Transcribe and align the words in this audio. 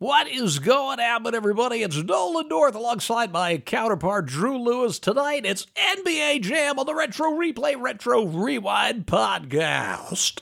What 0.00 0.28
is 0.28 0.60
going 0.60 0.98
on, 0.98 1.34
everybody? 1.34 1.82
It's 1.82 2.02
Nolan 2.02 2.48
North 2.48 2.74
alongside 2.74 3.32
my 3.32 3.58
counterpart 3.58 4.24
Drew 4.24 4.56
Lewis. 4.58 4.98
Tonight 4.98 5.44
it's 5.44 5.66
NBA 5.76 6.40
Jam 6.40 6.78
on 6.78 6.86
the 6.86 6.94
Retro 6.94 7.32
Replay 7.32 7.78
Retro 7.78 8.24
Rewind 8.24 9.04
podcast. 9.04 10.40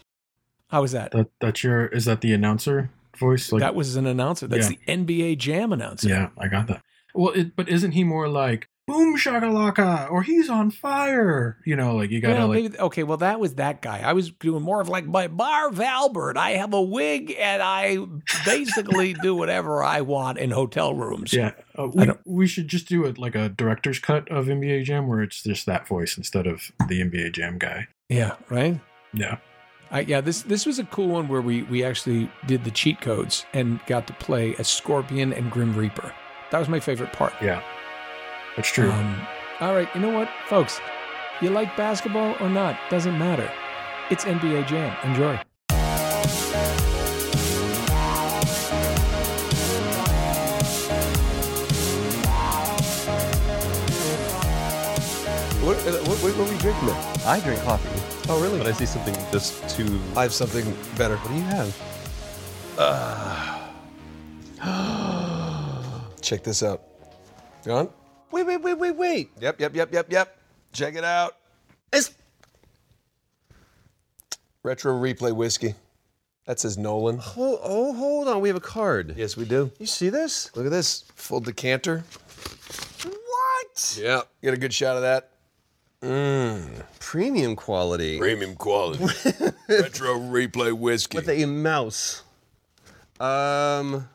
How 0.69 0.83
was 0.83 0.93
that? 0.93 1.11
That 1.11 1.31
that's 1.41 1.65
your 1.65 1.87
is 1.89 2.05
that 2.05 2.21
the 2.21 2.33
announcer 2.35 2.91
voice? 3.19 3.51
Like 3.51 3.59
that 3.59 3.75
was 3.75 3.97
an 3.97 4.07
announcer. 4.07 4.47
That's 4.47 4.71
Yeah. 4.71 4.77
the 4.87 4.93
NBA 4.93 5.39
Jam 5.39 5.73
announcer. 5.73 6.09
yeah, 6.09 6.29
I 6.39 6.47
got 6.47 6.69
that. 6.69 6.85
Well, 7.13 7.33
it, 7.35 7.57
but 7.57 7.69
isn't 7.69 7.93
he 7.93 8.05
more 8.05 8.29
like 8.29 8.69
boom 8.89 9.17
shakalaka 9.17 10.11
or 10.11 10.23
he's 10.23 10.51
on 10.51 10.71
fire? 10.71 11.59
You 11.65 11.77
know, 11.77 11.95
like 11.95 12.11
you 12.11 12.21
gotta 12.21 12.35
Well, 12.35 12.49
like 12.49 12.63
maybe, 12.63 12.79
okay, 12.79 13.03
well, 13.05 13.19
that 13.19 13.39
was 13.39 13.55
that 13.55 13.83
guy. 13.83 14.01
I 14.01 14.13
was 14.15 14.31
doing 14.31 14.63
more 14.63 14.81
of 14.81 14.89
like 14.89 15.07
my 15.07 15.29
Marv 15.29 15.81
Albert. 15.81 16.37
I 16.37 16.51
have 16.53 16.75
a 16.75 16.83
wig 16.83 17.35
and 17.39 17.63
I 17.63 17.99
basically 18.45 19.15
do 19.23 19.35
whatever 19.35 19.85
I 19.85 20.01
want 20.01 20.39
in 20.39 20.51
hotel 20.51 20.95
rooms. 20.95 21.33
yeah. 21.33 21.53
Uh, 21.79 21.89
we, 21.95 22.11
we 22.25 22.47
should 22.49 22.67
just 22.67 22.89
do 22.89 23.05
it 23.05 23.19
like 23.19 23.37
a 23.37 23.49
director's 23.49 24.01
cut 24.01 24.29
of 24.31 24.47
NBA 24.47 24.83
Jam 24.85 25.07
where 25.07 25.23
it's 25.23 25.43
just 25.43 25.67
that 25.67 25.87
voice 25.87 26.17
instead 26.19 26.47
of 26.47 26.73
the 26.89 27.01
NBA 27.01 27.33
Jam 27.33 27.59
guy. 27.59 27.87
Yeah, 28.09 28.35
right? 28.49 28.81
Yeah. 29.13 29.39
I, 29.91 30.01
yeah, 30.01 30.21
this 30.21 30.43
this 30.43 30.67
was 30.67 30.79
a 30.79 30.85
cool 30.85 31.09
one 31.09 31.29
where 31.29 31.41
we 31.41 31.63
we 31.65 31.83
actually 31.83 32.31
did 32.47 32.65
the 32.65 32.71
cheat 32.71 33.01
codes 33.01 33.47
and 33.55 33.81
got 33.87 34.07
to 34.09 34.13
play 34.15 34.55
as 34.57 34.69
Scorpion 34.69 35.33
and 35.33 35.51
Grim 35.51 35.75
Reaper. 35.75 36.13
That 36.51 36.59
was 36.59 36.69
my 36.69 36.81
favorite 36.81 37.13
part. 37.13 37.33
Yeah. 37.41 37.63
That's 38.59 38.71
true. 38.73 38.91
Um, 38.91 39.25
all 39.61 39.73
right, 39.73 39.89
you 39.95 40.01
know 40.01 40.11
what, 40.11 40.29
folks? 40.47 40.81
You 41.41 41.51
like 41.51 41.77
basketball 41.77 42.35
or 42.41 42.49
not? 42.49 42.77
Doesn't 42.91 43.17
matter. 43.17 43.49
It's 44.11 44.25
NBA 44.25 44.67
Jam. 44.67 44.97
Enjoy. 45.09 45.39
What, 55.63 55.77
uh, 55.87 55.93
what, 56.03 56.19
what, 56.19 56.37
what 56.37 56.49
are 56.49 56.53
we 56.53 56.59
drinking 56.59 56.87
there? 56.87 56.97
I 57.27 57.39
drink 57.39 57.61
coffee, 57.63 57.89
Oh, 58.29 58.43
really? 58.43 58.59
but 58.59 58.67
I 58.67 58.73
see 58.73 58.87
something 58.87 59.15
just 59.31 59.69
too. 59.69 60.01
I 60.17 60.23
have 60.23 60.33
something 60.33 60.65
better. 60.97 61.17
What 61.19 61.29
do 61.29 61.35
you 61.35 61.43
have? 61.43 61.77
Check 66.21 66.43
this 66.43 66.65
out. 66.65 66.83
You 67.65 67.73
on? 67.73 67.89
Wait, 68.31 68.45
wait, 68.47 68.59
wait, 68.59 68.75
wait, 68.79 68.97
wait. 68.97 69.31
Yep, 69.41 69.61
yep, 69.61 69.75
yep, 69.75 69.93
yep, 69.93 70.13
yep. 70.13 70.39
Check 70.73 70.95
it 70.95 71.05
out. 71.05 71.37
It's 71.93 72.13
retro 74.63 74.93
replay 74.93 75.35
whiskey. 75.35 75.75
That 76.47 76.59
says 76.59 76.79
Nolan. 76.79 77.21
Oh, 77.37 77.61
oh, 77.63 77.93
hold 77.95 78.29
on. 78.29 78.41
We 78.41 78.49
have 78.49 78.57
a 78.57 78.61
card. 78.61 79.15
Yes, 79.17 79.37
we 79.37 79.45
do. 79.45 79.71
You 79.79 79.87
see 79.87 80.09
this? 80.09 80.55
Look 80.57 80.65
at 80.67 80.73
this 80.73 81.05
full 81.15 81.41
decanter. 81.41 82.05
What? 83.05 83.99
Yeah, 84.01 84.23
get 84.43 84.55
a 84.55 84.57
good 84.57 84.73
shot 84.73 84.97
of 84.97 85.03
that. 85.03 85.31
Mmm. 86.03 86.85
Premium 87.01 87.57
quality 87.57 88.19
Premium 88.19 88.55
quality. 88.55 89.03
retro 89.69 90.15
replay 90.19 90.73
whiskey. 90.73 91.19
with 91.19 91.29
a 91.29 91.45
mouse. 91.45 92.23
Um. 93.19 94.09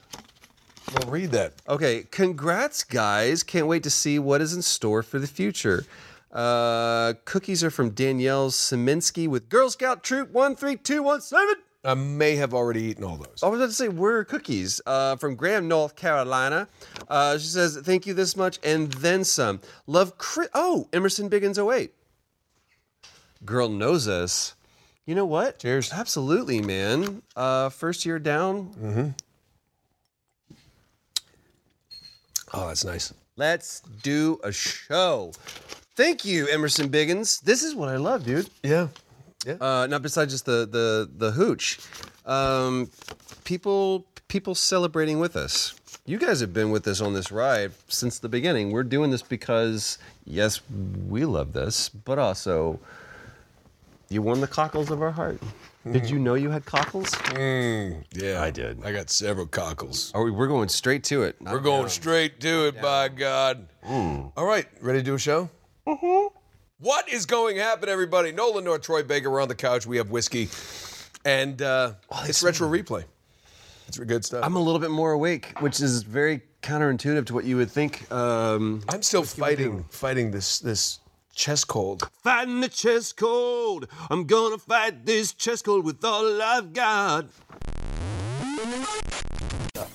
Well, 0.96 1.10
read 1.10 1.32
that. 1.32 1.54
Okay. 1.68 2.06
Congrats, 2.12 2.84
guys. 2.84 3.44
Can't 3.44 3.68
wait 3.68 3.84
to 3.84 3.90
see 3.90 4.20
what 4.20 4.42
is 4.42 4.54
in 4.54 4.62
store 4.62 5.04
for 5.04 5.20
the 5.20 5.28
future. 5.28 5.86
Uh, 6.32 7.14
cookies 7.26 7.64
are 7.64 7.70
from 7.70 7.92
Danielle 7.92 8.50
Seminsky 8.50 9.28
with 9.28 9.50
Girl 9.50 9.70
Scout 9.70 10.04
Troop 10.04 10.32
One 10.32 10.56
Three 10.56 10.76
Two 10.76 11.04
One 11.04 11.22
Seven. 11.22 11.56
I 11.86 11.96
may 11.96 12.38
have 12.38 12.54
already 12.54 12.84
eaten 12.84 13.04
all 13.04 13.18
those. 13.18 13.42
I 13.44 13.48
was 13.50 13.60
about 13.60 13.68
to 13.68 13.74
say, 13.74 13.90
where 13.90 14.18
are 14.18 14.24
cookies? 14.24 14.80
Uh, 14.86 15.18
from 15.18 15.36
Graham, 15.36 15.68
North 15.68 15.98
Carolina. 15.98 16.68
Uh, 17.10 17.38
she 17.38 17.48
says, 17.48 17.78
thank 17.84 18.08
you 18.08 18.14
this 18.14 18.38
much 18.38 18.58
and 18.64 18.92
then 18.94 19.26
some. 19.26 19.60
Love, 19.86 20.18
Chris. 20.18 20.48
Oh, 20.54 20.88
Emerson 20.94 21.30
Biggins 21.30 21.58
08. 21.60 21.92
Girl 23.44 23.68
knows 23.68 24.08
us. 24.08 24.56
You 25.06 25.14
know 25.16 25.26
what? 25.26 25.60
Cheers. 25.60 25.92
Absolutely, 25.92 26.62
man. 26.62 27.22
Uh, 27.36 27.68
first 27.68 28.06
year 28.06 28.18
down. 28.18 29.14
Oh, 32.54 32.68
that's 32.68 32.86
nice. 32.86 33.14
Let's 33.36 33.82
do 34.04 34.40
a 34.44 34.52
show. 34.52 35.32
Thank 35.96 36.24
you, 36.24 36.48
Emerson 36.48 36.90
Biggins. 36.90 37.42
This 37.42 37.64
is 37.64 37.76
what 37.76 37.90
I 37.90 37.98
love, 37.98 38.26
dude. 38.26 38.50
Yeah. 38.62 38.88
Uh, 39.60 39.88
not 39.90 40.02
besides 40.02 40.32
just 40.32 40.46
the 40.46 40.68
the 40.70 41.10
the 41.18 41.32
hooch. 41.32 41.80
Um, 42.26 42.90
people 43.44 44.06
people 44.28 44.56
celebrating 44.56 45.20
with 45.20 45.36
us. 45.36 45.76
You 46.06 46.18
guys 46.18 46.42
have 46.42 46.54
been 46.54 46.70
with 46.70 46.88
us 46.88 47.02
on 47.02 47.14
this 47.14 47.32
ride 47.32 47.72
since 47.88 48.20
the 48.20 48.30
beginning. 48.30 48.72
We're 48.72 48.84
doing 48.84 49.12
this 49.12 49.22
because 49.22 49.98
yes, 50.26 50.62
we 51.08 51.26
love 51.26 51.54
this, 51.54 51.90
but 51.90 52.20
also 52.20 52.80
you 54.14 54.22
won 54.22 54.40
the 54.40 54.48
cockles 54.48 54.92
of 54.92 55.02
our 55.02 55.12
heart. 55.12 55.42
Did 55.92 56.10
you 56.10 56.18
know 56.18 56.36
you 56.36 56.50
had 56.50 56.66
cockles? 56.66 57.14
Yeah. 57.36 58.42
I 58.42 58.52
did. 58.52 58.86
I 58.86 58.94
got 58.94 59.10
several 59.10 59.48
cockles. 59.48 60.12
Are 60.14 60.24
we, 60.24 60.32
we're 60.32 60.48
going 60.48 60.70
straight 60.70 61.04
to 61.06 61.24
it. 61.24 61.36
We're 61.42 61.60
going 61.60 61.90
straight 61.90 62.40
to 62.40 62.68
it, 62.68 62.82
by 62.82 63.10
God. 63.10 63.68
All 63.86 64.32
right, 64.38 64.66
ready 64.80 65.00
to 65.00 65.04
do 65.04 65.16
a 65.16 65.20
show? 65.20 65.50
Mm-hmm. 65.86 66.38
What 66.80 67.10
is 67.10 67.26
going 67.26 67.58
to 67.58 67.64
happen, 67.64 67.90
everybody? 67.90 68.32
Nolan 68.32 68.64
North, 68.64 68.82
Troy 68.82 69.04
Baker, 69.04 69.30
we're 69.30 69.42
on 69.42 69.50
the 69.50 69.56
couch. 69.56 69.86
We 69.86 69.98
have 69.98 70.10
whiskey. 70.10 70.48
And 71.26 71.62
uh, 71.62 71.94
it's 72.26 72.44
retro 72.44 72.70
replay. 72.70 73.06
It's 73.88 73.98
good 73.98 74.24
stuff. 74.24 74.44
I'm 74.44 74.56
a 74.56 74.62
little 74.62 74.80
bit 74.80 74.92
more 74.92 75.12
awake, 75.12 75.54
which 75.60 75.82
is 75.82 76.04
very 76.04 76.42
counterintuitive 76.62 77.26
to 77.28 77.34
what 77.34 77.44
you 77.46 77.58
would 77.58 77.70
think. 77.70 78.10
Um, 78.12 78.82
I'm 78.90 79.02
still 79.02 79.24
fighting 79.24 79.86
fighting 79.90 80.32
this 80.32 80.60
this 80.60 81.00
chest 81.34 81.68
cold. 81.68 82.10
Fighting 82.24 82.62
the 82.62 82.70
chest 82.70 83.18
cold. 83.18 83.88
I'm 84.10 84.26
gonna 84.26 84.58
fight 84.58 85.06
this 85.06 85.34
chest 85.34 85.66
cold 85.66 85.86
with 85.86 86.04
all 86.04 86.42
I've 86.42 86.74
got. 86.74 87.26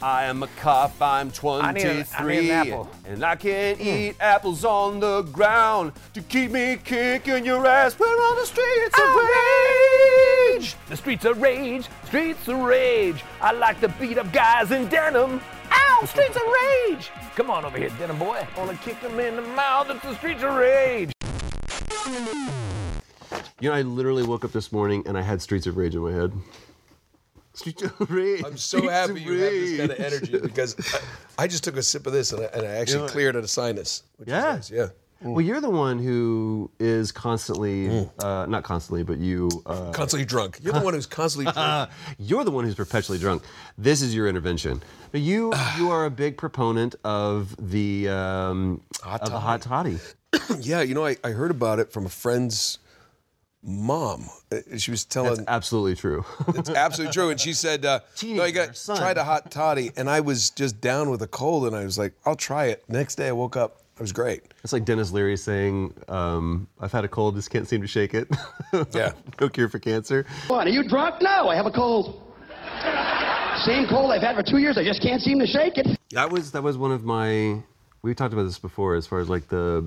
I 0.02 0.24
am 0.24 0.42
a 0.42 0.46
cop, 0.60 1.00
I'm 1.00 1.30
23. 1.30 1.70
I 2.12 2.26
need 2.26 2.50
an 2.50 2.50
apple. 2.50 2.88
And 3.04 3.24
I 3.24 3.34
can't 3.36 3.78
hmm. 3.78 3.86
eat 3.86 4.16
apples 4.20 4.64
on 4.64 5.00
the 5.00 5.22
ground 5.22 5.92
to 6.14 6.22
keep 6.22 6.52
me 6.52 6.78
kicking 6.84 7.44
your 7.44 7.66
ass. 7.66 7.98
We're 7.98 8.06
on 8.06 8.36
the 8.36 8.46
streets 8.46 8.96
of 8.96 9.04
oh, 9.04 10.54
rage. 10.54 10.76
The 10.88 10.96
streets 10.96 11.24
of 11.24 11.40
rage, 11.40 11.88
streets 12.04 12.46
of 12.48 12.58
rage. 12.58 13.24
I 13.40 13.52
like 13.52 13.80
to 13.80 13.88
beat 13.88 14.18
up 14.18 14.32
guys 14.32 14.70
in 14.70 14.88
denim. 14.88 15.40
Ow, 15.70 16.04
streets 16.06 16.36
of 16.36 16.42
rage. 16.42 17.10
Come 17.34 17.50
on 17.50 17.64
over 17.64 17.78
here, 17.78 17.90
denim 17.98 18.18
boy. 18.18 18.46
I 18.56 18.58
Wanna 18.58 18.76
kick 18.76 19.00
them 19.00 19.18
in 19.18 19.36
the 19.36 19.42
mouth? 19.42 19.90
It's 19.90 20.02
the 20.02 20.14
streets 20.14 20.42
of 20.42 20.54
rage. 20.54 21.12
You 23.60 23.68
know, 23.70 23.74
I 23.74 23.82
literally 23.82 24.22
woke 24.22 24.44
up 24.44 24.52
this 24.52 24.70
morning 24.70 25.02
and 25.06 25.18
I 25.18 25.22
had 25.22 25.42
Streets 25.42 25.66
of 25.66 25.76
Rage 25.76 25.94
in 25.94 26.00
my 26.02 26.12
head. 26.12 26.32
Streets 27.54 27.82
of 27.82 27.92
Rage. 28.10 28.44
I'm 28.44 28.56
so 28.56 28.78
Streets 28.78 28.92
happy 28.92 29.20
you 29.20 29.32
have 29.32 29.52
this 29.52 29.78
kind 29.78 29.90
of 29.90 30.00
energy 30.00 30.38
because 30.38 30.76
I, 31.38 31.44
I 31.44 31.46
just 31.48 31.64
took 31.64 31.76
a 31.76 31.82
sip 31.82 32.06
of 32.06 32.12
this 32.12 32.32
and 32.32 32.42
I, 32.42 32.44
and 32.54 32.66
I 32.66 32.70
actually 32.76 33.00
know- 33.02 33.08
cleared 33.08 33.36
out 33.36 33.42
a 33.44 33.48
sinus. 33.48 34.04
Which 34.16 34.28
Yeah. 34.28 34.58
Is 34.58 34.70
nice. 34.70 34.78
Yeah. 34.78 34.86
Well, 35.20 35.40
you're 35.40 35.60
the 35.60 35.68
one 35.68 35.98
who 35.98 36.70
is 36.78 37.10
constantly, 37.10 37.88
Mm. 37.88 38.10
uh, 38.24 38.46
not 38.46 38.62
constantly, 38.62 39.02
but 39.02 39.18
you. 39.18 39.48
Uh, 39.66 39.90
Constantly 39.90 40.24
drunk. 40.24 40.60
You're 40.62 40.74
the 40.74 40.78
one 40.80 40.94
who's 40.94 41.06
constantly 41.06 41.52
drunk. 41.54 41.90
you're 42.20 42.44
the 42.44 42.52
one 42.52 42.64
who's 42.64 42.76
perpetually 42.76 43.18
drunk. 43.18 43.42
This 43.76 44.00
is 44.00 44.14
your 44.14 44.28
intervention. 44.28 44.80
But 45.10 45.22
you, 45.22 45.52
you 45.76 45.90
are 45.90 46.04
a 46.04 46.10
big 46.10 46.36
proponent 46.36 46.94
of 47.02 47.56
the 47.58 48.08
um, 48.08 48.80
of 49.04 49.28
the 49.28 49.40
hot 49.40 49.60
toddy. 49.62 49.98
yeah, 50.60 50.82
you 50.82 50.94
know, 50.94 51.06
I, 51.06 51.16
I 51.24 51.30
heard 51.30 51.50
about 51.50 51.78
it 51.78 51.92
from 51.92 52.06
a 52.06 52.08
friend's 52.08 52.78
mom. 53.62 54.28
Uh, 54.52 54.58
She 54.76 54.90
was 54.90 55.04
telling 55.04 55.34
That's 55.36 55.48
absolutely 55.48 55.96
true. 55.96 56.24
It's 56.54 56.70
absolutely 56.70 57.12
true. 57.12 57.30
And 57.30 57.40
she 57.40 57.52
said, 57.52 57.84
uh, 57.84 58.00
"No, 58.22 58.44
you 58.44 58.52
got 58.52 58.76
son. 58.76 58.96
try 58.98 59.14
the 59.14 59.24
hot 59.24 59.50
toddy." 59.50 59.90
And 59.96 60.08
I 60.08 60.20
was 60.20 60.50
just 60.50 60.80
down 60.80 61.10
with 61.10 61.22
a 61.22 61.26
cold, 61.26 61.66
and 61.66 61.74
I 61.74 61.84
was 61.84 61.98
like, 61.98 62.14
"I'll 62.24 62.36
try 62.36 62.66
it." 62.66 62.84
Next 62.88 63.16
day, 63.16 63.28
I 63.28 63.32
woke 63.32 63.56
up. 63.56 63.82
It 63.96 64.00
was 64.02 64.12
great. 64.12 64.42
It's 64.62 64.72
like 64.72 64.84
Denis 64.84 65.10
Leary 65.10 65.36
saying, 65.36 65.92
um, 66.08 66.68
"I've 66.80 66.92
had 66.92 67.04
a 67.04 67.08
cold, 67.08 67.34
just 67.34 67.50
can't 67.50 67.66
seem 67.68 67.80
to 67.82 67.88
shake 67.88 68.14
it." 68.14 68.28
Yeah. 68.94 69.12
no 69.40 69.48
cure 69.48 69.68
for 69.68 69.78
cancer. 69.78 70.26
What, 70.46 70.66
are 70.66 70.70
you 70.70 70.86
drunk? 70.86 71.22
No, 71.22 71.48
I 71.48 71.56
have 71.56 71.66
a 71.66 71.70
cold. 71.70 72.22
Same 73.64 73.88
cold 73.88 74.12
I've 74.12 74.22
had 74.22 74.36
for 74.36 74.42
two 74.42 74.58
years. 74.58 74.78
I 74.78 74.84
just 74.84 75.02
can't 75.02 75.20
seem 75.22 75.38
to 75.40 75.46
shake 75.46 75.78
it. 75.78 75.98
That 76.12 76.30
was 76.30 76.52
that 76.52 76.62
was 76.62 76.76
one 76.78 76.92
of 76.92 77.02
my. 77.02 77.62
We 78.02 78.14
talked 78.14 78.32
about 78.32 78.44
this 78.44 78.58
before, 78.58 78.94
as 78.94 79.06
far 79.06 79.18
as 79.18 79.28
like 79.28 79.48
the 79.48 79.84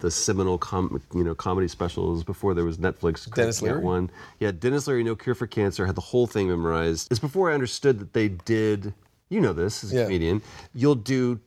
the 0.00 0.10
seminal 0.10 0.56
com, 0.58 1.00
you 1.14 1.22
know 1.24 1.34
comedy 1.34 1.68
specials 1.68 2.24
before 2.24 2.54
there 2.54 2.64
was 2.64 2.78
Netflix. 2.78 3.32
Denis 3.34 3.60
Leary? 3.60 3.80
one. 3.80 4.10
Yeah, 4.38 4.50
Denis 4.50 4.86
Leary, 4.86 5.04
No 5.04 5.14
Cure 5.14 5.34
for 5.34 5.46
Cancer, 5.46 5.84
had 5.86 5.94
the 5.94 6.00
whole 6.00 6.26
thing 6.26 6.48
memorized. 6.48 7.08
It's 7.10 7.20
before 7.20 7.50
I 7.50 7.54
understood 7.54 7.98
that 7.98 8.12
they 8.14 8.28
did. 8.28 8.94
You 9.28 9.40
know 9.40 9.52
this 9.52 9.84
as 9.84 9.92
a 9.92 9.96
Yeah. 9.96 10.04
comedian. 10.04 10.42
You'll 10.74 10.94
do 10.96 11.38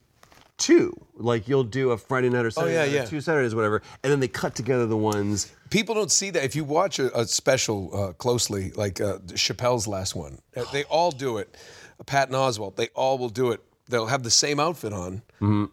two, 0.57 0.93
like 1.15 1.47
you'll 1.47 1.63
do 1.65 1.89
a 1.91 1.97
Friday 1.97 2.29
night 2.29 2.45
or 2.45 2.51
Saturday 2.51 2.77
Oh, 2.79 2.83
yeah, 2.85 2.89
yeah. 3.01 3.05
two 3.05 3.19
Saturdays, 3.19 3.55
whatever, 3.55 3.81
and 4.03 4.11
then 4.11 4.19
they 4.19 4.27
cut 4.27 4.55
together 4.55 4.85
the 4.85 4.95
ones. 4.95 5.51
People 5.71 5.95
don't 5.95 6.11
see 6.11 6.29
that. 6.29 6.43
If 6.43 6.55
you 6.55 6.63
watch 6.63 6.99
a, 6.99 7.19
a 7.19 7.25
special 7.25 7.89
uh, 7.93 8.13
closely, 8.13 8.71
like 8.75 9.01
uh, 9.01 9.17
Chappelle's 9.29 9.87
last 9.87 10.15
one, 10.15 10.37
they 10.71 10.83
all 10.85 11.11
do 11.11 11.37
it. 11.39 11.57
Patton 12.05 12.35
Oswalt, 12.35 12.75
they 12.75 12.87
all 12.95 13.17
will 13.17 13.29
do 13.29 13.51
it. 13.51 13.61
They'll 13.89 14.07
have 14.07 14.23
the 14.23 14.31
same 14.31 14.59
outfit 14.59 14.93
on, 14.93 15.21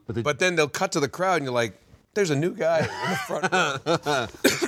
But 0.07 0.15
they, 0.15 0.23
but 0.23 0.39
then 0.39 0.57
they'll 0.57 0.69
cut 0.69 0.93
to 0.93 1.01
the 1.01 1.09
crowd, 1.09 1.37
and 1.37 1.45
you're 1.45 1.55
like, 1.55 1.81
"There's 2.15 2.31
a 2.31 2.37
new 2.37 2.55
guy 2.55 2.79
in 2.81 3.11
the 3.11 3.17
front 3.27 3.53
row." 3.53 3.77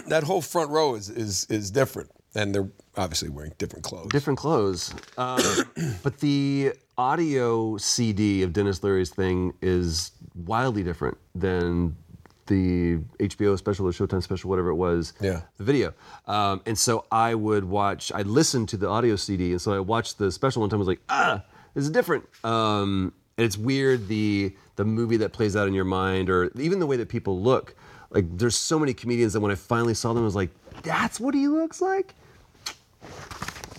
that 0.09 0.23
whole 0.25 0.41
front 0.43 0.71
row 0.71 0.95
is 0.95 1.11
is 1.11 1.47
is 1.51 1.71
different, 1.71 2.11
and 2.35 2.55
they're 2.55 2.71
obviously 2.97 3.29
wearing 3.31 3.53
different 3.59 3.85
clothes. 3.85 4.09
different 4.11 4.39
clothes. 4.39 4.95
Um, 5.19 5.41
but 6.03 6.19
the 6.21 6.73
audio 6.97 7.77
CD 7.79 8.43
of 8.43 8.53
Denis 8.53 8.83
Leary's 8.83 9.11
thing 9.11 9.55
is 9.61 10.13
wildly 10.35 10.83
different 10.83 11.17
than 11.35 11.97
the 12.47 12.99
HBO 13.19 13.57
special 13.57 13.87
or 13.87 13.93
Showtime 13.93 14.23
special, 14.23 14.51
whatever 14.51 14.69
it 14.69 14.75
was. 14.75 15.15
Yeah. 15.21 15.43
The 15.57 15.65
video. 15.65 15.95
Um, 16.27 16.61
and 16.67 16.77
so 16.79 17.07
I 17.11 17.35
would 17.35 17.65
watch, 17.65 18.13
I 18.13 18.23
listened 18.23 18.69
to 18.71 18.77
the 18.77 18.89
audio 18.89 19.17
CD, 19.17 19.53
and 19.53 19.61
so 19.61 19.73
I 19.73 19.79
watched 19.81 20.19
the 20.19 20.31
special 20.31 20.61
one 20.61 20.69
time. 20.71 20.79
I 20.79 20.81
was 20.81 20.89
like, 20.89 21.01
ah, 21.09 21.43
this 21.75 21.85
is 21.85 21.91
different. 21.91 22.25
Um, 22.45 23.15
it's 23.37 23.57
weird 23.57 24.09
the 24.09 24.55
the 24.77 24.85
movie 24.85 25.17
that 25.19 25.33
plays 25.33 25.55
out 25.57 25.69
in 25.69 25.75
your 25.75 25.85
mind, 25.85 26.31
or 26.31 26.51
even 26.59 26.79
the 26.79 26.87
way 26.87 26.97
that 26.97 27.09
people 27.09 27.41
look. 27.41 27.75
Like, 28.11 28.27
there's 28.37 28.57
so 28.57 28.79
many 28.79 28.93
comedians 28.93 29.33
that 29.33 29.41
when 29.41 29.51
I 29.51 29.55
finally 29.55 29.95
saw 29.95 30.13
them, 30.13 30.23
I 30.23 30.27
was 30.27 30.35
like, 30.35 30.51
that's 30.83 31.19
what 31.19 31.35
he 31.35 31.49
looks 31.49 31.81
like. 31.81 32.15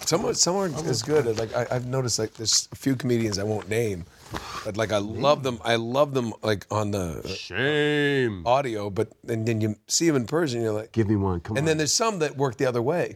Someone, 0.06 0.34
someone 0.36 0.74
is 0.86 1.02
good. 1.02 1.38
Like 1.38 1.56
I, 1.56 1.66
I've 1.72 1.86
noticed, 1.88 2.20
like 2.20 2.34
there's 2.34 2.68
a 2.72 2.76
few 2.76 2.96
comedians 2.96 3.40
I 3.40 3.44
won't 3.44 3.70
name, 3.70 4.06
but 4.66 4.76
like 4.76 4.92
I 4.92 4.98
love 4.98 5.44
them. 5.44 5.60
I 5.64 5.76
love 5.76 6.14
them 6.14 6.34
like 6.44 6.66
on 6.70 6.92
the 6.92 7.22
uh, 7.24 7.28
Shame. 7.28 8.46
audio, 8.46 8.90
but 8.90 9.10
and 9.30 9.48
then 9.48 9.62
you 9.62 9.76
see 9.88 10.08
them 10.08 10.18
in 10.18 10.26
person, 10.28 10.62
you're 10.62 10.74
like, 10.74 10.92
Give 10.92 11.08
me 11.08 11.16
one. 11.16 11.40
Come 11.40 11.54
on. 11.54 11.58
and 11.60 11.64
on. 11.64 11.68
then 11.68 11.78
there's 11.78 11.94
some 11.94 12.20
that 12.20 12.36
work 12.36 12.58
the 12.58 12.66
other 12.66 12.82
way. 12.82 13.16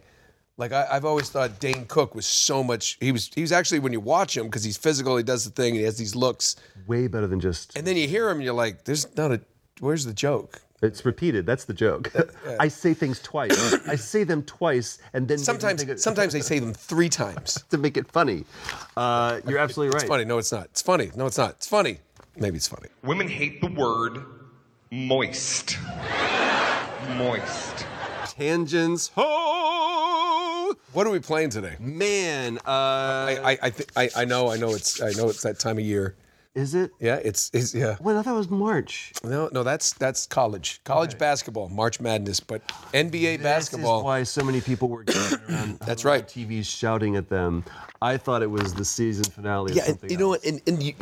Like 0.58 0.72
I, 0.72 0.86
I've 0.90 1.04
always 1.04 1.30
thought 1.30 1.60
Dane 1.60 1.86
Cook 1.86 2.14
was 2.14 2.26
so 2.26 2.62
much. 2.62 2.98
He 3.00 3.12
was 3.12 3.30
he 3.34 3.40
was 3.40 3.52
actually 3.52 3.78
when 3.78 3.92
you 3.92 4.00
watch 4.00 4.36
him 4.36 4.44
because 4.46 4.64
he's 4.64 4.76
physical, 4.76 5.16
he 5.16 5.22
does 5.22 5.44
the 5.44 5.50
thing, 5.50 5.74
he 5.74 5.82
has 5.82 5.96
these 5.96 6.14
looks, 6.16 6.56
way 6.86 7.06
better 7.06 7.26
than 7.28 7.40
just. 7.40 7.76
and 7.76 7.86
then 7.86 7.96
you 7.96 8.06
hear 8.08 8.28
him, 8.28 8.38
and 8.38 8.44
you're 8.44 8.52
like, 8.54 8.84
there's 8.84 9.06
not 9.16 9.30
a. 9.32 9.40
Where's 9.80 10.04
the 10.04 10.12
joke? 10.12 10.60
It's 10.82 11.04
repeated. 11.04 11.44
That's 11.46 11.64
the 11.64 11.74
joke. 11.74 12.12
I 12.60 12.68
say 12.68 12.94
things 12.94 13.20
twice. 13.20 13.74
I 13.88 13.96
say 13.96 14.22
them 14.24 14.42
twice, 14.44 14.98
and 15.12 15.26
then 15.26 15.38
Sometimes 15.38 15.82
it- 15.82 16.00
sometimes 16.00 16.32
they 16.32 16.40
say 16.40 16.58
them 16.58 16.72
three 16.74 17.08
times. 17.08 17.62
to 17.70 17.78
make 17.78 17.96
it 17.96 18.06
funny. 18.10 18.44
Uh, 18.96 19.40
you're 19.46 19.58
absolutely 19.58 19.94
right. 19.94 20.02
It's 20.02 20.08
funny. 20.08 20.24
No, 20.24 20.38
it's 20.38 20.52
not. 20.52 20.64
It's 20.66 20.82
funny. 20.82 21.10
No, 21.16 21.26
it's 21.26 21.38
not. 21.38 21.50
It's 21.50 21.66
funny. 21.68 21.98
Maybe 22.36 22.56
it's 22.56 22.68
funny. 22.68 22.88
Women 23.02 23.26
hate 23.28 23.60
the 23.60 23.68
word 23.68 24.22
moist. 24.90 25.78
Moist. 27.16 27.86
Tangents. 28.36 29.10
Ho! 29.16 29.57
What 30.92 31.06
are 31.06 31.10
we 31.10 31.18
playing 31.18 31.50
today? 31.50 31.76
Man, 31.78 32.58
uh, 32.58 32.60
I 32.66 33.38
I 33.44 33.58
I, 33.62 33.70
th- 33.70 33.88
I 33.94 34.10
I 34.16 34.24
know 34.24 34.50
I 34.50 34.56
know 34.56 34.70
it's 34.70 35.02
I 35.02 35.10
know 35.10 35.28
it's 35.28 35.42
that 35.42 35.58
time 35.58 35.76
of 35.76 35.84
year. 35.84 36.16
is 36.54 36.74
it? 36.74 36.92
Yeah, 36.98 37.16
it's 37.16 37.50
it's 37.52 37.74
yeah. 37.74 37.96
Wait, 38.00 38.16
I 38.16 38.22
thought 38.22 38.34
it 38.34 38.38
was 38.38 38.48
March. 38.48 39.12
No, 39.22 39.50
no, 39.52 39.62
that's 39.62 39.92
that's 39.92 40.26
college. 40.26 40.80
College 40.84 41.18
basketball, 41.18 41.68
March 41.68 42.00
Madness, 42.00 42.40
but 42.40 42.66
NBA 42.94 43.42
basketball. 43.42 43.98
This 43.98 44.00
is 44.00 44.04
why 44.04 44.22
so 44.22 44.42
many 44.42 44.62
people 44.62 44.88
were 44.88 45.04
around 45.48 45.78
That's 45.86 46.06
right. 46.06 46.26
TVs 46.26 46.64
shouting 46.64 47.16
at 47.16 47.28
them. 47.28 47.64
I 48.00 48.16
thought 48.16 48.42
it 48.42 48.50
was 48.50 48.72
the 48.72 48.84
season 48.84 49.24
finale. 49.24 49.74
Yeah, 49.74 49.82
and, 49.82 49.88
something 49.90 50.10
you 50.10 50.16
know 50.16 50.28
what? 50.28 50.42
And, 50.44 50.62
and 50.66 50.82
you, 50.82 50.94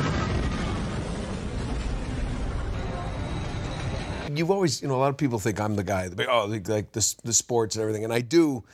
you've 4.35 4.51
always, 4.51 4.83
you 4.83 4.89
know, 4.89 4.97
a 4.97 4.99
lot 4.99 5.11
of 5.11 5.17
people 5.17 5.39
think 5.39 5.61
I'm 5.61 5.77
the 5.77 5.85
guy. 5.85 6.11
Oh, 6.29 6.47
like, 6.47 6.69
like 6.69 6.91
the 6.93 7.15
the 7.23 7.33
sports 7.33 7.77
and 7.77 7.83
everything, 7.83 8.03
and 8.03 8.13
I 8.13 8.21
do. 8.21 8.65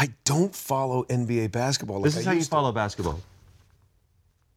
I 0.00 0.08
don't 0.24 0.54
follow 0.54 1.04
NBA 1.04 1.52
basketball. 1.52 1.96
Like 1.98 2.04
This 2.04 2.16
is 2.16 2.26
I 2.26 2.30
how 2.30 2.34
you 2.36 2.42
to. 2.42 2.48
follow 2.48 2.72
basketball. 2.72 3.20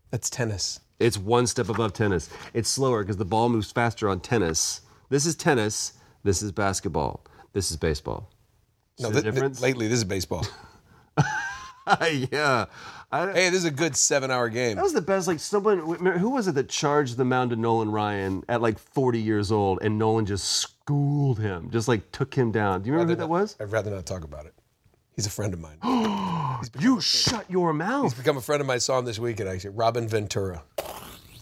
That's 0.10 0.30
tennis. 0.30 0.80
It's 1.00 1.18
one 1.18 1.48
step 1.48 1.68
above 1.68 1.92
tennis. 1.92 2.30
It's 2.54 2.69
slower 2.69 3.04
because 3.04 3.18
the 3.18 3.25
ball 3.25 3.50
moves 3.50 3.69
faster 3.69 4.07
on 4.07 4.22
tennis. 4.22 4.81
This 5.10 5.25
is 5.25 5.36
tennis. 5.36 5.94
This 6.24 6.42
is 6.42 6.54
basketball. 6.54 7.25
This 7.51 7.72
is 7.72 7.78
baseball. 7.78 8.30
No, 9.00 9.10
See 9.10 9.16
the 9.16 9.22
thi- 9.22 9.25
thi- 9.28 9.31
difference? 9.31 9.62
lately 9.62 9.88
this 9.90 9.98
is 9.98 10.04
baseball. 10.06 10.45
yeah. 12.31 12.66
I, 13.12 13.31
hey, 13.34 13.50
this 13.50 13.60
is 13.60 13.66
a 13.66 13.72
good 13.72 13.95
seven-hour 13.98 14.48
game. 14.50 14.78
that 14.78 14.84
was 14.84 14.94
the 14.94 15.01
best. 15.01 15.28
Like 15.28 15.40
someone, 15.42 15.80
who 16.18 16.30
was 16.30 16.48
it 16.48 16.56
that 16.56 16.69
charged 16.69 17.18
the 17.18 17.25
mound 17.25 17.50
to 17.50 17.56
Nolan 17.57 17.92
Ryan 17.92 18.44
at 18.48 18.62
like 18.62 18.80
40 18.80 19.19
years 19.19 19.51
old, 19.51 19.80
and 19.81 20.00
Nolan 20.00 20.25
just 20.25 20.45
schooled 20.48 21.40
him, 21.40 21.69
just 21.69 21.88
like 21.90 22.12
took 22.13 22.34
him 22.34 22.51
down. 22.51 22.81
Do 22.81 22.88
you 22.88 22.94
remember 22.94 23.13
who 23.13 23.18
that 23.18 23.28
was? 23.28 23.57
I'd 23.60 23.72
rather 23.72 23.92
not 23.92 24.06
talk 24.06 24.24
about 24.24 24.45
it. 24.45 24.54
He's 25.15 25.25
a 25.25 25.30
friend 25.30 25.54
of 25.54 25.60
mine. 25.60 25.77
You 26.80 27.01
shut 27.01 27.50
your 27.51 27.74
mouth. 27.74 28.04
He's 28.04 28.13
become 28.13 28.38
a 28.38 28.42
friend 28.42 28.62
of 28.62 28.68
mine. 28.68 28.75
I 28.75 28.77
Saw 28.77 28.98
him 28.98 29.04
this 29.06 29.19
weekend. 29.19 29.50
Actually, 29.50 29.71
Robin 29.71 30.07
Ventura. 30.07 30.63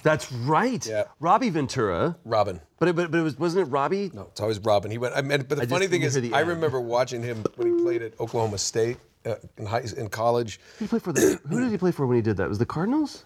That's 0.01 0.31
right. 0.31 0.83
Yeah. 0.85 1.03
Robbie 1.19 1.51
Ventura. 1.51 2.17
Robin. 2.25 2.59
But 2.79 2.89
it, 2.89 2.95
but, 2.95 3.11
but 3.11 3.19
it 3.19 3.21
was 3.21 3.37
wasn't 3.37 3.67
it 3.67 3.71
Robbie? 3.71 4.09
No, 4.15 4.23
it's 4.31 4.41
always 4.41 4.57
Robin. 4.59 4.89
He 4.89 4.97
went. 4.97 5.15
I 5.15 5.21
mean, 5.21 5.39
but 5.41 5.49
the 5.49 5.55
I 5.57 5.59
just 5.59 5.69
funny 5.69 5.85
thing 5.87 5.99
didn't 6.01 6.07
is, 6.07 6.13
hear 6.15 6.21
the 6.23 6.33
I 6.33 6.39
end. 6.39 6.49
remember 6.49 6.81
watching 6.81 7.21
him 7.21 7.43
when 7.55 7.77
he 7.77 7.83
played 7.83 8.01
at 8.01 8.19
Oklahoma 8.19 8.57
State 8.57 8.97
uh, 9.25 9.35
in 9.57 9.67
high 9.67 9.83
in 9.95 10.09
college. 10.09 10.59
Who 10.79 10.85
did 10.85 10.85
he 10.85 10.87
play 10.87 10.99
for? 10.99 11.13
The, 11.13 11.39
who 11.47 11.59
did 11.61 11.71
he 11.71 11.77
play 11.77 11.91
for 11.91 12.07
when 12.07 12.15
he 12.15 12.23
did 12.23 12.37
that? 12.37 12.49
Was 12.49 12.57
the 12.57 12.65
Cardinals? 12.65 13.25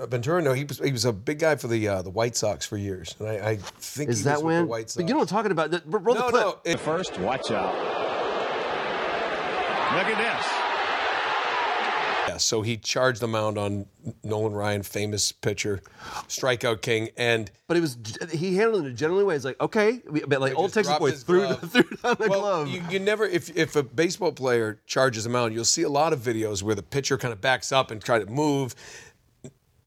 Uh, 0.00 0.06
Ventura, 0.06 0.40
no, 0.40 0.54
he 0.54 0.64
was 0.64 0.78
he 0.78 0.92
was 0.92 1.04
a 1.04 1.12
big 1.12 1.40
guy 1.40 1.56
for 1.56 1.68
the 1.68 1.86
uh, 1.88 2.00
the 2.00 2.10
White 2.10 2.36
Sox 2.36 2.64
for 2.64 2.78
years, 2.78 3.14
and 3.18 3.28
I, 3.28 3.50
I 3.50 3.56
think 3.56 4.08
Is 4.08 4.18
he 4.20 4.24
that 4.24 4.36
was 4.36 4.44
when? 4.44 4.54
with 4.60 4.66
the 4.68 4.70
White 4.70 4.90
Sox. 4.90 4.96
But 4.96 5.08
you 5.08 5.14
know 5.14 5.18
what 5.20 5.30
I'm 5.30 5.36
talking 5.36 5.52
about. 5.52 5.70
The- 5.72 5.82
Roll 5.86 6.14
no, 6.14 6.22
the 6.26 6.30
clip. 6.30 6.42
no, 6.44 6.56
it- 6.64 6.80
First, 6.80 7.18
watch 7.18 7.50
out. 7.50 8.05
Look 9.96 10.08
at 10.08 10.18
this. 10.18 10.46
yeah. 12.28 12.36
So 12.36 12.60
he 12.60 12.76
charged 12.76 13.22
the 13.22 13.28
mound 13.28 13.56
on 13.56 13.86
Nolan 14.22 14.52
Ryan, 14.52 14.82
famous 14.82 15.32
pitcher, 15.32 15.80
strikeout 16.28 16.82
king, 16.82 17.08
and 17.16 17.50
But 17.66 17.78
it 17.78 17.80
was 17.80 17.96
he 18.30 18.56
handled 18.56 18.84
it 18.84 18.88
in 18.88 18.92
a 18.92 18.94
generally 18.94 19.24
way. 19.24 19.36
It's 19.36 19.46
like 19.46 19.58
okay, 19.58 20.02
but 20.28 20.42
like 20.42 20.54
old 20.54 20.74
Texas 20.74 20.88
dropped 20.88 21.00
boy 21.00 21.12
his 21.12 21.22
threw 21.22 21.46
glove. 21.46 21.60
threw 21.72 21.82
down 21.82 22.16
the 22.20 22.28
well, 22.28 22.40
glove. 22.40 22.68
You, 22.68 22.82
you 22.90 22.98
never 22.98 23.24
if 23.24 23.56
if 23.56 23.74
a 23.74 23.82
baseball 23.82 24.32
player 24.32 24.80
charges 24.84 25.24
a 25.24 25.30
mound, 25.30 25.54
you'll 25.54 25.64
see 25.64 25.82
a 25.82 25.88
lot 25.88 26.12
of 26.12 26.18
videos 26.18 26.62
where 26.62 26.74
the 26.74 26.82
pitcher 26.82 27.16
kind 27.16 27.32
of 27.32 27.40
backs 27.40 27.72
up 27.72 27.90
and 27.90 28.02
try 28.02 28.18
to 28.18 28.26
move. 28.26 28.74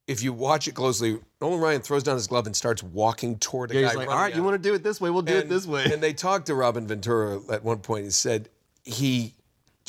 If 0.08 0.24
you 0.24 0.34
watch 0.34 0.68
it 0.68 0.74
closely, 0.74 1.20
Nolan 1.40 1.60
Ryan 1.60 1.82
throws 1.82 2.02
down 2.02 2.16
his 2.16 2.26
glove 2.26 2.48
and 2.48 2.56
starts 2.56 2.82
walking 2.82 3.38
toward 3.38 3.70
a 3.70 3.76
yeah, 3.76 3.82
guy. 3.82 3.88
he's 3.90 3.96
like, 3.96 4.08
all 4.08 4.16
running 4.16 4.32
right, 4.32 4.36
you 4.36 4.44
want 4.44 4.56
to 4.56 4.70
do 4.70 4.74
it 4.74 4.82
this 4.82 5.00
way? 5.00 5.12
We'll 5.12 5.22
do 5.22 5.38
it 5.38 5.50
this 5.50 5.68
way. 5.68 5.86
And 5.86 6.02
they 6.02 6.14
talked 6.14 6.48
to 6.48 6.56
Robin 6.56 6.88
Ventura 6.88 7.40
at 7.52 7.64
one 7.64 7.78
point. 7.78 8.06
He 8.06 8.10
said 8.10 8.50
he 8.84 9.36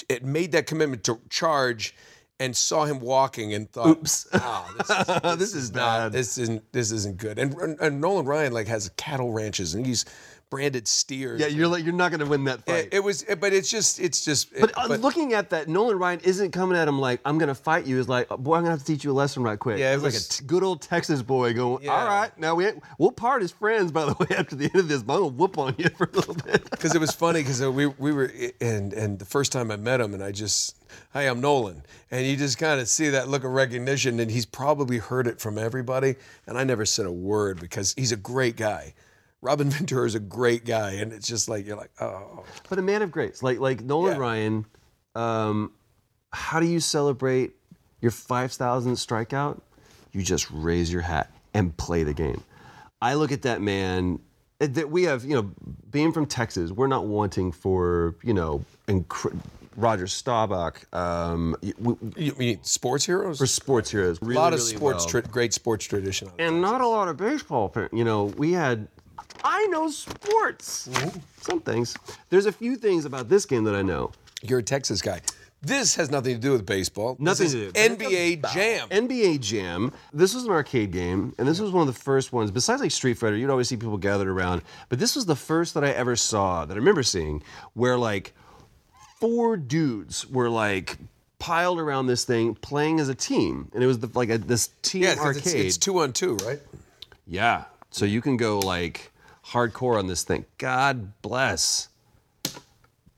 it 0.09 0.25
made 0.25 0.53
that 0.53 0.67
commitment 0.67 1.05
to 1.05 1.21
charge 1.29 1.95
and 2.39 2.57
saw 2.57 2.87
him 2.87 3.01
walking 3.01 3.53
and 3.53 3.71
thought, 3.71 3.89
Oops. 3.99 4.27
wow, 4.35 4.65
this 4.79 4.91
is, 4.91 5.07
this 5.23 5.37
This 5.39 5.55
is 5.55 5.73
not- 5.73 5.77
bad." 5.99 6.13
This 6.13 6.39
isn't 6.39 6.73
this 6.73 6.91
isn't 6.93 7.17
good." 7.19 7.39
And, 7.39 7.55
and 7.81 8.01
Nolan 8.01 8.27
Ryan 8.27 8.53
like 8.53 8.67
has 8.69 8.91
cattle 8.97 9.33
ranches 9.33 9.75
and 9.75 9.87
he's 9.87 10.05
branded 10.51 10.87
steers. 10.87 11.41
Yeah, 11.41 11.47
you're 11.47 11.69
like 11.69 11.85
you're 11.85 11.95
not 11.95 12.11
gonna 12.11 12.27
win 12.27 12.45
that 12.45 12.65
fight. 12.65 12.87
It, 12.87 12.95
it 12.95 13.05
was, 13.05 13.25
but 13.39 13.53
it's 13.53 13.71
just, 13.71 14.01
it's 14.01 14.25
just. 14.25 14.53
but, 14.59 14.77
uh, 14.77 14.97
looking 14.97 15.33
at 15.33 15.51
that, 15.51 15.69
Nolan 15.69 15.99
Ryan 15.99 16.21
isn't 16.21 16.51
coming 16.51 16.77
at 16.77 16.89
him 16.89 16.99
like 16.99 17.21
I'm 17.25 17.39
gonna 17.39 17.55
fight 17.55 17.87
you. 17.87 17.99
Is 17.99 18.09
like, 18.09 18.29
boy, 18.29 18.57
I'm 18.57 18.63
gonna 18.63 18.71
have 18.71 18.81
to 18.81 18.85
teach 18.85 19.05
you 19.05 19.13
a 19.13 19.15
lesson 19.15 19.43
right 19.43 19.59
quick. 19.59 19.79
Yeah, 19.79 19.93
it 19.93 20.05
it's 20.05 20.41
like 20.41 20.45
a 20.45 20.49
good 20.49 20.63
old 20.63 20.83
Texas 20.83 21.23
boy 21.23 21.55
going. 21.55 21.85
Yeah. 21.85 21.93
All 21.93 22.07
right, 22.07 22.37
now 22.39 22.55
we 22.57 22.69
we'll 22.99 23.13
part 23.13 23.43
as 23.43 23.53
friends. 23.53 23.93
By 23.93 24.07
the 24.07 24.15
way, 24.21 24.37
after 24.37 24.57
the 24.57 24.65
end 24.65 24.77
of 24.77 24.89
this, 24.89 25.03
but 25.03 25.15
I'm 25.15 25.21
gonna 25.21 25.33
whoop 25.33 25.57
on 25.57 25.75
you 25.79 25.89
for 25.97 26.11
a 26.13 26.17
little 26.17 26.35
bit. 26.35 26.69
because 26.71 26.95
it 26.95 27.01
was 27.01 27.13
funny 27.13 27.41
because 27.41 27.63
we 27.63 27.87
we 27.87 28.13
were 28.13 28.31
and 28.61 28.93
and 28.93 29.19
the 29.19 29.25
first 29.25 29.53
time 29.53 29.71
I 29.71 29.77
met 29.77 30.01
him 30.01 30.15
and 30.15 30.23
I 30.23 30.33
just 30.33 30.77
hey, 31.13 31.29
I'm 31.29 31.41
Nolan 31.41 31.83
and 32.11 32.27
you 32.27 32.37
just 32.37 32.59
kind 32.59 32.81
of 32.81 32.89
see 32.89 33.11
that 33.11 33.29
look 33.29 33.45
of 33.45 33.53
recognition 33.53 34.19
and 34.19 34.31
he's 34.31 34.47
probably 34.47 34.99
heard 34.99 35.27
it 35.27 35.41
from 35.41 35.57
everybody 35.57 36.17
and 36.47 36.59
I 36.59 36.65
never 36.65 36.85
said 36.85 37.07
a 37.07 37.13
word 37.13 37.61
because 37.61 37.95
he's 37.97 38.13
a 38.13 38.17
great 38.17 38.57
guy. 38.57 38.95
Robin 39.43 39.71
Ventura 39.71 40.07
is 40.07 40.15
a 40.15 40.21
great 40.21 40.65
guy 40.65 40.93
and 40.93 41.13
it's 41.13 41.27
just 41.27 41.49
like 41.49 41.67
you're 41.67 41.77
like 41.77 41.91
oh 42.01 42.45
But 42.69 42.79
a 42.79 42.83
man 42.83 43.03
of 43.03 43.11
grace, 43.11 43.43
like 43.43 43.59
like 43.59 43.83
Nolan 43.83 44.13
Yeah. 44.13 44.19
Ryan. 44.19 44.67
Um, 45.15 45.73
how 46.33 46.61
do 46.61 46.67
you 46.67 46.79
celebrate 46.81 47.53
your 48.01 48.13
5,000th 48.13 49.05
strikeout? 49.05 49.61
You 50.13 50.23
just 50.23 50.49
raise 50.51 50.93
your 50.93 51.03
hat 51.03 51.31
and 51.55 51.77
play 51.77 52.05
the 52.05 52.15
game. 52.15 52.43
I 53.03 53.15
look 53.15 53.33
at 53.33 53.43
that 53.43 53.61
man. 53.61 54.21
That 54.59 54.91
we 54.91 55.05
have, 55.05 55.25
you 55.25 55.35
know, 55.35 55.51
being 55.91 56.13
from 56.13 56.27
Texas, 56.27 56.71
we're 56.71 56.87
not 56.87 57.07
wanting 57.07 57.51
for 57.51 58.15
you 58.23 58.35
know, 58.35 58.63
incre- 58.89 59.37
Roger 59.77 60.07
Staubach, 60.07 60.85
um, 60.95 61.57
we- 61.79 61.97
you 62.17 62.35
mean 62.39 62.59
sports 62.63 63.07
heroes? 63.07 63.39
for 63.39 63.47
sports 63.47 63.91
heroes. 63.91 64.21
a 64.21 64.25
lot 64.27 64.53
of 64.53 64.59
really 64.61 64.77
sports, 64.77 65.05
well. 65.05 65.23
tra- 65.23 65.23
great 65.23 65.55
sports 65.55 65.87
tradition. 65.87 66.29
and 66.39 66.61
not 66.61 66.83
a 66.83 66.87
lot 66.87 67.09
of 67.09 67.17
baseball. 67.17 67.69
par- 67.71 67.89
You 67.93 68.05
know, 68.05 68.25
we 68.37 68.53
had. 68.53 68.87
I 69.45 69.67
know 69.67 69.91
sports. 69.91 70.89
Mm-hmm. 70.89 71.19
Some 71.41 71.61
things. 71.61 71.97
There's 72.29 72.47
a 72.47 72.53
few 72.53 72.77
things 72.77 73.05
about 73.05 73.29
this 73.29 73.47
game 73.47 73.65
that 73.65 73.75
I 73.75 73.83
know. 73.83 74.13
You're 74.43 74.61
a 74.61 74.63
Texas 74.63 75.03
guy. 75.03 75.21
This 75.63 75.95
has 75.97 76.11
nothing 76.11 76.35
to 76.35 76.41
do 76.41 76.53
with 76.53 76.65
baseball. 76.65 77.17
Nothing 77.19 77.45
this 77.45 77.53
to 77.53 77.71
do. 77.71 77.95
NBA 77.97 78.51
Jam. 78.53 78.89
NBA 78.89 79.41
Jam. 79.41 79.93
This 80.13 80.35
was 80.35 80.45
an 80.45 80.51
arcade 80.51 80.91
game, 80.91 81.35
and 81.39 81.47
this 81.47 81.61
was 81.61 81.71
one 81.71 81.87
of 81.87 81.95
the 81.95 82.01
first 82.01 82.33
ones. 82.33 82.51
Besides 82.51 82.81
like 82.81 82.91
Street 82.91 83.19
Fighter, 83.19 83.37
you'd 83.37 83.51
always 83.51 83.69
see 83.69 83.77
people 83.77 83.99
gathered 83.99 84.29
around, 84.29 84.63
but 84.89 84.99
this 84.99 85.15
was 85.15 85.27
the 85.27 85.37
first 85.37 85.75
that 85.75 85.85
I 85.85 85.91
ever 85.91 86.17
saw 86.17 86.65
that 86.65 86.73
I 86.73 86.77
remember 86.77 87.03
seeing 87.03 87.43
where 87.75 87.99
like 87.99 88.33
four 89.19 89.59
dudes 89.59 90.27
were 90.31 90.49
like 90.49 90.97
piled 91.39 91.79
around 91.79 92.07
this 92.07 92.25
thing 92.25 92.55
playing 92.55 92.99
as 92.99 93.11
a 93.11 93.15
team, 93.15 93.71
and 93.75 93.85
it 93.85 93.87
was 93.87 93.99
the, 93.99 94.09
like 94.15 94.31
a, 94.31 94.39
this 94.39 94.71
team 94.81 95.03
yeah, 95.03 95.15
'cause 95.15 95.25
arcade. 95.37 95.45
it's, 95.47 95.55
it's 95.55 95.77
two 95.77 95.99
on 96.01 96.15
two, 96.15 96.37
right? 96.37 96.61
Yeah. 97.27 97.65
So 97.91 98.07
you 98.07 98.23
can 98.23 98.39
go 98.39 98.61
like 98.61 99.13
hardcore 99.51 99.99
on 99.99 100.07
this 100.07 100.23
thing. 100.23 100.45
God 100.59 101.13
bless. 101.23 101.89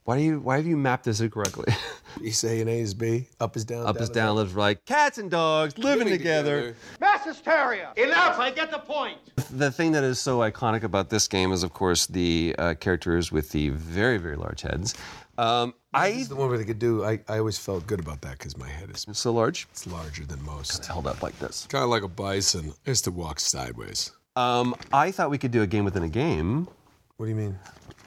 Why 0.05 0.17
do 0.19 0.25
you 0.25 0.41
why 0.41 0.57
have 0.57 0.67
you 0.67 0.77
mapped 0.77 1.05
this 1.05 1.21
incorrectly? 1.21 1.73
East 2.23 2.43
A 2.45 2.61
and 2.61 2.69
A 2.69 2.81
is 2.81 2.93
B. 2.93 3.29
Up 3.39 3.57
is 3.57 3.65
down. 3.65 3.87
Up 3.87 3.97
is 3.97 4.03
is 4.03 4.11
down, 4.11 4.35
lives 4.35 4.57
like 4.57 4.85
cats 4.85 5.19
and 5.19 5.31
dogs 5.31 5.79
living, 5.79 6.07
Living 6.07 6.19
together. 6.19 6.75
Mass 7.01 7.25
hysteria. 7.25 7.93
Enough, 7.97 8.39
I 8.39 8.51
get 8.51 8.73
the 8.73 8.81
point. 8.81 9.19
The 9.51 9.71
thing 9.71 9.93
that 9.93 10.03
is 10.03 10.21
so 10.21 10.39
iconic 10.39 10.83
about 10.83 11.09
this 11.09 11.29
game 11.29 11.53
is, 11.53 11.63
of 11.63 11.73
course, 11.73 12.07
the 12.07 12.55
uh, 12.59 12.75
characters 12.75 13.31
with 13.31 13.51
the 13.51 13.69
very, 13.71 14.19
very 14.19 14.37
large 14.37 14.63
heads. 14.63 14.95
Um, 15.39 15.73
This 15.93 16.03
I 16.03 16.07
is 16.09 16.29
the 16.29 16.37
one 16.37 16.49
where 16.49 16.59
they 16.59 16.65
could 16.65 16.81
do. 16.81 17.05
I, 17.05 17.21
I 17.29 17.39
always 17.39 17.59
felt 17.59 17.87
good 17.87 18.01
about 18.01 18.23
that 18.23 18.33
because 18.39 18.57
my 18.57 18.69
head 18.69 18.91
is 18.91 19.07
so 19.13 19.33
large, 19.33 19.69
it's 19.71 19.87
larger 19.87 20.25
than 20.27 20.43
most. 20.45 20.79
It's 20.79 20.87
held 20.89 21.07
up 21.07 21.23
like 21.23 21.39
this. 21.39 21.67
Kind 21.71 21.85
of 21.85 21.91
like 21.91 22.03
a 22.03 22.09
bison. 22.09 22.73
I 22.87 22.91
used 22.91 23.05
to 23.05 23.13
walk 23.13 23.39
sideways. 23.39 24.11
Um, 24.37 24.75
I 24.93 25.11
thought 25.11 25.31
we 25.31 25.39
could 25.39 25.51
do 25.51 25.63
a 25.63 25.67
game 25.67 25.85
within 25.85 26.03
a 26.03 26.09
game, 26.09 26.67
What 27.17 27.27
do 27.27 27.31
you 27.31 27.37
mean? 27.37 27.59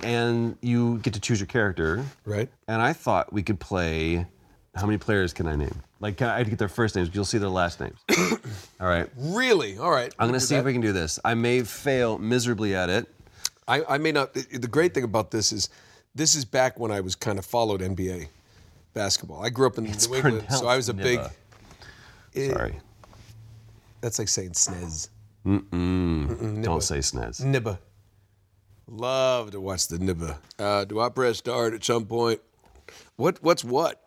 and 0.03 0.57
you 0.61 0.97
get 0.99 1.13
to 1.13 1.19
choose 1.19 1.39
your 1.39 1.47
character. 1.47 2.03
Right? 2.25 2.49
And 2.67 2.81
I 2.81 2.93
thought 2.93 3.31
we 3.31 3.43
could 3.43 3.59
play. 3.59 4.25
How 4.75 4.85
many 4.85 4.97
players 4.97 5.31
can 5.33 5.47
I 5.47 5.55
name? 5.55 5.81
Like, 6.01 6.17
can 6.17 6.27
I, 6.27 6.39
I 6.39 6.43
get 6.43 6.59
their 6.59 6.67
first 6.67 6.95
names? 6.97 7.09
You'll 7.13 7.23
see 7.23 7.37
their 7.37 7.47
last 7.49 7.79
names. 7.79 7.97
All 8.81 8.87
right. 8.87 9.07
Really? 9.17 9.77
All 9.77 9.89
right. 9.89 10.13
I'm 10.19 10.27
gonna 10.27 10.39
see 10.41 10.55
if 10.55 10.65
we 10.65 10.73
can 10.73 10.81
do 10.81 10.91
this. 10.91 11.17
I 11.23 11.33
may 11.33 11.61
fail 11.63 12.17
miserably 12.17 12.75
at 12.75 12.89
it. 12.89 13.07
I, 13.67 13.83
I 13.87 13.97
may 13.99 14.11
not. 14.11 14.33
The 14.33 14.67
great 14.67 14.93
thing 14.93 15.03
about 15.05 15.31
this 15.31 15.51
is, 15.53 15.69
this 16.13 16.35
is 16.35 16.43
back 16.43 16.77
when 16.77 16.91
I 16.91 16.99
was 16.99 17.15
kind 17.15 17.39
of 17.39 17.45
followed 17.45 17.79
NBA 17.81 18.27
basketball. 18.93 19.41
I 19.43 19.49
grew 19.49 19.65
up 19.67 19.77
in 19.77 19.85
New 19.85 19.91
England, 20.15 20.45
so 20.49 20.67
I 20.67 20.75
was 20.75 20.89
a 20.89 20.93
big. 20.93 21.19
Nibba. 21.19 21.31
Eh, 22.35 22.49
Sorry. 22.51 22.79
That's 24.01 24.19
like 24.19 24.27
saying 24.27 24.51
snez. 24.51 25.07
Don't 25.45 26.81
say 26.81 26.97
snez. 26.97 27.41
Nibba. 27.41 27.77
Love 28.87 29.51
to 29.51 29.59
watch 29.59 29.87
the 29.87 29.97
nibba. 29.97 30.37
Uh, 30.59 30.85
do 30.85 30.99
I 30.99 31.09
press 31.09 31.37
start 31.37 31.73
at 31.73 31.83
some 31.83 32.05
point? 32.05 32.39
What? 33.15 33.41
What's 33.41 33.63
what? 33.63 34.01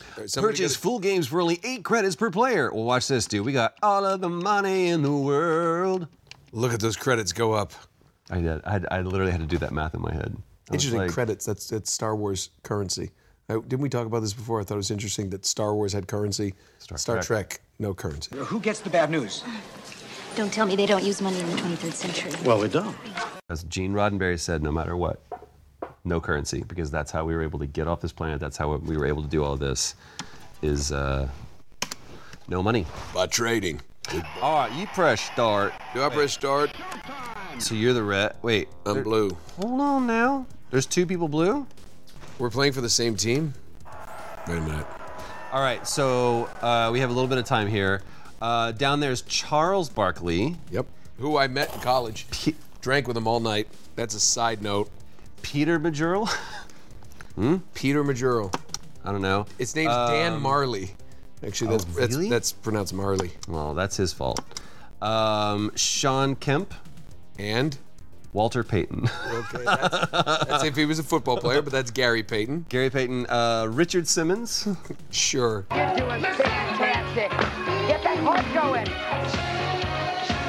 All 0.00 0.06
right, 0.18 0.30
somebody 0.30 0.52
Purchase 0.52 0.76
full 0.76 0.98
games 0.98 1.26
for 1.26 1.40
only 1.40 1.60
eight 1.64 1.84
credits 1.84 2.16
per 2.16 2.30
player. 2.30 2.72
Well, 2.72 2.84
watch 2.84 3.08
this, 3.08 3.26
dude. 3.26 3.44
We 3.44 3.52
got 3.52 3.74
all 3.82 4.04
of 4.04 4.20
the 4.20 4.28
money 4.28 4.88
in 4.88 5.02
the 5.02 5.12
world. 5.12 6.06
Look 6.52 6.72
at 6.72 6.80
those 6.80 6.96
credits 6.96 7.32
go 7.32 7.52
up. 7.52 7.72
I 8.30 8.40
did. 8.40 8.60
I, 8.64 8.80
I 8.90 9.00
literally 9.00 9.32
had 9.32 9.40
to 9.40 9.46
do 9.46 9.58
that 9.58 9.72
math 9.72 9.94
in 9.94 10.00
my 10.00 10.12
head. 10.12 10.36
I 10.70 10.74
Interesting 10.74 11.00
like, 11.00 11.10
credits. 11.10 11.44
That's 11.44 11.68
that's 11.68 11.90
Star 11.92 12.14
Wars 12.14 12.50
currency. 12.62 13.10
Uh, 13.48 13.58
didn't 13.60 13.80
we 13.80 13.88
talk 13.88 14.06
about 14.06 14.20
this 14.20 14.34
before? 14.34 14.60
I 14.60 14.64
thought 14.64 14.74
it 14.74 14.78
was 14.78 14.90
interesting 14.90 15.30
that 15.30 15.46
Star 15.46 15.74
Wars 15.74 15.92
had 15.92 16.06
currency. 16.06 16.54
Star 16.78 17.16
Trek. 17.16 17.24
Trek, 17.26 17.60
no 17.78 17.94
currency. 17.94 18.36
Who 18.36 18.60
gets 18.60 18.80
the 18.80 18.90
bad 18.90 19.10
news? 19.10 19.42
Don't 20.38 20.52
tell 20.52 20.66
me 20.66 20.76
they 20.76 20.86
don't 20.86 21.02
use 21.02 21.20
money 21.20 21.40
in 21.40 21.50
the 21.50 21.56
23rd 21.56 21.92
century. 21.92 22.30
Well, 22.44 22.60
we 22.60 22.68
don't. 22.68 22.96
As 23.50 23.64
Gene 23.64 23.92
Roddenberry 23.92 24.38
said, 24.38 24.62
no 24.62 24.70
matter 24.70 24.96
what, 24.96 25.20
no 26.04 26.20
currency, 26.20 26.62
because 26.62 26.92
that's 26.92 27.10
how 27.10 27.24
we 27.24 27.34
were 27.34 27.42
able 27.42 27.58
to 27.58 27.66
get 27.66 27.88
off 27.88 28.00
this 28.00 28.12
planet. 28.12 28.38
That's 28.38 28.56
how 28.56 28.76
we 28.76 28.96
were 28.96 29.06
able 29.06 29.20
to 29.24 29.28
do 29.28 29.42
all 29.42 29.56
this. 29.56 29.96
Is 30.62 30.92
uh, 30.92 31.28
no 32.46 32.62
money. 32.62 32.86
By 33.12 33.26
trading. 33.26 33.80
All 34.40 34.54
right, 34.60 34.72
you 34.78 34.86
press 34.86 35.20
start. 35.22 35.72
Do 35.92 36.04
I 36.04 36.08
press 36.08 36.34
start? 36.34 36.70
So 37.58 37.74
you're 37.74 37.92
the 37.92 38.04
red. 38.04 38.36
Wait, 38.40 38.68
I'm 38.86 38.94
there- 38.94 39.02
blue. 39.02 39.36
Hold 39.60 39.80
on 39.80 40.06
now. 40.06 40.46
There's 40.70 40.86
two 40.86 41.04
people 41.04 41.26
blue. 41.26 41.66
We're 42.38 42.50
playing 42.50 42.74
for 42.74 42.80
the 42.80 42.88
same 42.88 43.16
team. 43.16 43.54
Wait 44.46 44.58
a 44.58 44.60
minute. 44.60 44.86
All 45.50 45.60
right, 45.60 45.84
so 45.84 46.44
uh, 46.62 46.90
we 46.92 47.00
have 47.00 47.10
a 47.10 47.12
little 47.12 47.26
bit 47.26 47.38
of 47.38 47.44
time 47.44 47.66
here. 47.66 48.02
Uh, 48.40 48.72
down 48.72 49.00
there's 49.00 49.22
Charles 49.22 49.88
Barkley, 49.88 50.56
Yep. 50.70 50.86
Who 51.18 51.36
I 51.36 51.48
met 51.48 51.74
in 51.74 51.80
college. 51.80 52.26
P- 52.30 52.54
Drank 52.80 53.08
with 53.08 53.16
him 53.16 53.26
all 53.26 53.40
night. 53.40 53.66
That's 53.96 54.14
a 54.14 54.20
side 54.20 54.62
note. 54.62 54.88
Peter 55.42 55.80
Majurl. 55.80 56.28
Peter 57.74 58.04
Majuro. 58.04 58.54
I 59.04 59.10
don't 59.12 59.22
know. 59.22 59.46
Its 59.58 59.74
name's 59.74 59.94
Dan 59.94 60.40
Majerle. 60.40 60.90
Actually, 61.44 61.70
that's, 61.70 61.84
Oh, 61.84 61.94
really? 61.94 62.28
that's 62.28 62.50
that's 62.50 62.52
pronounced 62.52 62.92
Marley. 62.94 63.32
Well, 63.48 63.74
that's 63.74 63.96
his 63.96 64.12
fault. 64.12 64.40
Um, 65.02 65.70
Shawn 65.76 66.34
Kemp, 66.36 66.74
And 67.38 67.76
Walter 68.32 68.62
Payton, 68.64 69.08
okay, 69.26 69.64
that's, 69.64 70.10
that's 70.44 70.64
if 70.64 70.76
he 70.76 70.84
was 70.84 70.98
a 70.98 71.02
football 71.04 71.38
player, 71.38 71.62
but 71.62 71.72
that's 71.72 71.90
Gary 71.92 72.22
Payton. 72.24 72.66
Gary 72.68 72.90
Payton, 72.90 73.26
uh, 73.26 73.66
Richard 73.70 74.06
Simmons, 74.08 74.68
Sure. 75.10 75.64
Fantastic. 78.18 78.24
Heart 78.24 78.44
going. 78.54 78.86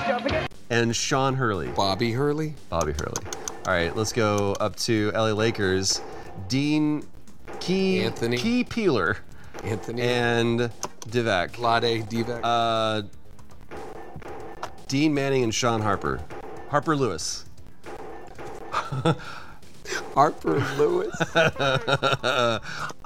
Don't 0.07 0.21
forget. 0.23 0.51
and 0.69 0.95
Sean 0.95 1.35
Hurley, 1.35 1.67
Bobby 1.69 2.11
Hurley. 2.11 2.55
Bobby 2.69 2.93
Hurley. 2.93 3.23
All 3.67 3.73
right, 3.73 3.95
let's 3.95 4.11
go 4.13 4.53
up 4.59 4.75
to 4.77 5.11
LA 5.11 5.31
Lakers. 5.31 6.01
Dean 6.47 7.03
Key 7.59 8.01
Anthony. 8.03 8.37
Key 8.37 8.63
Peeler 8.63 9.17
Anthony. 9.63 10.01
and 10.01 10.59
Divac. 11.09 11.51
Vlade 11.51 12.07
Divac. 12.09 12.39
Uh, 12.43 13.03
Dean 14.87 15.13
Manning 15.13 15.43
and 15.43 15.53
Sean 15.53 15.81
Harper. 15.81 16.21
Harper 16.69 16.95
Lewis. 16.95 17.45
Harper 20.15 20.59
Lewis. 20.77 21.15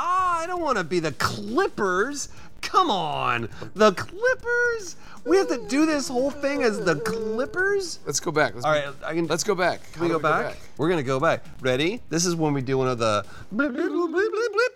Ah, 0.05 0.41
I 0.41 0.45
don't 0.47 0.61
want 0.61 0.77
to 0.77 0.83
be 0.83 0.99
the 0.99 1.13
Clippers. 1.13 2.27
Come 2.63 2.89
on, 2.89 3.49
the 3.75 3.91
Clippers. 3.93 4.95
We 5.25 5.37
have 5.37 5.47
to 5.49 5.65
do 5.67 5.85
this 5.85 6.07
whole 6.07 6.31
thing 6.31 6.63
as 6.63 6.79
the 6.83 6.95
Clippers. 6.95 7.99
Let's 8.05 8.19
go 8.19 8.31
back. 8.31 8.55
Let's 8.55 8.65
All 8.65 8.73
go- 8.73 8.93
I 9.05 9.13
can. 9.13 9.27
Let's 9.27 9.43
go 9.43 9.53
back. 9.55 9.79
Can 9.93 10.01
we 10.01 10.07
go 10.09 10.17
back? 10.19 10.57
We're 10.77 10.89
gonna 10.89 11.03
go 11.03 11.19
back. 11.19 11.45
Ready? 11.61 12.01
This 12.09 12.25
is 12.25 12.35
when 12.35 12.53
we 12.53 12.61
do 12.61 12.77
one 12.77 12.87
of 12.87 12.97
the 12.97 13.23
blip, 13.51 13.73
blip, 13.73 13.87
blip, 13.89 14.11
blip, 14.11 14.31
blip, 14.31 14.51
blip. 14.53 14.73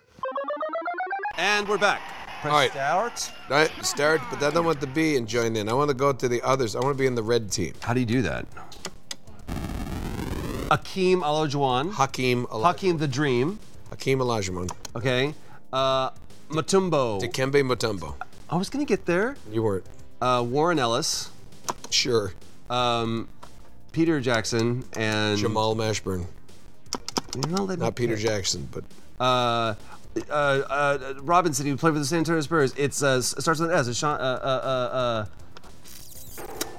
And 1.38 1.68
we're 1.68 1.78
back. 1.78 2.02
Press 2.42 2.54
All 2.54 2.60
right. 2.60 2.72
start. 2.72 3.32
All 3.50 3.58
right, 3.58 3.72
start, 3.86 4.22
but 4.30 4.44
I 4.44 4.52
don't 4.52 4.66
want 4.66 4.80
the 4.80 4.88
B 4.88 5.16
and 5.18 5.28
join 5.28 5.56
in. 5.56 5.68
I 5.68 5.74
want 5.74 5.90
to 5.90 5.96
go 5.96 6.14
to 6.14 6.28
the 6.28 6.42
others. 6.44 6.76
I 6.76 6.80
want 6.82 6.96
to 6.96 7.02
be 7.02 7.08
in 7.08 7.16
the 7.16 7.24
red 7.24 7.52
team. 7.52 7.74
How 7.82 7.94
do 7.94 8.00
you 8.00 8.06
do 8.06 8.22
that? 8.22 8.46
Akeem 10.70 11.22
Olajuwon. 11.24 11.92
Hakeem 11.94 12.46
Olajuwon. 12.48 12.64
Hakeem 12.64 12.98
the 13.00 13.08
Dream. 13.08 13.60
Hakeem 13.90 14.20
Olajuwon. 14.20 14.70
Okay. 14.96 15.34
Uh, 15.74 16.12
Matumbo. 16.50 17.22
Dikembe 17.22 17.62
Mutombo. 17.64 18.16
I 18.50 18.56
was 18.56 18.70
gonna 18.70 18.86
get 18.86 19.06
there. 19.06 19.36
You 19.52 19.64
weren't. 19.64 19.86
Uh, 20.22 20.44
Warren 20.48 20.80
Ellis. 20.80 21.30
Sure. 21.90 22.34
Um, 22.70 23.28
Peter 23.92 24.20
Jackson 24.20 24.84
and 24.96 25.38
Jamal 25.38 25.76
Mashburn. 25.76 26.26
They 27.34 27.76
Not 27.76 27.96
Peter 27.96 28.16
Jackson, 28.16 28.68
but 28.72 28.84
uh, 29.20 29.76
uh, 30.30 30.32
uh, 30.32 31.14
Robinson, 31.22 31.66
who 31.68 31.78
played 31.78 31.94
for 31.94 32.00
the 32.00 32.06
San 32.06 32.20
Antonio 32.20 32.42
Spurs. 32.42 32.74
It's 32.78 33.04
uh, 33.04 33.18
s- 33.18 33.36
starts 33.38 33.60
with 33.60 33.70
an 33.72 33.78
S. 33.78 33.88
It's 33.88 33.98
Sean. 34.00 34.20
Uh, 34.20 34.24
uh, 34.24 34.48
uh, 34.48 34.96
uh, 34.96 35.26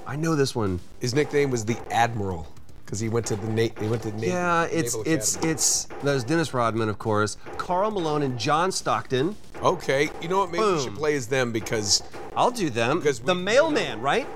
I 0.05 0.15
know 0.15 0.35
this 0.35 0.55
one. 0.55 0.79
his 0.99 1.13
nickname 1.13 1.49
was 1.51 1.63
the 1.65 1.77
Admiral 1.91 2.47
because 2.89 2.99
he 2.99 3.07
went 3.07 3.23
to 3.27 3.35
the 3.35 3.47
Nate. 3.49 3.77
he 3.77 3.87
went 3.87 4.01
to 4.01 4.11
Navy. 4.13 4.27
Yeah, 4.29 4.63
it's 4.63 4.95
Naval 4.95 5.13
it's 5.13 5.33
Academy. 5.35 5.51
it's 5.53 5.87
there's 6.01 6.23
Dennis 6.23 6.55
Rodman, 6.55 6.89
of 6.89 6.97
course, 6.97 7.37
Karl 7.57 7.91
Malone, 7.91 8.23
and 8.23 8.39
John 8.39 8.71
Stockton. 8.71 9.35
okay. 9.61 10.09
You 10.23 10.27
know 10.27 10.39
what? 10.39 10.51
Maybe 10.51 10.63
we 10.63 10.71
Boom. 10.71 10.83
should 10.83 10.95
play 10.95 11.13
as 11.15 11.27
them 11.27 11.51
because 11.51 12.01
I'll 12.35 12.49
do 12.49 12.71
them. 12.71 12.97
Because 12.97 13.19
the 13.19 13.35
we- 13.35 13.41
mailman, 13.43 14.01
right? 14.01 14.27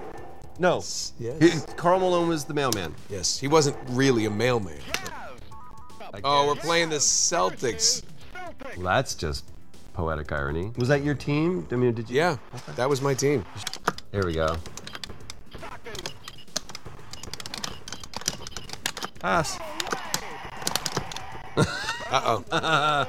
No. 0.60 0.75
yes, 0.75 1.13
He- 1.39 1.74
Karl 1.77 2.00
Malone 2.00 2.27
was 2.29 2.45
the 2.45 2.53
mailman. 2.53 2.93
yes, 3.10 3.39
he 3.39 3.48
wasn't 3.48 3.75
really 3.89 4.25
a 4.25 4.29
mailman. 4.29 4.77
Oh, 6.24 6.45
we're 6.45 6.55
playing 6.55 6.89
the 6.89 6.98
Celtics. 6.98 8.03
Well, 8.77 8.86
that's 8.86 9.15
just 9.15 9.45
poetic 9.93 10.31
irony. 10.31 10.72
Was 10.77 10.89
that 10.89 11.03
your 11.03 11.15
team? 11.15 11.65
I 11.72 11.75
mean, 11.75 11.95
did 11.95 12.07
you? 12.07 12.17
Yeah, 12.17 12.38
that 12.75 12.88
was 12.88 13.01
my 13.01 13.15
team. 13.15 13.43
There 14.12 14.24
we 14.24 14.33
go. 14.33 14.55
Pass. 19.23 19.57
uh 21.55 21.63
oh. 22.11 23.07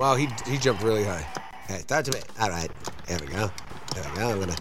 wow, 0.00 0.14
he 0.14 0.26
he 0.46 0.56
jumped 0.56 0.82
really 0.82 1.04
high. 1.04 1.26
Hey, 1.68 1.82
talk 1.86 2.06
to 2.06 2.12
me. 2.12 2.20
All 2.40 2.48
right. 2.48 2.70
There 3.06 3.18
we 3.18 3.26
go. 3.26 3.50
There 3.94 4.10
we 4.10 4.16
go. 4.16 4.30
I'm 4.30 4.40
gonna. 4.40 4.56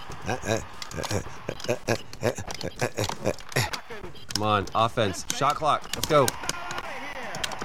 Come 4.33 4.43
on, 4.43 4.65
offense. 4.75 5.25
Shot 5.37 5.55
clock. 5.55 5.89
Let's 5.95 6.07
go. 6.07 6.27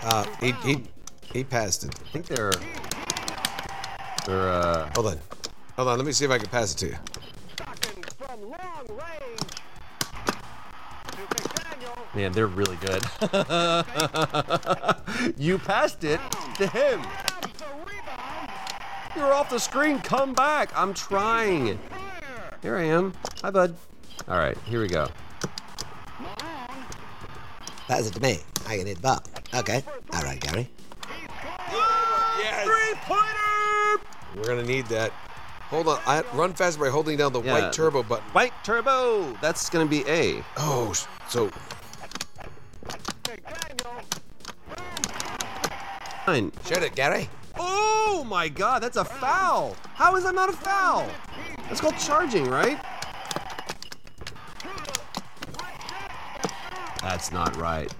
Uh, 0.04 0.24
he 0.40 0.52
he 0.62 0.84
he 1.32 1.42
passed 1.42 1.82
it. 1.82 1.96
I 1.98 2.12
think 2.12 2.26
they're 2.26 2.52
they're. 4.24 4.50
Uh... 4.50 4.88
Hold 4.94 5.08
on. 5.08 5.18
Hold 5.74 5.88
on. 5.88 5.98
Let 5.98 6.06
me 6.06 6.12
see 6.12 6.24
if 6.24 6.30
I 6.30 6.38
can 6.38 6.48
pass 6.48 6.72
it 6.72 6.78
to 6.78 6.86
you 6.86 6.96
man, 12.16 12.32
they're 12.32 12.46
really 12.46 12.76
good. 12.76 13.02
you 15.36 15.58
passed 15.58 16.02
it 16.02 16.18
to 16.56 16.66
him. 16.66 17.02
You're 19.14 19.32
off 19.32 19.50
the 19.50 19.60
screen. 19.60 20.00
Come 20.00 20.32
back. 20.32 20.70
I'm 20.74 20.94
trying. 20.94 21.78
Here 22.62 22.76
I 22.76 22.84
am. 22.84 23.12
Hi, 23.42 23.50
bud. 23.50 23.76
All 24.28 24.38
right, 24.38 24.56
here 24.64 24.80
we 24.80 24.88
go. 24.88 25.08
Pass 27.86 28.08
it 28.08 28.14
to 28.14 28.20
me. 28.20 28.38
I 28.66 28.78
can 28.78 28.86
hit 28.86 29.00
ball. 29.00 29.22
Okay. 29.54 29.84
All 30.12 30.22
right, 30.22 30.40
Gary. 30.40 30.68
Yes. 32.40 32.64
Three 32.64 32.98
pointer. 33.02 34.02
We're 34.36 34.46
gonna 34.46 34.64
need 34.66 34.86
that. 34.86 35.12
Hold 35.70 35.88
on. 35.88 36.00
I 36.06 36.22
run 36.32 36.52
faster 36.54 36.80
by 36.80 36.90
holding 36.90 37.16
down 37.16 37.32
the 37.32 37.42
Yeah. 37.42 37.52
white 37.52 37.72
turbo 37.72 38.02
button. 38.02 38.24
White 38.32 38.52
turbo. 38.64 39.32
That's 39.40 39.70
gonna 39.70 39.86
be 39.86 40.04
A. 40.08 40.42
Oh, 40.56 40.92
so 41.28 41.48
Fine. 41.48 41.75
Shoot 46.66 46.82
it, 46.82 46.96
Gary. 46.96 47.28
Oh 47.56 48.26
my 48.28 48.48
God, 48.48 48.82
that's 48.82 48.96
a 48.96 49.04
foul. 49.04 49.76
How 49.94 50.16
is 50.16 50.24
that 50.24 50.34
not 50.34 50.48
a 50.48 50.52
foul? 50.52 51.08
That's 51.68 51.80
called 51.80 51.96
charging, 51.96 52.44
right? 52.46 52.76
That's 57.00 57.30
not 57.30 57.56
right. 57.56 57.94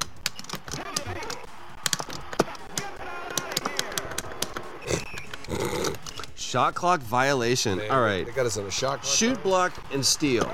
Shot 6.34 6.74
clock 6.74 7.00
violation. 7.00 7.80
All 7.88 8.02
right. 8.02 8.26
They 8.26 8.32
got 8.32 8.46
us 8.46 8.56
on 8.56 8.66
a 8.66 8.70
shot. 8.70 9.02
clock. 9.02 9.04
Shoot, 9.04 9.42
block, 9.44 9.72
and 9.92 10.04
steal. 10.04 10.50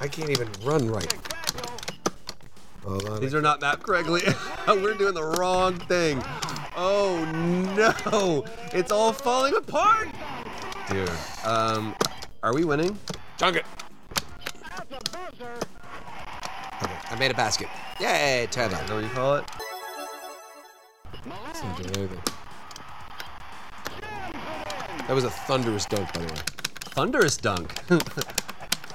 I 0.00 0.08
can't 0.08 0.28
even 0.28 0.48
run 0.62 0.90
right. 0.90 1.35
Hold 2.86 3.08
on. 3.08 3.20
These 3.20 3.34
are 3.34 3.42
not 3.42 3.60
mapped 3.60 3.82
correctly. 3.82 4.22
We're 4.68 4.94
doing 4.94 5.14
the 5.14 5.24
wrong 5.24 5.78
thing. 5.80 6.22
Oh 6.76 7.24
no! 7.74 8.44
It's 8.72 8.92
all 8.92 9.12
falling 9.12 9.56
apart. 9.56 10.08
Dude, 10.90 11.10
um, 11.44 11.96
are 12.42 12.54
we 12.54 12.64
winning? 12.64 12.96
Dunk 13.38 13.56
it. 13.56 13.64
Okay, 16.82 16.98
I 17.10 17.16
made 17.18 17.30
a 17.30 17.34
basket. 17.34 17.68
Yay, 17.98 18.46
turbo. 18.50 18.76
Is 18.76 18.88
that 18.88 18.94
what 18.94 19.02
you 19.02 19.10
call 19.10 19.34
it? 19.36 19.44
That 25.06 25.14
was 25.14 25.24
a 25.24 25.30
thunderous 25.30 25.86
dunk, 25.86 26.12
by 26.12 26.20
the 26.20 26.32
way. 26.32 26.40
Thunderous 26.96 27.36
Dunk. 27.36 27.72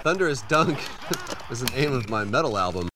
Thunderous 0.03 0.41
Dunk 0.43 0.79
was 1.49 1.61
the 1.61 1.69
name 1.71 1.93
of 1.93 2.09
my 2.09 2.23
metal 2.23 2.57
album. 2.57 2.90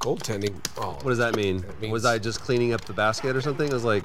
Goaltending. 0.00 0.54
Oh, 0.78 0.92
What 1.02 1.10
does 1.10 1.18
that 1.18 1.36
mean? 1.36 1.58
That 1.60 1.80
means- 1.80 1.92
Was 1.92 2.04
I 2.04 2.18
just 2.18 2.40
cleaning 2.40 2.72
up 2.72 2.80
the 2.86 2.92
basket 2.94 3.36
or 3.36 3.40
something? 3.40 3.70
I 3.70 3.74
was 3.74 3.84
like, 3.84 4.02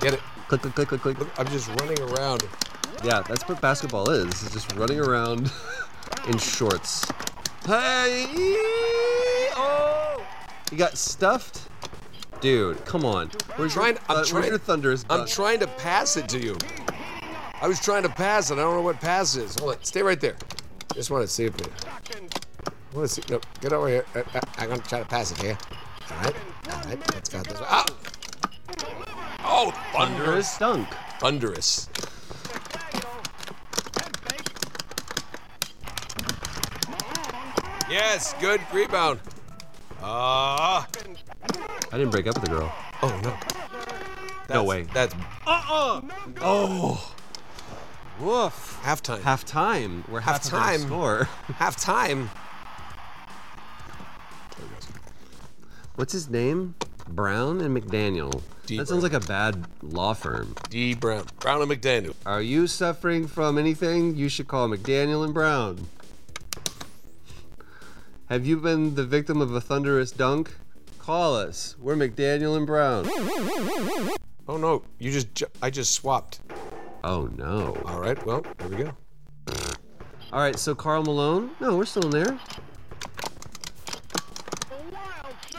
get 0.00 0.14
it? 0.14 0.20
click, 0.48 0.62
click, 0.62 0.74
click, 0.74 0.88
click, 0.88 1.00
click. 1.02 1.18
Look, 1.18 1.28
I'm 1.38 1.46
just 1.48 1.68
running 1.80 2.00
around. 2.00 2.42
Yeah, 3.04 3.22
that's 3.22 3.46
what 3.48 3.60
basketball 3.60 4.10
is. 4.10 4.26
It's 4.42 4.52
just 4.52 4.74
running 4.76 5.00
around 5.00 5.50
in 6.28 6.38
shorts. 6.38 7.04
Hey! 7.66 8.26
Oh! 9.54 10.24
You 10.70 10.78
got 10.78 10.96
stuffed? 10.96 11.68
Dude, 12.40 12.84
come 12.84 13.04
on. 13.04 13.30
Where's 13.56 13.74
Trying. 13.74 13.94
your, 13.94 14.02
I'm 14.08 14.16
uh, 14.16 14.24
trying. 14.24 14.34
Where's 14.42 14.48
your 14.50 14.58
thunderous 14.58 15.04
I'm 15.10 15.26
trying 15.26 15.60
to 15.60 15.66
pass 15.66 16.16
it 16.16 16.28
to 16.30 16.38
you. 16.40 16.56
I 17.60 17.68
was 17.68 17.78
trying 17.80 18.02
to 18.02 18.08
pass 18.08 18.50
it. 18.50 18.54
I 18.54 18.56
don't 18.62 18.74
know 18.74 18.82
what 18.82 19.00
pass 19.00 19.36
is. 19.36 19.56
Hold 19.60 19.76
on. 19.76 19.84
Stay 19.84 20.02
right 20.02 20.20
there. 20.20 20.36
Just 20.94 21.10
want 21.10 21.22
to 21.22 21.28
see 21.32 21.44
if 21.44 21.54
it. 21.60 21.70
I 22.92 22.96
want 22.96 23.08
to 23.08 23.14
see. 23.14 23.22
No, 23.30 23.40
get 23.60 23.72
over 23.72 23.88
here. 23.88 24.04
Uh, 24.14 24.22
uh, 24.34 24.40
I'm 24.58 24.68
gonna 24.68 24.82
try 24.82 24.98
to 24.98 25.04
pass 25.06 25.30
it 25.32 25.40
here. 25.40 25.56
All 26.10 26.16
right. 26.18 26.34
All 26.70 26.80
right. 26.84 27.14
Let's 27.14 27.28
go 27.30 27.42
this 27.42 27.58
way. 27.58 27.66
ah! 27.68 27.86
Oh, 29.44 29.70
thunderous. 29.92 30.56
Thunderous 30.56 30.58
dunk. 30.58 30.88
Thunderous. 31.18 31.88
Yes, 37.90 38.34
good 38.40 38.60
rebound. 38.72 39.20
Ah. 40.02 40.86
I 41.92 41.98
didn't 41.98 42.10
break 42.10 42.26
up 42.26 42.34
with 42.34 42.44
the 42.44 42.50
girl. 42.50 42.72
oh 43.02 43.20
no. 43.22 43.36
That's, 44.48 44.66
way. 44.66 44.82
That's 44.94 45.14
Uh-uh. 45.46 46.00
Oh. 46.40 47.14
Woof. 48.20 48.80
halftime. 48.82 49.20
Half 49.22 49.44
time. 49.44 50.04
We're 50.08 50.20
half 50.20 50.42
time. 50.42 50.80
Halftime. 50.80 50.86
Score. 50.86 51.28
half 51.56 51.76
time. 51.76 52.30
What's 55.96 56.12
his 56.12 56.28
name? 56.28 56.74
Brown 57.08 57.60
and 57.60 57.76
McDaniel. 57.76 58.42
D. 58.66 58.78
that 58.78 58.88
sounds 58.88 59.02
like 59.02 59.12
a 59.12 59.20
bad 59.20 59.66
law 59.82 60.14
firm. 60.14 60.54
D. 60.70 60.94
Brown. 60.94 61.26
Brown 61.40 61.60
and 61.62 61.70
McDaniel. 61.70 62.14
Are 62.24 62.40
you 62.40 62.66
suffering 62.66 63.26
from 63.26 63.58
anything? 63.58 64.14
You 64.16 64.28
should 64.28 64.48
call 64.48 64.68
McDaniel 64.68 65.24
and 65.24 65.34
Brown. 65.34 65.88
Have 68.26 68.46
you 68.46 68.56
been 68.56 68.94
the 68.94 69.04
victim 69.04 69.40
of 69.42 69.52
a 69.54 69.60
thunderous 69.60 70.10
dunk? 70.10 70.54
Call 70.98 71.34
us. 71.36 71.76
We're 71.78 71.96
McDaniel 71.96 72.56
and 72.56 72.66
Brown. 72.66 73.06
Oh 74.48 74.56
no, 74.56 74.82
you 74.98 75.12
just 75.12 75.34
ju- 75.34 75.46
I 75.60 75.70
just 75.70 75.92
swapped. 75.92 76.40
Oh 77.04 77.28
no. 77.36 77.76
All 77.84 78.00
right, 78.00 78.24
well, 78.24 78.44
there 78.58 78.68
we 78.68 78.76
go. 78.76 78.92
All 80.32 80.40
right, 80.40 80.58
so 80.58 80.74
Karl 80.74 81.02
Malone? 81.02 81.50
No, 81.60 81.76
we're 81.76 81.84
still 81.84 82.04
in 82.04 82.10
there. 82.10 82.38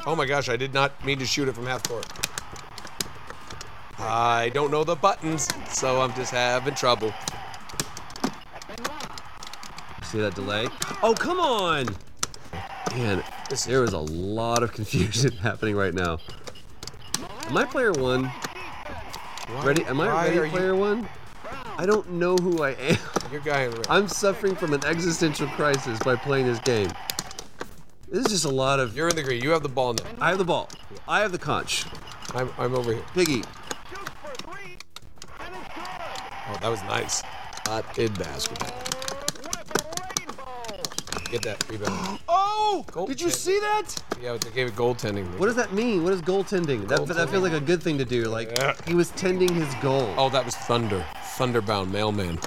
Oh 0.05 0.15
my 0.15 0.25
gosh, 0.25 0.49
I 0.49 0.57
did 0.57 0.73
not 0.73 1.03
mean 1.05 1.19
to 1.19 1.25
shoot 1.25 1.47
it 1.47 1.53
from 1.53 1.65
half 1.65 1.83
court. 1.83 2.05
I 3.97 4.49
don't 4.53 4.69
know 4.69 4.83
the 4.83 4.95
buttons, 4.95 5.47
so 5.69 6.01
I'm 6.01 6.13
just 6.13 6.31
having 6.31 6.75
trouble. 6.75 7.13
See 10.03 10.19
that 10.19 10.35
delay? 10.35 10.67
Oh, 11.01 11.13
come 11.17 11.39
on! 11.39 11.87
Man, 12.91 13.23
there 13.65 13.83
is 13.83 13.93
a 13.93 13.99
lot 13.99 14.61
of 14.61 14.73
confusion 14.73 15.31
happening 15.41 15.75
right 15.75 15.93
now. 15.93 16.19
Am 17.47 17.57
I 17.57 17.65
player 17.65 17.93
one? 17.93 18.29
Ready? 19.63 19.85
Am 19.85 20.01
I 20.01 20.25
ready 20.25 20.35
you- 20.35 20.51
player 20.51 20.75
one? 20.75 21.07
I 21.77 21.85
don't 21.85 22.11
know 22.11 22.35
who 22.35 22.61
I 22.61 22.71
am. 22.71 22.97
Your 23.31 23.41
guy. 23.41 23.69
I'm 23.89 24.07
suffering 24.07 24.55
from 24.55 24.73
an 24.73 24.85
existential 24.85 25.47
crisis 25.47 25.97
by 25.99 26.15
playing 26.15 26.45
this 26.45 26.59
game. 26.59 26.91
This 28.09 28.25
is 28.25 28.31
just 28.31 28.45
a 28.45 28.49
lot 28.49 28.79
of. 28.79 28.95
You're 28.95 29.09
in 29.09 29.15
the 29.15 29.23
green. 29.23 29.41
You 29.43 29.51
have 29.51 29.63
the 29.63 29.69
ball 29.69 29.93
now. 29.93 30.03
I 30.21 30.29
have 30.29 30.37
the 30.37 30.45
ball. 30.45 30.69
I 31.07 31.21
have 31.21 31.31
the 31.31 31.37
conch. 31.37 31.85
I'm, 32.35 32.49
I'm 32.57 32.75
over 32.75 32.93
here. 32.93 33.03
Piggy. 33.13 33.43
Oh, 35.39 36.57
that 36.61 36.69
was 36.69 36.81
nice. 36.83 37.23
Hot 37.65 37.97
in 37.97 38.13
basketball. 38.13 38.69
Get 41.31 41.41
that 41.43 41.69
rebound. 41.69 42.19
Oh! 42.75 42.85
No! 42.95 43.05
Did 43.05 43.21
you 43.21 43.29
see 43.29 43.59
that? 43.59 43.95
Yeah, 44.21 44.35
they 44.37 44.49
gave 44.49 44.67
it 44.67 44.75
goaltending. 44.75 45.27
What 45.37 45.45
does 45.45 45.55
that 45.55 45.73
mean? 45.73 46.03
What 46.03 46.13
is 46.13 46.21
goaltending? 46.21 46.87
That, 46.87 47.05
that 47.05 47.29
feels 47.29 47.43
like 47.43 47.53
a 47.53 47.59
good 47.59 47.83
thing 47.83 47.99
to 47.99 48.05
do. 48.05 48.23
Like 48.23 48.49
he 48.87 48.95
was 48.95 49.11
tending 49.11 49.53
his 49.53 49.71
goal. 49.75 50.11
Oh, 50.17 50.29
that 50.29 50.43
was 50.43 50.55
Thunder. 50.55 51.05
Thunderbound 51.37 51.91
mailman. 51.91 52.39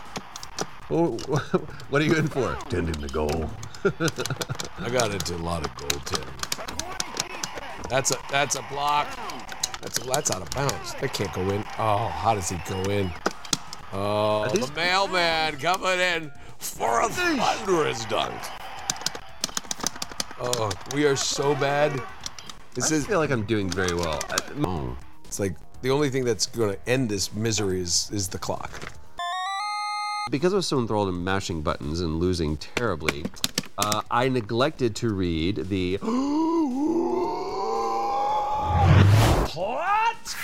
Oh, 0.91 1.17
what 1.91 2.03
are 2.03 2.05
you 2.05 2.15
in 2.15 2.27
for? 2.27 2.57
Tending 2.69 3.01
the 3.01 3.09
goal. 3.09 3.51
I 4.79 4.91
got 4.91 5.13
into 5.13 5.35
a 5.35 5.39
lot 5.39 5.65
of 5.65 5.75
goaltending. 5.77 7.89
That's 7.89 8.11
a 8.11 8.17
that's 8.31 8.57
a 8.57 8.63
block. 8.71 9.07
That's 9.81 9.99
a, 9.99 10.05
that's 10.05 10.31
out 10.31 10.43
of 10.43 10.51
bounds. 10.51 10.95
That 10.95 11.15
can't 11.15 11.33
go 11.33 11.43
in. 11.51 11.65
Oh, 11.79 12.09
how 12.09 12.35
does 12.35 12.49
he 12.49 12.57
go 12.69 12.81
in? 12.91 13.11
Oh, 13.93 14.49
the 14.49 14.71
mailman 14.75 15.57
coming 15.59 16.01
in 16.01 16.33
for 16.59 17.03
a 17.03 17.09
thunderous 17.09 18.05
dunk. 18.07 18.35
Oh, 20.41 20.71
we 20.93 21.07
are 21.07 21.17
so 21.17 21.55
bad. 21.55 22.03
This 22.75 22.93
I 22.93 22.97
is. 22.97 23.07
feel 23.07 23.21
like 23.21 23.31
I'm 23.31 23.45
doing 23.45 23.71
very 23.71 23.95
well. 23.95 24.21
Oh. 24.65 24.97
It's 25.25 25.39
like 25.39 25.57
the 25.83 25.91
only 25.91 26.11
thing 26.11 26.25
that's 26.25 26.47
going 26.47 26.75
to 26.75 26.89
end 26.89 27.09
this 27.09 27.33
misery 27.33 27.81
is 27.81 28.11
is 28.13 28.29
the 28.29 28.39
clock. 28.39 28.93
Because 30.31 30.53
I 30.53 30.57
was 30.57 30.67
so 30.67 30.81
enthralled 30.81 31.09
in 31.09 31.23
mashing 31.23 31.63
buttons 31.63 32.01
and 32.01 32.19
losing 32.19 32.57
terribly, 32.57 33.25
uh, 33.79 34.03
I 34.11 34.29
neglected 34.29 34.97
to 34.97 35.13
read 35.13 35.69
the 35.69 35.99
plot. 39.49 40.37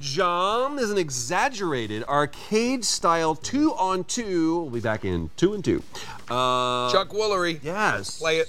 Jam 0.00 0.78
is 0.78 0.90
an 0.90 0.98
exaggerated 0.98 2.04
arcade-style 2.04 3.34
two-on-two. 3.34 4.58
We'll 4.60 4.70
be 4.70 4.80
back 4.80 5.04
in 5.04 5.30
two 5.36 5.54
and 5.54 5.64
two. 5.64 5.82
Uh, 6.30 6.90
Chuck 6.92 7.10
Woolery. 7.10 7.58
Yes. 7.62 8.18
Play 8.18 8.38
it. 8.38 8.48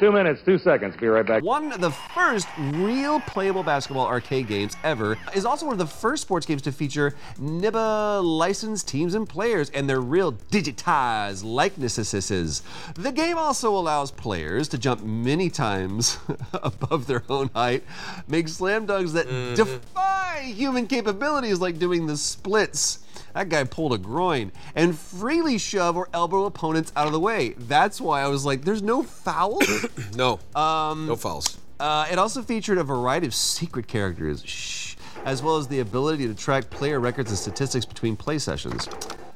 Two 0.00 0.10
minutes, 0.10 0.40
two 0.42 0.56
seconds. 0.56 0.96
Be 0.96 1.08
right 1.08 1.26
back. 1.26 1.42
One 1.42 1.72
of 1.72 1.82
the 1.82 1.90
first 1.90 2.48
real 2.58 3.20
playable 3.20 3.62
basketball 3.62 4.06
arcade 4.06 4.48
games 4.48 4.74
ever 4.82 5.18
is 5.34 5.44
also 5.44 5.66
one 5.66 5.74
of 5.74 5.78
the 5.78 5.86
first 5.86 6.22
sports 6.22 6.46
games 6.46 6.62
to 6.62 6.72
feature 6.72 7.14
NIBA 7.38 8.24
licensed 8.24 8.88
teams 8.88 9.12
and 9.12 9.28
players 9.28 9.68
and 9.68 9.90
their 9.90 10.00
real 10.00 10.32
digitized 10.32 11.44
likenesses. 11.44 12.62
The 12.94 13.12
game 13.12 13.36
also 13.36 13.76
allows 13.76 14.10
players 14.10 14.68
to 14.68 14.78
jump 14.78 15.02
many 15.02 15.50
times 15.50 16.16
above 16.54 17.06
their 17.06 17.22
own 17.28 17.50
height, 17.54 17.84
make 18.26 18.48
slam 18.48 18.86
dunks 18.86 19.12
that 19.12 19.26
mm-hmm. 19.26 19.54
defy 19.54 20.44
human 20.46 20.86
capabilities 20.86 21.60
like 21.60 21.78
doing 21.78 22.06
the 22.06 22.16
splits. 22.16 23.00
That 23.34 23.48
guy 23.48 23.64
pulled 23.64 23.92
a 23.92 23.98
groin 23.98 24.52
and 24.74 24.98
freely 24.98 25.58
shove 25.58 25.96
or 25.96 26.08
elbow 26.12 26.44
opponents 26.44 26.92
out 26.96 27.06
of 27.06 27.12
the 27.12 27.20
way. 27.20 27.54
That's 27.56 28.00
why 28.00 28.22
I 28.22 28.28
was 28.28 28.44
like, 28.44 28.64
there's 28.64 28.82
no 28.82 29.02
foul. 29.02 29.60
No. 30.14 30.40
Um, 30.54 31.06
no 31.06 31.16
fouls. 31.16 31.58
Uh, 31.78 32.06
it 32.10 32.18
also 32.18 32.42
featured 32.42 32.78
a 32.78 32.84
variety 32.84 33.26
of 33.26 33.34
secret 33.34 33.86
characters, 33.86 34.42
shh, 34.44 34.96
as 35.24 35.42
well 35.42 35.56
as 35.56 35.68
the 35.68 35.80
ability 35.80 36.26
to 36.26 36.34
track 36.34 36.68
player 36.68 37.00
records 37.00 37.30
and 37.30 37.38
statistics 37.38 37.84
between 37.86 38.16
play 38.16 38.38
sessions. 38.38 38.88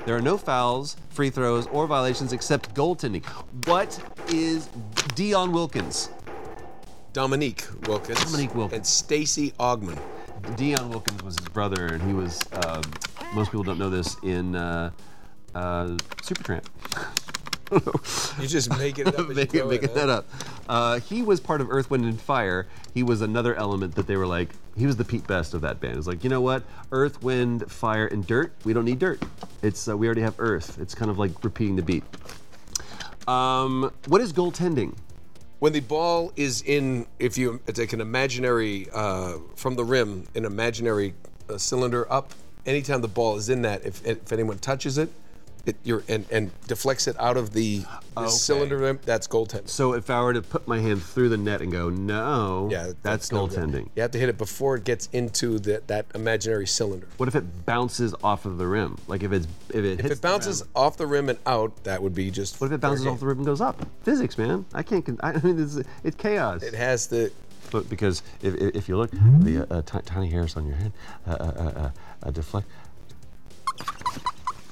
There 0.04 0.14
are 0.16 0.20
no 0.20 0.36
fouls, 0.36 0.96
free 1.08 1.30
throws, 1.30 1.66
or 1.68 1.86
violations 1.86 2.32
except 2.32 2.74
goaltending. 2.74 3.24
What 3.66 3.98
is 4.28 4.68
Dion 5.14 5.52
Wilkins? 5.52 6.10
Dominique 7.14 7.64
Wilkins. 7.86 8.22
Dominique 8.24 8.54
Wilkins. 8.54 8.76
And 8.76 8.86
Stacey 8.86 9.52
Augmon. 9.52 9.98
Dion 10.56 10.90
Wilkins 10.90 11.22
was 11.22 11.38
his 11.38 11.48
brother, 11.48 11.86
and 11.86 12.02
he 12.02 12.12
was, 12.12 12.38
um, 12.66 12.82
most 13.34 13.50
people 13.50 13.64
don't 13.64 13.78
know 13.78 13.90
this, 13.90 14.16
in 14.22 14.54
uh, 14.54 14.90
uh, 15.54 15.86
Supertramp. 16.22 16.64
You 18.40 18.46
just 18.46 18.70
make 18.78 18.98
it 18.98 19.08
up. 19.08 19.28
Make- 19.34 19.54
in, 19.54 19.68
making 19.68 19.94
that 19.94 20.08
up. 20.08 20.28
Uh, 20.68 21.00
he 21.00 21.22
was 21.22 21.40
part 21.40 21.60
of 21.60 21.70
Earth, 21.70 21.90
Wind, 21.90 22.04
and 22.04 22.20
Fire. 22.20 22.68
He 22.92 23.02
was 23.02 23.20
another 23.20 23.54
element 23.54 23.94
that 23.96 24.06
they 24.06 24.16
were 24.16 24.26
like, 24.26 24.50
he 24.76 24.86
was 24.86 24.96
the 24.96 25.04
Pete 25.04 25.26
Best 25.26 25.54
of 25.54 25.62
that 25.62 25.80
band. 25.80 25.96
It's 25.96 26.06
like, 26.06 26.22
you 26.22 26.30
know 26.30 26.40
what? 26.40 26.62
Earth, 26.92 27.22
Wind, 27.22 27.70
Fire, 27.70 28.06
and 28.06 28.24
Dirt. 28.26 28.52
We 28.64 28.74
don't 28.74 28.84
need 28.84 28.98
dirt. 28.98 29.22
It's 29.62 29.88
uh, 29.88 29.96
we 29.96 30.06
already 30.06 30.20
have 30.20 30.34
Earth. 30.38 30.78
It's 30.80 30.94
kind 30.94 31.10
of 31.10 31.18
like 31.18 31.42
repeating 31.42 31.74
the 31.74 31.82
beat. 31.82 32.04
Um, 33.26 33.90
what 34.06 34.20
is 34.20 34.32
goaltending? 34.32 34.96
When 35.58 35.72
the 35.72 35.80
ball 35.80 36.32
is 36.36 36.62
in, 36.62 37.06
if 37.18 37.38
you 37.38 37.60
take 37.66 37.92
an 37.92 38.00
imaginary 38.00 38.88
uh, 38.92 39.38
from 39.56 39.74
the 39.74 39.84
rim, 39.84 40.26
an 40.34 40.44
imaginary 40.44 41.14
uh, 41.48 41.56
cylinder 41.58 42.10
up. 42.12 42.32
Anytime 42.66 43.00
the 43.02 43.08
ball 43.08 43.36
is 43.36 43.48
in 43.48 43.62
that, 43.62 43.84
if 43.84 44.04
if 44.06 44.32
anyone 44.32 44.58
touches 44.58 44.96
it, 44.98 45.10
it 45.66 45.76
you're 45.82 46.02
and, 46.08 46.24
and 46.30 46.50
deflects 46.66 47.06
it 47.06 47.18
out 47.20 47.36
of 47.36 47.52
the, 47.52 47.78
the 47.80 48.20
Okay. 48.20 48.28
cylinder 48.28 48.76
rim, 48.78 49.00
that's 49.04 49.26
goaltending. 49.26 49.68
So 49.68 49.92
if 49.94 50.08
I 50.10 50.22
were 50.22 50.34
to 50.34 50.42
put 50.42 50.68
my 50.68 50.78
hand 50.78 51.02
through 51.02 51.30
the 51.30 51.36
net 51.38 51.60
and 51.62 51.72
go, 51.72 51.88
no, 51.90 52.68
Yeah, 52.70 52.92
that's, 53.02 53.32
no 53.32 53.46
good. 53.46 53.58
goaltending. 53.58 53.88
You 53.96 54.02
have 54.02 54.10
to 54.12 54.18
hit 54.18 54.28
it 54.28 54.36
before 54.38 54.76
it 54.76 54.84
gets 54.84 55.08
into 55.12 55.58
that 55.60 55.88
that 55.88 56.06
imaginary 56.14 56.66
cylinder. 56.66 57.06
What 57.16 57.28
if 57.28 57.34
it 57.34 57.66
bounces 57.66 58.14
off 58.22 58.44
of 58.46 58.56
the 58.58 58.66
rim? 58.66 58.98
Like 59.08 59.22
if 59.22 59.32
it's 59.32 59.46
if 59.70 59.84
it 59.84 60.00
If 60.00 60.10
it 60.10 60.20
bounces 60.20 60.60
The 60.62 60.68
off 60.74 60.96
the 60.96 61.06
rim 61.06 61.28
and 61.28 61.38
out, 61.46 61.84
that 61.84 62.02
would 62.02 62.14
be 62.14 62.30
just. 62.30 62.60
what 62.60 62.66
if 62.68 62.72
it 62.72 62.80
bounces 62.80 63.06
off 63.06 63.20
the 63.20 63.26
rim 63.26 63.38
and 63.38 63.46
goes 63.46 63.60
up? 63.60 63.86
Physics, 64.02 64.36
man. 64.38 64.64
I 64.74 64.82
can't. 64.82 65.06
I 65.22 65.38
mean, 65.40 65.58
it's, 65.62 65.78
it's 66.02 66.16
chaos. 66.16 66.62
It 66.62 66.74
has 66.74 67.06
the. 67.08 67.30
But 67.74 67.90
because 67.90 68.22
if, 68.40 68.54
if 68.54 68.88
you 68.88 68.96
look, 68.96 69.10
the 69.10 69.66
uh, 69.68 69.82
ti- 69.82 69.98
tiny 70.06 70.30
hairs 70.30 70.56
on 70.56 70.64
your 70.64 70.76
head 70.76 70.92
uh, 71.26 71.30
uh, 71.32 71.34
uh, 71.34 71.80
uh, 71.80 71.90
uh, 72.22 72.30
deflect. 72.30 72.68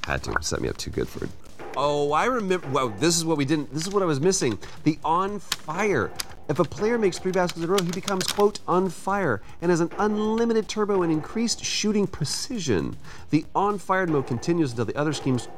Had 0.07 0.23
to 0.23 0.41
set 0.41 0.61
me 0.61 0.69
up 0.69 0.77
too 0.77 0.93
good 0.93 1.09
for 1.09 1.25
it. 1.25 1.31
Oh, 1.77 2.13
I 2.13 2.27
remember. 2.27 2.69
Wow, 2.69 2.95
this 3.01 3.17
is 3.17 3.25
what 3.25 3.37
we 3.39 3.45
didn't. 3.45 3.75
This 3.75 3.85
is 3.85 3.93
what 3.93 4.05
I 4.05 4.07
was 4.07 4.21
missing. 4.21 4.57
The 4.85 5.01
on 5.05 5.41
fire. 5.41 6.13
If 6.49 6.61
a 6.61 6.65
player 6.65 6.97
makes 6.97 7.19
three 7.19 7.33
baskets 7.33 7.59
in 7.59 7.65
a 7.65 7.73
row, 7.73 7.83
he 7.83 7.91
becomes 7.91 8.25
quote 8.25 8.61
on 8.69 8.89
fire 8.89 9.43
and 9.61 9.71
has 9.71 9.81
an 9.81 9.91
unlimited 9.99 10.69
turbo 10.69 11.03
and 11.03 11.11
increased 11.13 11.65
shooting 11.65 12.07
precision. 12.07 12.97
The 13.31 13.45
on 13.53 13.79
fire 13.79 14.07
mode 14.07 14.29
continues 14.29 14.71
until 14.71 14.85
the 14.85 14.97
other 14.97 15.13
schemes 15.13 15.49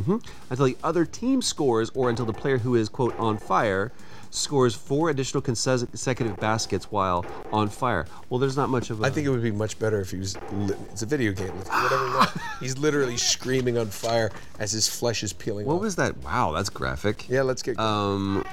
Mhm. 0.00 0.24
Until 0.50 0.66
the 0.66 0.76
other 0.82 1.04
team 1.04 1.42
scores, 1.42 1.90
or 1.94 2.08
until 2.08 2.24
the 2.24 2.32
player 2.32 2.58
who 2.58 2.74
is, 2.74 2.88
quote, 2.88 3.16
on 3.18 3.36
fire 3.36 3.92
scores 4.34 4.74
four 4.74 5.10
additional 5.10 5.40
consecutive 5.42 6.36
baskets 6.38 6.90
while 6.90 7.24
on 7.52 7.68
fire. 7.68 8.06
Well, 8.30 8.38
there's 8.38 8.56
not 8.56 8.68
much 8.68 8.90
of 8.90 9.00
a. 9.00 9.04
I 9.04 9.10
think 9.10 9.26
it 9.26 9.30
would 9.30 9.42
be 9.42 9.50
much 9.52 9.78
better 9.78 10.00
if 10.00 10.10
he 10.10 10.18
was. 10.18 10.36
Li- 10.52 10.74
it's 10.90 11.02
a 11.02 11.06
video 11.06 11.32
game. 11.32 11.52
Whatever. 11.52 12.40
He's 12.60 12.78
literally 12.78 13.16
screaming 13.16 13.78
on 13.78 13.86
fire 13.88 14.30
as 14.58 14.72
his 14.72 14.88
flesh 14.88 15.22
is 15.22 15.32
peeling 15.32 15.66
What 15.66 15.74
off. 15.76 15.80
was 15.82 15.96
that? 15.96 16.16
Wow, 16.18 16.52
that's 16.52 16.70
graphic. 16.70 17.28
Yeah, 17.28 17.42
let's 17.42 17.62
get. 17.62 17.78
Um, 17.78 18.44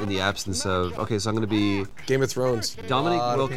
in 0.00 0.08
the 0.08 0.20
absence 0.20 0.64
of. 0.66 0.98
Okay, 0.98 1.18
so 1.18 1.30
I'm 1.30 1.36
going 1.36 1.48
to 1.48 1.50
be. 1.54 1.84
Game 2.06 2.22
of 2.22 2.30
Thrones. 2.30 2.76
Dominic 2.86 3.18
Lot 3.18 3.38
of 3.40 3.50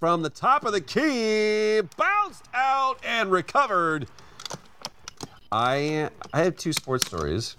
From 0.00 0.22
the 0.22 0.30
top 0.30 0.64
of 0.64 0.72
the 0.72 0.80
key, 0.80 1.80
bounced 1.96 2.44
out 2.54 3.00
and 3.04 3.32
recovered. 3.32 4.06
I 5.50 6.10
I 6.32 6.44
have 6.44 6.56
two 6.56 6.72
sports 6.72 7.06
stories. 7.06 7.56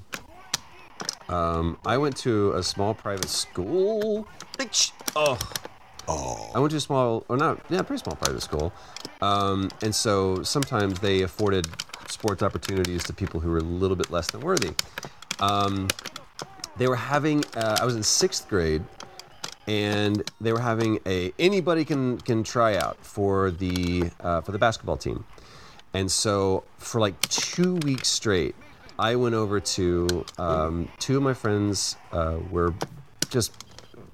Um, 1.28 1.78
I 1.86 1.98
went 1.98 2.16
to 2.18 2.54
a 2.54 2.64
small 2.64 2.94
private 2.94 3.30
school. 3.30 4.28
Oh. 5.16 5.38
Oh. 6.08 6.52
I 6.56 6.60
went 6.60 6.72
to 6.72 6.78
a 6.78 6.80
small, 6.80 7.24
or 7.30 7.38
not, 7.38 7.60
yeah, 7.70 7.84
pretty 7.84 8.02
small 8.02 8.16
private 8.16 8.42
school. 8.42 8.74
Um, 9.22 9.70
and 9.84 9.94
so 9.94 10.42
sometimes 10.42 11.00
they 11.00 11.22
afforded 11.22 11.68
sports 12.08 12.42
opportunities 12.42 13.04
to 13.04 13.14
people 13.14 13.40
who 13.40 13.50
were 13.52 13.60
a 13.60 13.64
little 13.64 13.96
bit 13.96 14.10
less 14.10 14.32
than 14.32 14.42
worthy. 14.42 14.72
Um, 15.40 15.88
they 16.78 16.88
were 16.88 16.96
having, 16.96 17.44
uh, 17.56 17.78
I 17.80 17.86
was 17.86 17.96
in 17.96 18.02
sixth 18.02 18.48
grade, 18.48 18.84
and 19.70 20.24
they 20.42 20.52
were 20.52 20.60
having 20.60 21.00
a 21.06 21.32
anybody 21.38 21.86
can 21.86 22.18
can 22.18 22.44
try 22.44 22.76
out 22.76 22.98
for 23.06 23.52
the 23.52 24.10
uh, 24.20 24.42
for 24.42 24.52
the 24.52 24.58
basketball 24.58 24.98
team. 24.98 25.24
And 25.94 26.12
so 26.12 26.64
for 26.78 27.00
like 27.00 27.20
two 27.30 27.76
weeks 27.76 28.08
straight, 28.08 28.56
I 28.98 29.16
went 29.16 29.36
over 29.36 29.60
to 29.60 30.26
um, 30.40 30.90
two 30.98 31.18
of 31.18 31.24
my 31.24 31.36
friends 31.36 31.98
uh, 32.12 32.40
were 32.50 32.74
just 33.30 33.64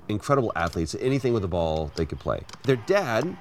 incredible 0.09 0.51
athletes. 0.57 0.93
Anything 0.99 1.31
with 1.31 1.41
the 1.41 1.47
ball, 1.47 1.89
they 1.95 2.05
could 2.05 2.19
play. 2.19 2.41
Their 2.63 2.75
dad, 2.75 3.35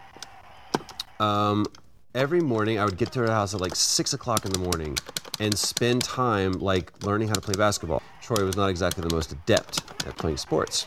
um, 1.18 1.66
every 2.14 2.40
morning, 2.40 2.78
I 2.78 2.84
would 2.84 2.96
get 2.96 3.10
to 3.12 3.20
their 3.20 3.32
house 3.32 3.54
at 3.54 3.60
like 3.60 3.74
six 3.74 4.14
o'clock 4.14 4.44
in 4.44 4.52
the 4.52 4.60
morning 4.60 4.96
and 5.40 5.56
spend 5.56 6.02
time 6.04 6.52
like 6.52 6.92
learning 7.04 7.28
how 7.28 7.34
to 7.34 7.40
play 7.40 7.54
basketball. 7.54 8.02
Troy 8.22 8.44
was 8.44 8.56
not 8.56 8.68
exactly 8.68 9.06
the 9.06 9.14
most 9.14 9.32
adept 9.32 9.82
at 10.06 10.16
playing 10.16 10.38
sports, 10.38 10.86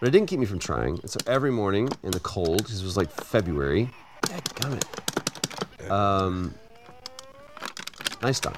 but 0.00 0.08
it 0.08 0.12
didn't 0.12 0.28
keep 0.28 0.40
me 0.40 0.46
from 0.46 0.58
trying. 0.58 0.98
And 1.00 1.10
so 1.10 1.20
every 1.26 1.50
morning 1.50 1.88
in 2.02 2.10
the 2.10 2.20
cold, 2.20 2.58
because 2.58 2.80
it 2.80 2.84
was 2.84 2.96
like 2.96 3.10
February, 3.10 3.90
dadgummit, 4.22 5.90
um, 5.90 6.54
nice 8.22 8.40
dunk. 8.40 8.56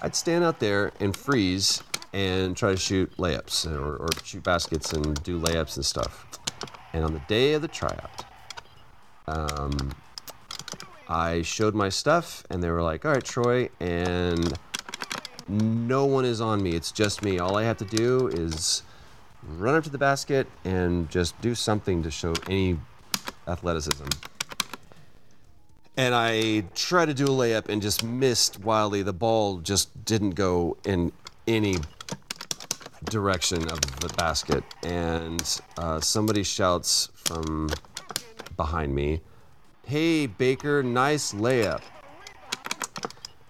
I'd 0.00 0.14
stand 0.14 0.44
out 0.44 0.60
there 0.60 0.92
and 1.00 1.14
freeze 1.16 1.82
and 2.12 2.56
try 2.56 2.70
to 2.70 2.76
shoot 2.76 3.14
layups 3.16 3.66
or, 3.66 3.96
or 3.96 4.08
shoot 4.24 4.44
baskets 4.44 4.92
and 4.92 5.20
do 5.24 5.40
layups 5.40 5.76
and 5.76 5.84
stuff. 5.84 6.26
And 6.92 7.04
on 7.04 7.12
the 7.12 7.22
day 7.28 7.54
of 7.54 7.62
the 7.62 7.68
tryout, 7.68 8.24
um, 9.26 9.92
I 11.08 11.42
showed 11.42 11.74
my 11.74 11.88
stuff, 11.88 12.44
and 12.50 12.62
they 12.62 12.70
were 12.70 12.82
like, 12.82 13.04
"All 13.04 13.12
right, 13.12 13.24
Troy," 13.24 13.68
and 13.80 14.58
no 15.48 16.04
one 16.04 16.24
is 16.24 16.40
on 16.40 16.62
me. 16.62 16.72
It's 16.72 16.92
just 16.92 17.22
me. 17.22 17.38
All 17.38 17.56
I 17.56 17.64
have 17.64 17.78
to 17.78 17.84
do 17.84 18.28
is 18.28 18.82
run 19.42 19.74
up 19.74 19.84
to 19.84 19.90
the 19.90 19.98
basket 19.98 20.46
and 20.64 21.10
just 21.10 21.40
do 21.40 21.54
something 21.54 22.02
to 22.02 22.10
show 22.10 22.34
any 22.48 22.78
athleticism. 23.46 24.06
And 25.96 26.14
I 26.14 26.60
tried 26.74 27.06
to 27.06 27.14
do 27.14 27.24
a 27.24 27.28
layup 27.28 27.68
and 27.68 27.82
just 27.82 28.04
missed 28.04 28.60
wildly. 28.60 29.02
The 29.02 29.12
ball 29.12 29.58
just 29.58 30.04
didn't 30.04 30.30
go 30.30 30.76
in 30.84 31.12
any 31.48 31.76
direction 33.04 33.64
of 33.68 33.80
the 34.00 34.08
basket. 34.16 34.62
And 34.84 35.60
uh, 35.76 36.00
somebody 36.00 36.44
shouts 36.44 37.08
from 37.14 37.70
behind 38.56 38.94
me, 38.94 39.20
Hey, 39.84 40.26
Baker, 40.26 40.82
nice 40.82 41.32
layup. 41.32 41.80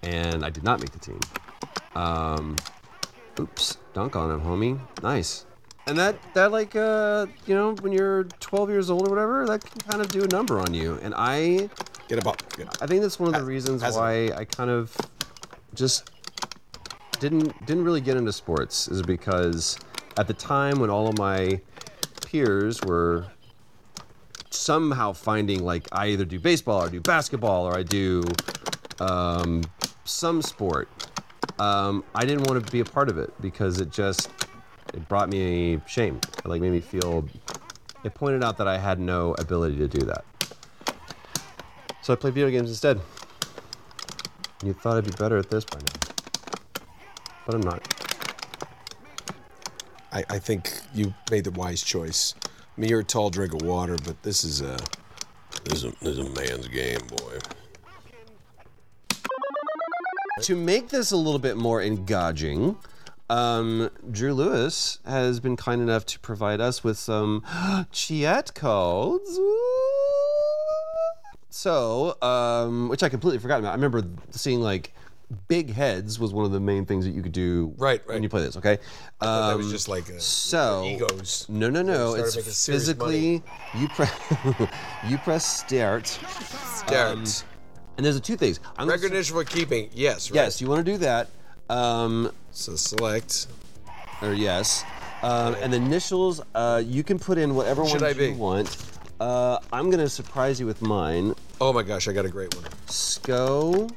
And 0.03 0.44
I 0.44 0.51
did 0.51 0.62
not 0.62 0.81
make 0.81 0.92
the 0.92 1.01
team. 1.01 1.20
Um, 1.94 2.57
oops, 3.40 3.77
dunk 3.92 4.16
on 4.16 4.31
him, 4.31 4.40
homie. 4.40 4.81
Nice. 5.03 5.44
And 5.88 5.98
that, 5.98 6.16
that 6.35 6.53
like, 6.53 6.77
uh, 6.77 7.27
you 7.46 7.55
know, 7.55 7.74
when 7.81 7.92
you're 7.92 8.24
12 8.24 8.68
years 8.68 8.90
old 8.90 9.07
or 9.07 9.11
whatever, 9.11 9.46
that 9.46 9.64
can 9.64 9.81
kind 9.81 10.03
of 10.03 10.11
do 10.11 10.22
a 10.22 10.29
number 10.29 10.61
on 10.61 10.74
you. 10.74 10.98
And 11.03 11.14
I 11.16 11.70
get 12.09 12.18
a 12.18 12.22
ball. 12.22 12.37
I 12.83 12.87
think 12.87 13.01
that's 13.01 13.18
one 13.18 13.35
of 13.35 13.40
the 13.40 13.46
reasons 13.46 13.81
has 13.81 13.96
a- 13.96 13.98
why 13.98 14.31
I 14.37 14.44
kind 14.44 14.68
of 14.68 14.94
just 15.74 16.11
didn't 17.20 17.66
didn't 17.66 17.85
really 17.85 18.01
get 18.01 18.16
into 18.16 18.33
sports 18.33 18.87
is 18.88 19.03
because 19.03 19.79
at 20.18 20.29
the 20.29 20.35
time 20.35 20.79
when 20.79 20.90
all 20.90 21.09
of 21.09 21.18
my 21.18 21.61
peers 22.27 22.81
were 22.83 23.27
somehow 24.51 25.12
finding 25.12 25.64
like 25.64 25.88
I 25.90 26.09
either 26.09 26.24
do 26.24 26.38
baseball 26.38 26.83
or 26.85 26.90
do 26.90 27.01
basketball 27.01 27.66
or 27.66 27.77
I 27.77 27.83
do 27.83 28.22
um, 29.01 29.62
some 30.05 30.42
sport. 30.42 30.88
Um, 31.59 32.05
I 32.14 32.24
didn't 32.24 32.44
want 32.44 32.64
to 32.64 32.70
be 32.70 32.81
a 32.81 32.85
part 32.85 33.09
of 33.09 33.18
it 33.18 33.33
because 33.40 33.81
it 33.81 33.90
just 33.90 34.31
it 34.94 35.09
brought 35.09 35.29
me 35.29 35.81
shame. 35.87 36.20
It 36.38 36.46
like 36.46 36.61
made 36.61 36.72
me 36.72 36.81
feel. 36.81 37.29
It 38.05 38.14
pointed 38.14 38.44
out 38.44 38.57
that 38.59 38.68
I 38.68 38.79
had 38.79 38.98
no 38.98 39.35
ability 39.38 39.77
to 39.79 39.88
do 39.88 40.01
that. 40.07 40.24
So 42.03 42.12
I 42.12 42.16
played 42.16 42.35
video 42.35 42.51
games 42.51 42.70
instead. 42.70 43.01
You 44.64 44.72
thought 44.72 44.96
I'd 44.96 45.05
be 45.05 45.11
better 45.12 45.37
at 45.37 45.51
this 45.51 45.64
by 45.64 45.79
now, 45.79 46.85
but 47.46 47.55
I'm 47.55 47.61
not. 47.61 47.98
I, 50.11 50.24
I 50.31 50.38
think 50.38 50.72
you 50.94 51.14
made 51.31 51.44
the 51.44 51.51
wise 51.51 51.83
choice. 51.83 52.35
I 52.44 52.81
mean, 52.81 52.90
you're 52.90 53.01
a 53.01 53.05
tall 53.05 53.31
drink 53.31 53.55
of 53.55 53.62
water, 53.62 53.96
but 54.05 54.22
this 54.22 54.42
is 54.42 54.62
a 54.62 54.79
this 55.64 55.85
is 55.85 55.85
a, 55.85 55.90
this 56.01 56.16
is 56.16 56.18
a 56.18 56.31
man's 56.31 56.68
game, 56.68 57.01
boy. 57.09 57.38
To 60.42 60.57
make 60.57 60.88
this 60.88 61.11
a 61.11 61.16
little 61.16 61.38
bit 61.38 61.57
more 61.57 61.83
engaging, 61.83 62.77
um, 63.31 63.91
Drew 64.11 64.33
Lewis 64.35 64.99
has 65.07 65.41
been 65.41 65.57
kind 65.57 65.81
enough 65.83 66.07
to 66.07 66.19
provide 66.21 66.61
us 66.61 66.83
with 66.83 66.99
some 66.99 67.45
chat 67.93 68.55
codes. 68.55 69.38
So, 71.51 72.21
um, 72.23 72.88
which 72.88 73.03
I 73.03 73.09
completely 73.09 73.38
forgot 73.38 73.59
about. 73.61 73.71
I 73.71 73.75
remember 73.75 74.05
seeing 74.31 74.61
like 74.61 74.93
big 75.47 75.73
heads 75.75 76.19
was 76.19 76.33
one 76.33 76.45
of 76.47 76.53
the 76.53 76.61
main 76.61 76.87
things 76.87 77.05
that 77.05 77.11
you 77.11 77.23
could 77.23 77.33
do 77.33 77.75
Right, 77.77 78.07
when 78.07 78.23
you 78.23 78.29
play 78.29 78.43
this. 78.43 78.57
Okay, 78.57 78.79
thought 79.21 79.51
that 79.51 79.57
was 79.57 79.67
Um, 79.67 79.73
just 79.73 79.88
like 79.88 80.09
a, 80.09 80.21
so 80.21 80.85
egos. 80.87 81.47
No, 81.49 81.69
no, 81.69 81.83
no. 81.83 82.14
It's 82.14 82.67
physically 82.67 83.43
you 83.77 83.88
press 83.88 84.12
you 85.09 85.19
press 85.19 85.59
start. 85.61 86.07
Start. 86.07 86.93
um, 86.93 87.25
and 87.97 88.07
there's 88.07 88.17
a 88.17 88.21
two 88.21 88.37
things. 88.37 88.61
I'm 88.77 88.88
Recognition 88.88 89.35
for 89.35 89.45
keeping. 89.45 89.91
Yes. 89.93 90.31
Right. 90.31 90.37
Yes, 90.37 90.61
you 90.61 90.69
want 90.69 90.85
to 90.87 90.93
do 90.93 90.99
that. 90.99 91.29
Um, 91.68 92.33
so 92.50 92.76
select. 92.76 93.46
Or 94.22 94.33
yes. 94.33 94.85
Um, 95.22 95.54
and 95.61 95.72
the 95.72 95.76
initials, 95.76 96.40
uh, 96.54 96.83
you 96.85 97.02
can 97.02 97.18
put 97.18 97.38
in 97.38 97.54
whatever 97.54 97.85
Should 97.85 98.02
ones 98.02 98.14
I 98.14 98.18
be? 98.18 98.26
you 98.28 98.35
want. 98.35 98.76
Uh, 99.20 99.59
I'm 99.72 99.87
going 99.90 99.98
to 100.02 100.09
surprise 100.09 100.61
you 100.61 100.66
with 100.66 100.81
mine. 100.81 101.35
Oh 101.61 101.72
my 101.72 101.83
gosh, 101.83 102.07
I 102.07 102.12
got 102.12 102.24
a 102.24 102.28
great 102.28 102.54
one. 102.54 102.64
SCO. 102.87 103.88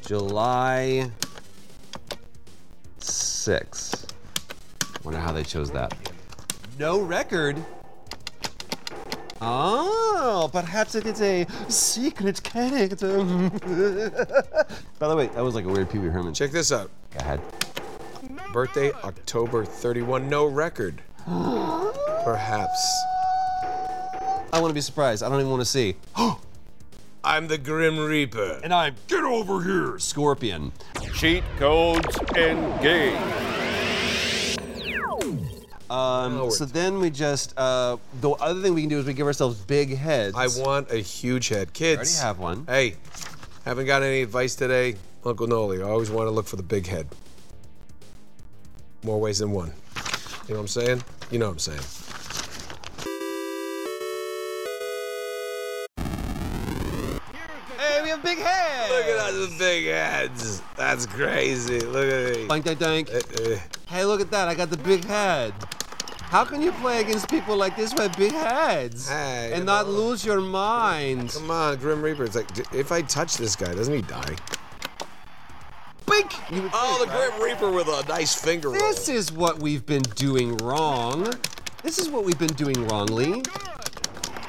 July 0.00 1.10
6. 3.00 4.06
Wonder 5.04 5.20
how 5.20 5.32
they 5.32 5.42
chose 5.42 5.70
that. 5.72 5.94
No 6.78 7.00
record. 7.00 7.62
Oh, 9.40 10.48
perhaps 10.52 10.94
it 10.94 11.06
is 11.06 11.20
a 11.20 11.46
secret 11.68 12.42
character. 12.42 13.18
By 14.98 15.08
the 15.08 15.16
way, 15.16 15.26
that 15.28 15.44
was 15.44 15.54
like 15.54 15.64
a 15.64 15.68
weird 15.68 15.90
Pee 15.90 15.98
Wee 15.98 16.08
Herman. 16.08 16.34
Check 16.34 16.50
this 16.50 16.72
out. 16.72 16.90
Go 17.12 17.20
ahead. 17.20 17.40
Birthday 18.52 18.92
October 19.04 19.64
31. 19.64 20.28
No 20.28 20.46
record. 20.46 21.02
Perhaps. 21.26 23.04
I 24.52 24.60
want 24.60 24.70
to 24.70 24.74
be 24.74 24.80
surprised. 24.80 25.22
I 25.22 25.28
don't 25.28 25.40
even 25.40 25.50
want 25.50 25.60
to 25.60 25.66
see. 25.66 25.96
I'm 27.24 27.48
the 27.48 27.58
Grim 27.58 27.98
Reaper. 27.98 28.60
And 28.62 28.72
I'm 28.72 28.94
get 29.08 29.24
over 29.24 29.62
here, 29.62 29.98
Scorpion. 29.98 30.72
Cheat 31.14 31.42
codes 31.58 32.16
engaged. 32.36 33.45
Um, 35.88 36.50
so 36.50 36.64
then 36.64 36.98
we 36.98 37.10
just 37.10 37.56
uh, 37.56 37.96
the 38.20 38.30
other 38.30 38.60
thing 38.60 38.74
we 38.74 38.82
can 38.82 38.90
do 38.90 38.98
is 38.98 39.06
we 39.06 39.14
give 39.14 39.26
ourselves 39.26 39.58
big 39.60 39.96
heads. 39.96 40.34
I 40.36 40.48
want 40.60 40.90
a 40.90 40.96
huge 40.96 41.48
head. 41.48 41.72
Kids. 41.72 42.20
already 42.20 42.26
have 42.26 42.38
one. 42.38 42.66
Hey, 42.66 42.96
haven't 43.64 43.86
got 43.86 44.02
any 44.02 44.22
advice 44.22 44.54
today? 44.56 44.96
Uncle 45.24 45.46
Noli, 45.46 45.82
I 45.82 45.86
always 45.86 46.10
want 46.10 46.26
to 46.26 46.30
look 46.30 46.46
for 46.46 46.56
the 46.56 46.62
big 46.62 46.86
head. 46.86 47.08
More 49.02 49.20
ways 49.20 49.38
than 49.38 49.50
one. 49.52 49.72
You 50.48 50.54
know 50.54 50.60
what 50.60 50.62
I'm 50.62 50.68
saying? 50.68 51.02
You 51.30 51.38
know 51.38 51.46
what 51.46 51.52
I'm 51.52 51.58
saying. 51.58 51.80
Hey, 57.76 58.02
we 58.02 58.08
have 58.08 58.22
big 58.22 58.38
heads. 58.38 58.90
Look 58.90 59.06
at 59.06 59.18
us 59.18 59.34
with 59.34 59.58
big 59.58 59.84
heads. 59.86 60.62
That's 60.76 61.06
crazy. 61.06 61.80
Look 61.80 62.06
at 62.06 62.36
me. 62.36 62.48
Dank, 62.48 62.64
dank, 62.64 62.78
dank. 62.78 63.10
Uh, 63.12 63.56
Hey, 63.88 64.04
look 64.04 64.20
at 64.20 64.30
that! 64.32 64.48
I 64.48 64.54
got 64.54 64.70
the 64.70 64.76
big 64.78 65.04
head. 65.04 65.54
How 66.22 66.44
can 66.44 66.60
you 66.60 66.72
play 66.72 67.00
against 67.00 67.30
people 67.30 67.56
like 67.56 67.76
this 67.76 67.94
with 67.94 68.16
big 68.16 68.32
heads 68.32 69.08
Hey, 69.08 69.52
and 69.54 69.64
not 69.64 69.86
know. 69.86 69.92
lose 69.92 70.24
your 70.24 70.40
mind? 70.40 71.30
Come 71.30 71.50
on, 71.52 71.76
Grim 71.76 72.02
Reaper. 72.02 72.24
It's 72.24 72.34
like, 72.34 72.48
if 72.74 72.90
I 72.90 73.02
touch 73.02 73.36
this 73.36 73.54
guy, 73.54 73.72
doesn't 73.74 73.94
he 73.94 74.02
die? 74.02 74.34
Bink! 76.10 76.32
You 76.50 76.62
would 76.62 76.72
Oh, 76.74 77.04
the 77.04 77.10
right? 77.12 77.30
Grim 77.30 77.42
Reaper 77.42 77.70
with 77.70 77.86
a 77.86 78.04
nice 78.08 78.34
finger 78.34 78.70
roll. 78.70 78.78
This 78.80 79.08
is 79.08 79.30
what 79.30 79.60
we've 79.60 79.86
been 79.86 80.02
doing 80.16 80.56
wrong. 80.58 81.32
This 81.84 81.98
is 82.00 82.10
what 82.10 82.24
we've 82.24 82.38
been 82.38 82.54
doing 82.54 82.88
wrongly. 82.88 83.42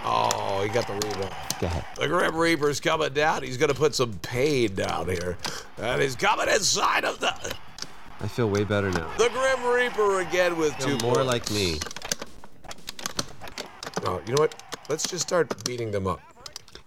Oh, 0.04 0.62
he 0.64 0.70
got 0.70 0.88
the 0.88 0.94
rebound. 0.94 1.36
Go 1.60 1.68
ahead. 1.68 1.86
The 1.96 2.08
Grim 2.08 2.36
Reaper's 2.36 2.80
coming 2.80 3.14
down. 3.14 3.44
He's 3.44 3.58
going 3.58 3.72
to 3.72 3.76
put 3.78 3.94
some 3.94 4.14
pain 4.24 4.74
down 4.74 5.10
here. 5.10 5.38
And 5.78 6.02
he's 6.02 6.16
coming 6.16 6.48
inside 6.48 7.06
of 7.06 7.20
the. 7.20 7.34
I 8.20 8.28
feel 8.28 8.50
way 8.50 8.64
better 8.64 8.90
now. 8.92 9.08
The 9.18 9.30
Grim 9.30 9.64
Reaper 9.74 10.22
again 10.22 10.58
with 10.58 10.78
two 10.80 10.98
more 10.98 11.24
like 11.24 11.50
me. 11.52 11.80
Oh, 14.06 14.22
you 14.26 14.34
know 14.34 14.42
what? 14.42 14.56
Let's 14.90 15.08
just 15.08 15.28
start 15.28 15.64
beating 15.66 15.92
them 15.92 16.08
up. 16.08 16.22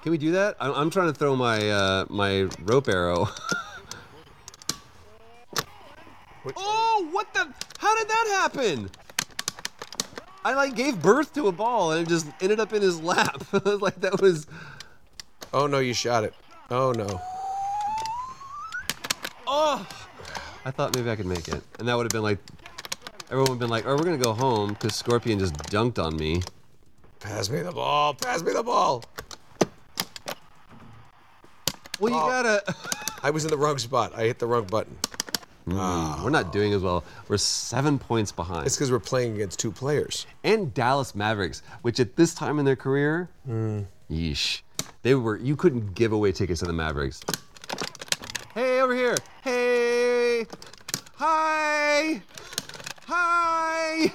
Can 0.02 0.10
we 0.12 0.18
do 0.18 0.32
that? 0.32 0.56
I'm, 0.58 0.72
I'm 0.72 0.90
trying 0.90 1.12
to 1.12 1.18
throw 1.18 1.36
my 1.36 1.70
uh, 1.70 2.06
my 2.08 2.48
rope 2.62 2.88
arrow. 2.88 3.28
oh, 6.56 7.08
what 7.12 7.32
the? 7.34 7.46
How 7.78 7.96
did 7.96 8.08
that 8.08 8.26
happen? 8.40 8.90
I 10.44 10.54
like 10.54 10.74
gave 10.74 11.00
birth 11.02 11.34
to 11.34 11.48
a 11.48 11.52
ball 11.52 11.92
and 11.92 12.06
it 12.06 12.08
just 12.08 12.26
ended 12.40 12.60
up 12.60 12.72
in 12.72 12.80
his 12.80 13.00
lap. 13.00 13.44
like 13.64 14.00
that 14.00 14.20
was. 14.20 14.46
Oh, 15.52 15.66
no, 15.66 15.78
you 15.78 15.92
shot 15.92 16.24
it. 16.24 16.34
Oh, 16.70 16.92
no. 16.92 17.20
Oh! 19.46 19.86
I 20.64 20.70
thought 20.70 20.94
maybe 20.94 21.10
I 21.10 21.16
could 21.16 21.26
make 21.26 21.48
it, 21.48 21.62
and 21.78 21.88
that 21.88 21.94
would 21.96 22.04
have 22.04 22.10
been 22.12 22.22
like. 22.22 22.38
Everyone 23.26 23.50
would 23.50 23.54
have 23.54 23.58
been 23.60 23.70
like, 23.70 23.86
"Oh, 23.86 23.96
we're 23.96 24.04
gonna 24.04 24.18
go 24.18 24.32
home 24.32 24.70
because 24.70 24.94
Scorpion 24.94 25.38
just 25.38 25.54
dunked 25.54 26.02
on 26.02 26.16
me." 26.16 26.42
Pass 27.20 27.48
me 27.48 27.60
the 27.60 27.70
ball. 27.72 28.14
Pass 28.14 28.42
me 28.42 28.52
the 28.52 28.62
ball. 28.62 29.04
Well, 31.98 32.12
you 32.12 32.18
Oh. 32.18 32.28
gotta. 32.28 32.74
I 33.22 33.30
was 33.30 33.44
in 33.44 33.50
the 33.50 33.56
wrong 33.58 33.78
spot. 33.78 34.12
I 34.16 34.22
hit 34.24 34.38
the 34.38 34.46
wrong 34.46 34.64
button. 34.64 34.96
Mm, 35.68 36.24
We're 36.24 36.30
not 36.30 36.52
doing 36.52 36.72
as 36.72 36.82
well. 36.82 37.04
We're 37.28 37.36
seven 37.36 37.98
points 37.98 38.32
behind. 38.32 38.66
It's 38.66 38.74
because 38.76 38.90
we're 38.90 38.98
playing 38.98 39.34
against 39.34 39.58
two 39.60 39.70
players. 39.70 40.26
and 40.42 40.72
Dallas 40.74 41.14
Mavericks, 41.14 41.62
which 41.82 42.00
at 42.00 42.16
this 42.16 42.34
time 42.34 42.58
in 42.58 42.64
their 42.64 42.76
career, 42.76 43.28
yeesh, 44.10 44.62
they 45.02 45.14
were 45.14 45.36
you 45.36 45.54
couldn't 45.56 45.94
give 45.94 46.12
away 46.12 46.32
tickets 46.32 46.60
to 46.60 46.66
the 46.66 46.72
Mavericks. 46.72 47.20
Hey, 48.54 48.80
over 48.80 48.94
here. 48.94 49.16
Hey, 49.44 49.59
hi, 51.14 52.22
hi. 53.06 54.12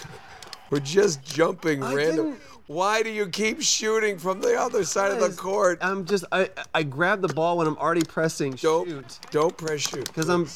We're 0.70 0.80
just 0.80 1.24
jumping 1.24 1.82
I 1.82 1.94
random. 1.94 2.26
didn't- 2.32 2.40
Why 2.66 3.02
do 3.02 3.08
you 3.10 3.26
keep 3.28 3.62
shooting 3.62 4.18
from 4.18 4.40
the 4.40 4.54
other 4.60 4.84
side 4.84 5.10
of 5.12 5.20
the 5.20 5.30
court? 5.34 5.78
I'm 5.80 6.04
just 6.04 6.24
I 6.30 6.50
I 6.74 6.82
grab 6.82 7.22
the 7.22 7.28
ball 7.28 7.56
when 7.58 7.66
I'm 7.66 7.76
already 7.78 8.04
pressing 8.04 8.52
Don't 8.52 8.86
shoot 8.88 9.18
don't 9.30 9.56
press 9.56 9.80
shoot. 9.80 10.04
because 10.06 10.28
I'm. 10.28 10.46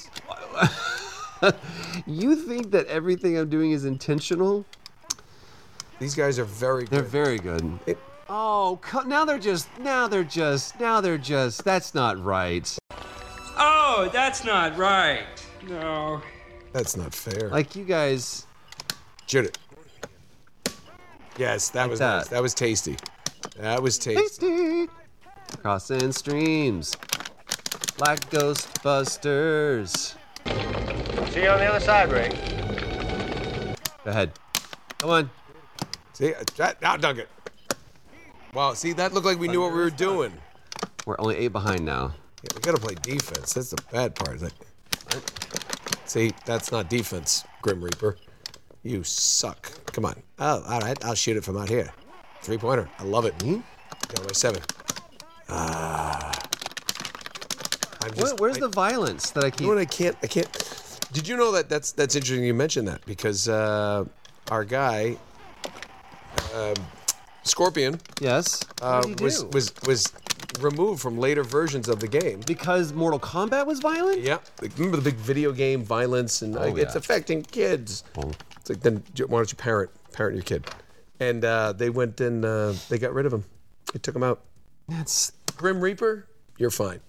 you 2.06 2.36
think 2.36 2.70
that 2.72 2.86
everything 2.86 3.38
I'm 3.38 3.48
doing 3.48 3.72
is 3.72 3.84
intentional? 3.86 4.64
These 5.98 6.14
guys 6.14 6.38
are 6.38 6.44
very 6.44 6.82
good. 6.84 6.90
They're 6.90 7.02
very 7.02 7.38
good. 7.38 7.78
It- 7.86 7.98
Oh, 8.34 8.80
now 9.06 9.26
they're 9.26 9.38
just 9.38 9.68
now 9.78 10.08
they're 10.08 10.24
just 10.24 10.80
now 10.80 11.02
they're 11.02 11.18
just 11.18 11.64
that's 11.64 11.94
not 11.94 12.22
right. 12.24 12.66
Oh, 13.64 14.10
that's 14.12 14.44
not 14.44 14.76
right. 14.76 15.22
No. 15.68 16.20
That's 16.72 16.96
not 16.96 17.14
fair. 17.14 17.48
Like 17.48 17.76
you 17.76 17.84
guys. 17.84 18.48
Shoot 19.28 19.44
it. 19.44 19.58
Yes, 21.38 21.70
that 21.70 21.88
was 21.88 22.00
that. 22.00 22.16
nice. 22.16 22.28
That 22.28 22.42
was 22.42 22.54
tasty. 22.54 22.96
That 23.56 23.80
was 23.80 23.98
tasty. 23.98 24.48
Tasty. 24.48 24.88
Crossing 25.58 26.10
streams. 26.10 26.96
Like 27.98 28.28
Ghostbusters. 28.30 30.16
See 31.30 31.42
you 31.42 31.48
on 31.48 31.60
the 31.60 31.66
other 31.66 31.78
side, 31.78 32.10
Ray. 32.10 32.30
Go 34.04 34.10
ahead. 34.10 34.32
Come 34.98 35.10
on. 35.10 35.30
See, 36.14 36.34
that, 36.56 36.82
now 36.82 36.96
dunk 36.96 37.20
it. 37.20 37.28
Wow, 38.54 38.74
see, 38.74 38.92
that 38.94 39.12
looked 39.14 39.26
like 39.26 39.38
we 39.38 39.46
knew 39.46 39.60
what 39.60 39.70
we 39.72 39.78
were 39.78 39.90
doing. 39.90 40.32
We're 41.06 41.20
only 41.20 41.36
eight 41.36 41.52
behind 41.52 41.84
now. 41.84 42.14
Yeah, 42.42 42.48
we 42.54 42.60
gotta 42.60 42.78
play 42.78 42.94
defense. 43.02 43.54
That's 43.54 43.70
the 43.70 43.82
bad 43.92 44.14
part. 44.14 44.40
Like, 44.42 44.52
see, 46.06 46.32
that's 46.44 46.72
not 46.72 46.88
defense, 46.90 47.44
Grim 47.62 47.82
Reaper. 47.82 48.16
You 48.82 49.04
suck. 49.04 49.70
Come 49.92 50.04
on. 50.04 50.20
Oh, 50.40 50.62
all 50.68 50.80
right. 50.80 51.02
I'll 51.04 51.14
shoot 51.14 51.36
it 51.36 51.44
from 51.44 51.56
out 51.56 51.68
here. 51.68 51.92
Three 52.42 52.58
pointer. 52.58 52.88
I 52.98 53.04
love 53.04 53.26
it. 53.26 53.38
Down 53.38 53.62
by 54.26 54.32
seven. 54.32 54.60
Ah. 55.48 56.32
I'm 58.02 58.08
Where- 58.14 58.26
just, 58.26 58.40
where's 58.40 58.56
I- 58.56 58.60
the 58.60 58.68
violence 58.68 59.30
that 59.30 59.44
I 59.44 59.50
keep? 59.50 59.60
You 59.60 59.66
know 59.68 59.74
what? 59.74 59.82
I 59.82 59.84
can't. 59.84 60.16
I 60.22 60.26
can't. 60.26 60.48
Did 61.12 61.28
you 61.28 61.36
know 61.36 61.52
that? 61.52 61.68
That's 61.68 61.92
that's 61.92 62.16
interesting. 62.16 62.44
You 62.44 62.54
mentioned 62.54 62.88
that 62.88 63.04
because 63.06 63.48
uh, 63.48 64.04
our 64.50 64.64
guy, 64.64 65.16
um, 66.54 66.74
Scorpion, 67.44 68.00
Yes. 68.20 68.62
uh, 68.80 69.02
What 69.02 69.08
did 69.08 69.18
he 69.20 69.24
was 69.24 69.42
do? 69.44 69.48
was 69.52 69.72
was 69.86 70.12
removed 70.60 71.00
from 71.00 71.18
later 71.18 71.42
versions 71.42 71.88
of 71.88 72.00
the 72.00 72.08
game. 72.08 72.40
because 72.46 72.92
Mortal 72.92 73.18
Kombat 73.20 73.66
was 73.66 73.80
violent. 73.80 74.20
Yeah, 74.20 74.38
like, 74.60 74.76
remember 74.76 74.96
the 74.96 75.02
big 75.10 75.16
video 75.16 75.52
game 75.52 75.82
violence 75.82 76.42
and 76.42 76.54
like, 76.54 76.76
it's 76.76 76.94
affecting 76.94 77.42
kids. 77.42 78.04
Oh. 78.16 78.32
It's 78.60 78.70
like 78.70 78.80
then 78.80 79.02
why 79.26 79.38
don't 79.38 79.50
you 79.50 79.56
parent 79.56 79.90
parent 80.12 80.36
your 80.36 80.44
kid? 80.44 80.66
And 81.20 81.44
uh, 81.44 81.72
they 81.72 81.90
went 81.90 82.20
and 82.20 82.44
uh, 82.44 82.74
they 82.88 82.98
got 82.98 83.12
rid 83.12 83.26
of 83.26 83.32
him. 83.32 83.44
They 83.92 83.98
took 83.98 84.14
him 84.14 84.22
out. 84.22 84.40
That's 84.88 85.32
Grim 85.56 85.80
Reaper, 85.80 86.26
you're 86.58 86.70
fine. 86.70 87.00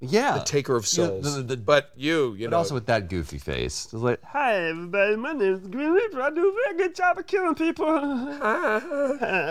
Yeah. 0.00 0.38
The 0.38 0.44
taker 0.44 0.76
of 0.76 0.84
Yeah, 0.84 1.06
souls. 1.06 1.34
the- 1.36 1.42
the- 1.42 1.56
but 1.56 1.90
you, 1.96 2.34
you 2.34 2.46
but 2.46 2.50
know, 2.52 2.56
also 2.58 2.74
with 2.74 2.86
that 2.86 3.08
goofy 3.08 3.38
face. 3.38 3.84
It's 3.84 3.92
like, 3.94 4.20
hi 4.24 4.54
everybody, 4.68 5.16
my 5.16 5.32
name 5.32 5.54
is 5.54 5.66
Green 5.66 5.92
Reaper. 5.92 6.22
I 6.22 6.30
do 6.30 6.48
a 6.48 6.52
very 6.52 6.76
good 6.78 6.94
job 6.94 7.18
of 7.18 7.26
killing 7.26 7.54
people. 7.54 7.86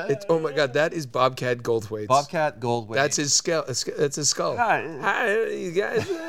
it's 0.10 0.26
oh 0.30 0.40
my 0.40 0.52
god, 0.52 0.74
that 0.74 0.94
is 0.94 1.06
Bobcat 1.06 1.60
Goldthwait. 1.60 2.08
Bobcat 2.08 2.60
Goldthwait. 2.60 2.96
That's 2.96 3.18
his 3.18 3.34
skull. 3.34 3.64
That's 3.68 4.16
his 4.16 4.30
skull. 4.30 4.58
Hi. 4.58 4.86
Hi, 5.02 5.44
you 5.50 5.72
guys. 5.72 6.08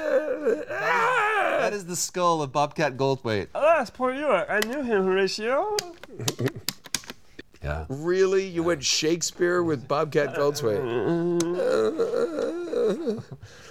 That 1.60 1.74
is 1.74 1.84
the 1.84 1.94
skull 1.94 2.40
of 2.40 2.52
Bobcat 2.52 2.96
Goldthwait. 2.96 3.48
Alas, 3.54 3.90
poor 3.90 4.14
you. 4.14 4.26
I 4.26 4.60
knew 4.66 4.80
him, 4.82 5.04
Horatio. 5.04 5.76
Yeah. 7.62 7.84
Really, 7.90 8.46
you 8.46 8.62
went 8.62 8.82
Shakespeare 8.82 9.62
with 9.62 9.86
Bobcat 9.86 10.34
Goldthwait? 10.34 10.80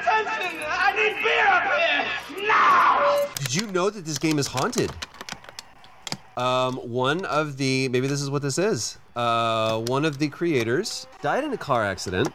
Attention! 0.00 0.60
I 0.66 0.92
need 0.96 1.14
beer 1.22 1.46
up 1.46 1.62
here! 1.78 2.48
Now! 2.48 3.28
Did 3.36 3.54
you 3.54 3.66
know 3.68 3.90
that 3.90 4.04
this 4.04 4.18
game 4.18 4.38
is 4.38 4.48
haunted? 4.48 4.90
Um, 6.36 6.76
one 6.76 7.24
of 7.26 7.56
the 7.58 7.88
maybe 7.88 8.08
this 8.08 8.20
is 8.20 8.30
what 8.30 8.42
this 8.42 8.58
is. 8.58 8.98
Uh, 9.14 9.80
one 9.82 10.04
of 10.04 10.18
the 10.18 10.28
creators 10.28 11.06
died 11.22 11.44
in 11.44 11.52
a 11.52 11.56
car 11.56 11.84
accident, 11.84 12.32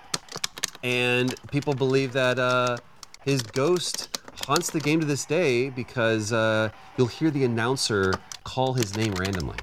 and 0.83 1.35
people 1.51 1.73
believe 1.73 2.13
that 2.13 2.39
uh, 2.39 2.77
his 3.23 3.41
ghost 3.41 4.19
haunts 4.45 4.69
the 4.69 4.79
game 4.79 4.99
to 4.99 5.05
this 5.05 5.25
day 5.25 5.69
because 5.69 6.31
uh, 6.31 6.69
you'll 6.97 7.07
hear 7.07 7.31
the 7.31 7.43
announcer 7.43 8.13
call 8.43 8.73
his 8.73 8.95
name 8.95 9.13
randomly. 9.15 9.57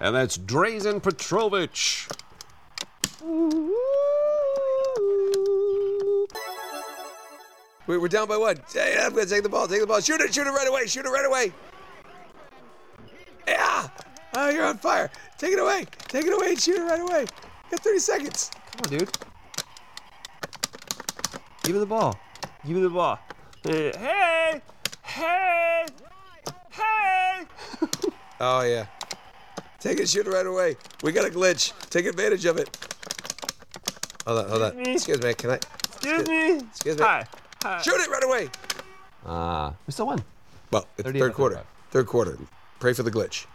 And 0.00 0.16
that's 0.16 0.36
Drazen 0.36 1.00
Petrovic. 1.00 2.08
We- 7.86 7.98
We're 7.98 8.08
down 8.08 8.26
by 8.26 8.36
one. 8.36 8.60
Hey, 8.72 8.96
I'm 9.00 9.12
gonna 9.14 9.26
take 9.26 9.42
the 9.44 9.48
ball. 9.48 9.68
Take 9.68 9.80
the 9.80 9.86
ball. 9.86 10.00
Shoot 10.00 10.20
it. 10.20 10.34
Shoot 10.34 10.46
it 10.46 10.50
right 10.50 10.66
away. 10.66 10.86
Shoot 10.86 11.06
it 11.06 11.10
right 11.10 11.26
away. 11.26 11.52
Yeah. 13.46 13.88
Oh, 14.34 14.48
you're 14.48 14.64
on 14.64 14.78
fire. 14.78 15.10
Take 15.38 15.52
it 15.52 15.58
away. 15.60 15.86
Take 16.08 16.26
it 16.26 16.32
away 16.32 16.48
and 16.50 16.60
shoot 16.60 16.76
it 16.76 16.82
right 16.82 17.00
away. 17.00 17.26
Got 17.70 17.80
30 17.80 17.98
seconds. 17.98 18.50
Come 18.72 18.80
on, 18.92 18.98
dude. 18.98 19.10
Give 21.62 21.74
me 21.74 21.80
the 21.80 21.86
ball. 21.86 22.18
Give 22.66 22.76
me 22.76 22.82
the 22.82 22.88
ball. 22.90 23.18
Hey, 23.62 23.92
hey! 23.96 24.62
Hey! 25.02 25.86
Hey! 26.70 27.46
Oh 28.44 28.62
yeah. 28.62 28.86
Take 29.78 30.00
it. 30.00 30.08
Shoot 30.08 30.26
it 30.26 30.30
right 30.30 30.46
away. 30.46 30.76
We 31.04 31.12
got 31.12 31.24
a 31.24 31.30
glitch. 31.30 31.72
Take 31.90 32.06
advantage 32.06 32.44
of 32.44 32.56
it. 32.56 32.76
Hold 34.26 34.38
on. 34.38 34.48
Hold 34.48 34.62
on. 34.62 34.86
Excuse 34.86 35.22
me. 35.22 35.34
Can 35.34 35.50
I? 35.50 35.54
Excuse 35.54 36.28
me. 36.28 36.58
Excuse 36.58 36.98
me. 36.98 37.04
Hi. 37.04 37.26
Hi. 37.62 37.80
Shoot 37.82 38.00
it 38.00 38.10
right 38.10 38.24
away. 38.24 38.48
Ah, 39.24 39.74
we 39.86 39.92
still 39.92 40.06
won. 40.06 40.22
Well, 40.70 40.86
it's 40.96 41.06
30 41.06 41.18
third 41.18 41.34
quarter. 41.34 41.56
of 41.56 41.66
Third 41.90 42.06
quarter. 42.06 42.38
Pray 42.80 42.92
for 42.92 43.02
the 43.02 43.10
glitch. 43.10 43.46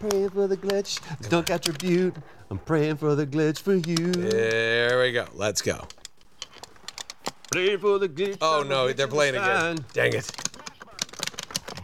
Praying 0.00 0.30
for 0.30 0.46
the 0.46 0.56
glitch, 0.56 1.00
dunk 1.30 1.50
attribute. 1.50 2.14
I'm 2.50 2.58
praying 2.58 2.96
for 2.96 3.14
the 3.14 3.26
glitch 3.26 3.60
for 3.60 3.74
you. 3.74 4.12
There 4.12 5.00
we 5.00 5.12
go. 5.12 5.26
Let's 5.34 5.62
go. 5.62 5.86
Praying 7.50 7.78
for 7.78 7.98
the 7.98 8.08
glitch. 8.08 8.36
Oh 8.42 8.60
I'm 8.60 8.68
no, 8.68 8.92
they're 8.92 9.08
playing 9.08 9.34
in 9.34 9.42
again. 9.42 9.84
Dang 9.94 10.12
it. 10.12 10.30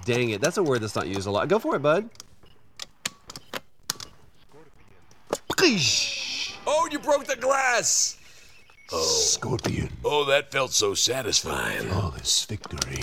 Dang 0.05 0.31
it, 0.31 0.41
that's 0.41 0.59
a 0.59 0.63
word 0.63 0.81
that's 0.81 0.97
not 0.97 1.07
used 1.07 1.27
a 1.27 1.31
lot. 1.31 1.49
Go 1.49 1.59
for 1.59 1.77
it, 1.77 1.83
bud. 1.83 2.11
Oh, 6.71 6.87
you 6.93 6.99
broke 6.99 7.25
the 7.25 7.35
glass. 7.37 8.19
Oh. 8.93 9.03
Scorpion. 9.03 9.91
Oh, 10.05 10.27
that 10.27 10.53
felt 10.53 10.71
so 10.73 10.93
satisfying. 10.93 11.89
Flawless 11.89 12.45
victory. 12.45 13.03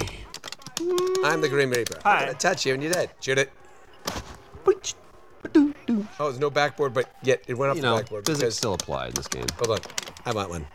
I'm 1.23 1.41
the 1.41 1.49
Green 1.49 1.71
Reaper. 1.71 1.97
Hi. 2.04 2.19
I'm 2.19 2.25
gonna 2.28 2.38
touch 2.38 2.63
you 2.67 2.75
and 2.75 2.84
you're 2.84 2.91
dead. 2.93 3.10
Shoot 3.21 3.39
it. 3.39 3.51
Oh, 6.19 6.25
there's 6.25 6.39
no 6.39 6.51
backboard, 6.51 6.93
but 6.93 7.10
yet 7.23 7.43
it 7.47 7.56
went 7.56 7.71
off 7.71 7.75
You 7.78 7.82
the 7.82 7.88
know, 7.89 7.97
backboard 7.97 8.25
physics 8.28 8.39
because. 8.41 8.58
still 8.58 8.73
apply 8.75 9.08
in 9.08 9.13
this 9.13 9.28
game. 9.28 9.45
Hold 9.58 9.80
on. 9.80 9.86
I 10.28 10.32
want 10.32 10.49
one. 10.51 10.67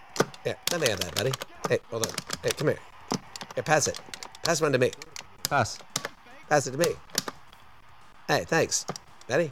Yeah, 0.45 0.55
let 0.73 0.81
me 0.81 0.89
have 0.89 0.99
that, 1.01 1.15
buddy. 1.15 1.33
Hey, 1.69 1.79
hold 1.91 2.07
on. 2.07 2.13
Hey, 2.43 2.51
come 2.57 2.69
here. 2.69 2.79
Hey, 3.55 3.63
pass 3.63 3.87
it. 3.87 4.01
Pass 4.43 4.61
one 4.61 4.73
to 4.73 4.79
me. 4.79 4.91
Pass. 5.49 5.79
Pass 6.49 6.67
it 6.67 6.73
to 6.73 6.79
me. 6.79 6.87
Hey, 8.27 8.45
thanks. 8.47 8.85
Betty? 9.29 9.49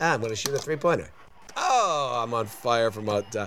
Ah, 0.00 0.14
I'm 0.14 0.22
gonna 0.22 0.36
shoot 0.36 0.54
a 0.54 0.58
three 0.58 0.76
pointer. 0.76 1.10
Oh, 1.60 2.20
I'm 2.22 2.32
on 2.34 2.46
fire 2.46 2.90
from 2.90 3.08
out. 3.08 3.34
Uh, 3.34 3.46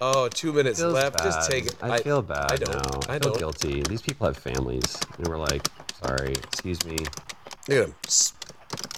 oh, 0.00 0.28
two 0.28 0.52
minutes 0.52 0.80
left. 0.80 1.18
Just 1.18 1.50
take 1.50 1.66
it. 1.66 1.76
I, 1.82 1.98
feel 1.98 2.22
bad 2.22 2.52
I 2.52 2.56
don't. 2.56 2.74
now. 2.74 3.00
I 3.08 3.18
feel 3.18 3.30
don't. 3.30 3.38
guilty. 3.38 3.82
These 3.82 4.02
people 4.02 4.26
have 4.26 4.36
families, 4.36 4.96
and 5.18 5.28
we're 5.28 5.38
like, 5.38 5.68
sorry, 6.02 6.32
excuse 6.32 6.84
me. 6.86 6.96
Look 7.68 7.78
at 7.78 7.88
him. 7.88 7.94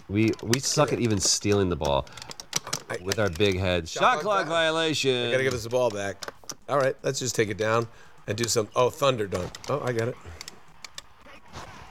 We 0.09 0.33
we 0.43 0.61
suck 0.61 0.93
at 0.93 1.01
even 1.01 1.19
stealing 1.19 1.69
the 1.69 1.77
ball 1.77 2.07
with 3.03 3.19
our 3.19 3.31
big 3.31 3.59
heads. 3.59 3.91
Shot, 3.91 4.21
clock 4.21 4.47
violation. 4.47 5.29
I 5.29 5.31
gotta 5.33 5.45
give 5.45 5.55
us 5.55 5.65
the 5.65 5.71
ball 5.71 5.91
back. 5.91 6.33
All 6.69 6.79
right, 6.79 6.97
let's 7.03 7.19
just 7.19 7.35
take 7.35 7.49
it 7.49 7.57
down 7.57 7.89
and 8.27 8.37
do 8.37 8.45
some. 8.45 8.69
Oh, 8.77 8.91
thunder 8.91 9.27
dunk. 9.27 9.53
Oh, 9.69 9.81
I 9.85 9.93
got 9.93 10.09
it. 10.09 10.17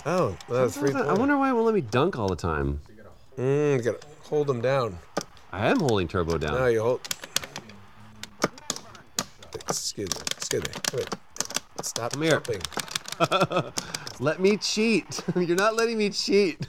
Oh, 0.06 0.38
well, 0.47 0.62
that's 0.62 0.78
three. 0.78 0.93
I 0.93 1.13
wonder 1.13 1.38
why 1.38 1.49
it 1.49 1.54
won't 1.54 1.65
let 1.65 1.75
me 1.75 1.82
dunk 1.82 2.17
all 2.17 2.30
the 2.30 2.36
time. 2.36 2.82
Mm, 3.38 3.84
gotta 3.84 3.99
hold 4.23 4.47
them 4.47 4.62
down. 4.62 4.97
I 5.52 5.68
am 5.68 5.80
holding 5.80 6.08
turbo 6.08 6.38
down. 6.38 6.54
No, 6.54 6.68
you 6.68 6.82
hold. 6.82 7.02
Excuse 9.68 10.10
me. 10.10 10.22
Excuse 10.38 10.64
me. 10.64 10.72
Wait. 10.94 11.10
Stop 11.82 12.12
Come 12.13 12.21
here. 12.21 12.42
Let 14.19 14.40
me 14.40 14.58
cheat. 14.58 15.21
You're 15.36 15.56
not 15.56 15.76
letting 15.76 15.98
me 15.98 16.10
cheat. 16.10 16.67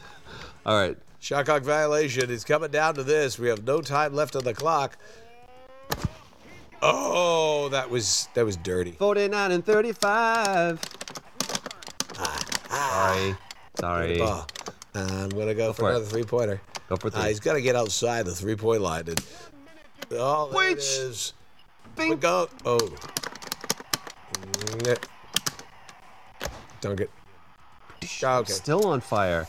All 0.65 0.79
right. 0.79 0.97
Shot 1.19 1.45
clock 1.45 1.63
violation 1.63 2.31
is 2.31 2.45
coming 2.45 2.71
down 2.71 2.95
to 2.95 3.03
this. 3.03 3.39
We 3.39 3.49
have 3.49 3.65
no 3.65 3.83
time 3.83 4.15
left 4.15 4.37
on 4.37 4.45
the 4.45 4.55
clock. 4.55 4.97
Oh, 6.83 7.69
that 7.71 7.91
was 7.91 8.29
that 8.35 8.45
was 8.45 8.57
dirty. 8.57 8.93
49 8.93 9.53
and 9.53 9.65
35. 9.65 10.81
Ah, 12.19 13.37
Sorry. 13.79 14.19
Sorry. 14.19 14.21
Uh, 14.23 14.45
I'm 14.95 15.29
gonna 15.29 15.55
go, 15.55 15.73
for, 15.73 15.83
for 15.83 15.91
another 15.91 16.07
three 16.07 16.25
pointer. 16.25 16.61
Go 16.91 16.97
for 16.97 17.17
Uh, 17.17 17.27
he's 17.27 17.39
got 17.39 17.53
to 17.53 17.63
get 17.63 17.77
outside 17.77 18.27
the 18.27 18.35
three 18.35 18.57
point 18.57 18.83
line. 18.83 19.05
And, 19.07 19.25
oh, 20.11 20.51
there 20.51 20.71
it 20.71 20.79
is. 20.79 21.35
We 21.97 22.17
go. 22.17 22.49
Oh. 22.65 22.81
Dunk 26.81 27.01
it. 27.01 27.11
Okay. 28.23 28.53
Still 28.53 28.87
on 28.89 29.01
fire. 29.01 29.47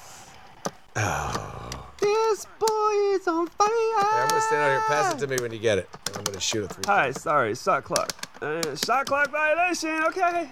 Oh. 0.95 1.87
This 1.99 2.45
boy 2.59 2.91
is 3.15 3.27
on 3.27 3.47
fire. 3.47 3.67
I'm 3.67 4.29
gonna 4.29 4.41
stand 4.41 4.61
out 4.61 4.69
here. 4.69 4.81
Pass 4.87 5.15
it 5.15 5.19
to 5.19 5.27
me 5.27 5.37
when 5.41 5.51
you 5.51 5.59
get 5.59 5.79
it. 5.79 5.89
and 6.07 6.17
I'm 6.17 6.23
gonna 6.23 6.39
shoot 6.39 6.65
a 6.65 6.67
three. 6.67 6.83
Hi, 6.85 7.09
sorry, 7.11 7.55
shot 7.55 7.83
clock. 7.83 8.11
Uh, 8.41 8.75
shot 8.75 9.07
clock 9.07 9.31
violation, 9.31 10.03
okay. 10.05 10.49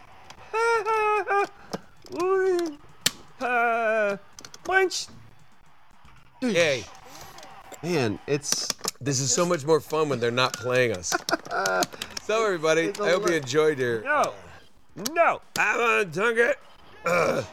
uh, 3.42 4.18
punch. 4.64 5.08
Yay. 6.42 6.84
Man, 7.84 8.20
it's 8.28 8.68
This 9.02 9.20
is 9.20 9.32
so 9.34 9.46
much 9.46 9.66
more 9.66 9.80
fun 9.80 10.10
when 10.10 10.20
they're 10.20 10.32
not 10.32 10.54
playing 10.54 10.94
us. 10.98 11.14
so 12.24 12.46
everybody, 12.46 12.92
I 13.02 13.10
hope 13.12 13.30
you 13.30 13.36
enjoyed 13.36 13.80
your. 13.80 14.02
No, 14.04 14.34
no. 15.14 15.42
I'm 15.58 15.78
gonna 15.78 16.06
dunk 16.06 16.38
it. 16.38 16.60
Ugh. 17.06 17.46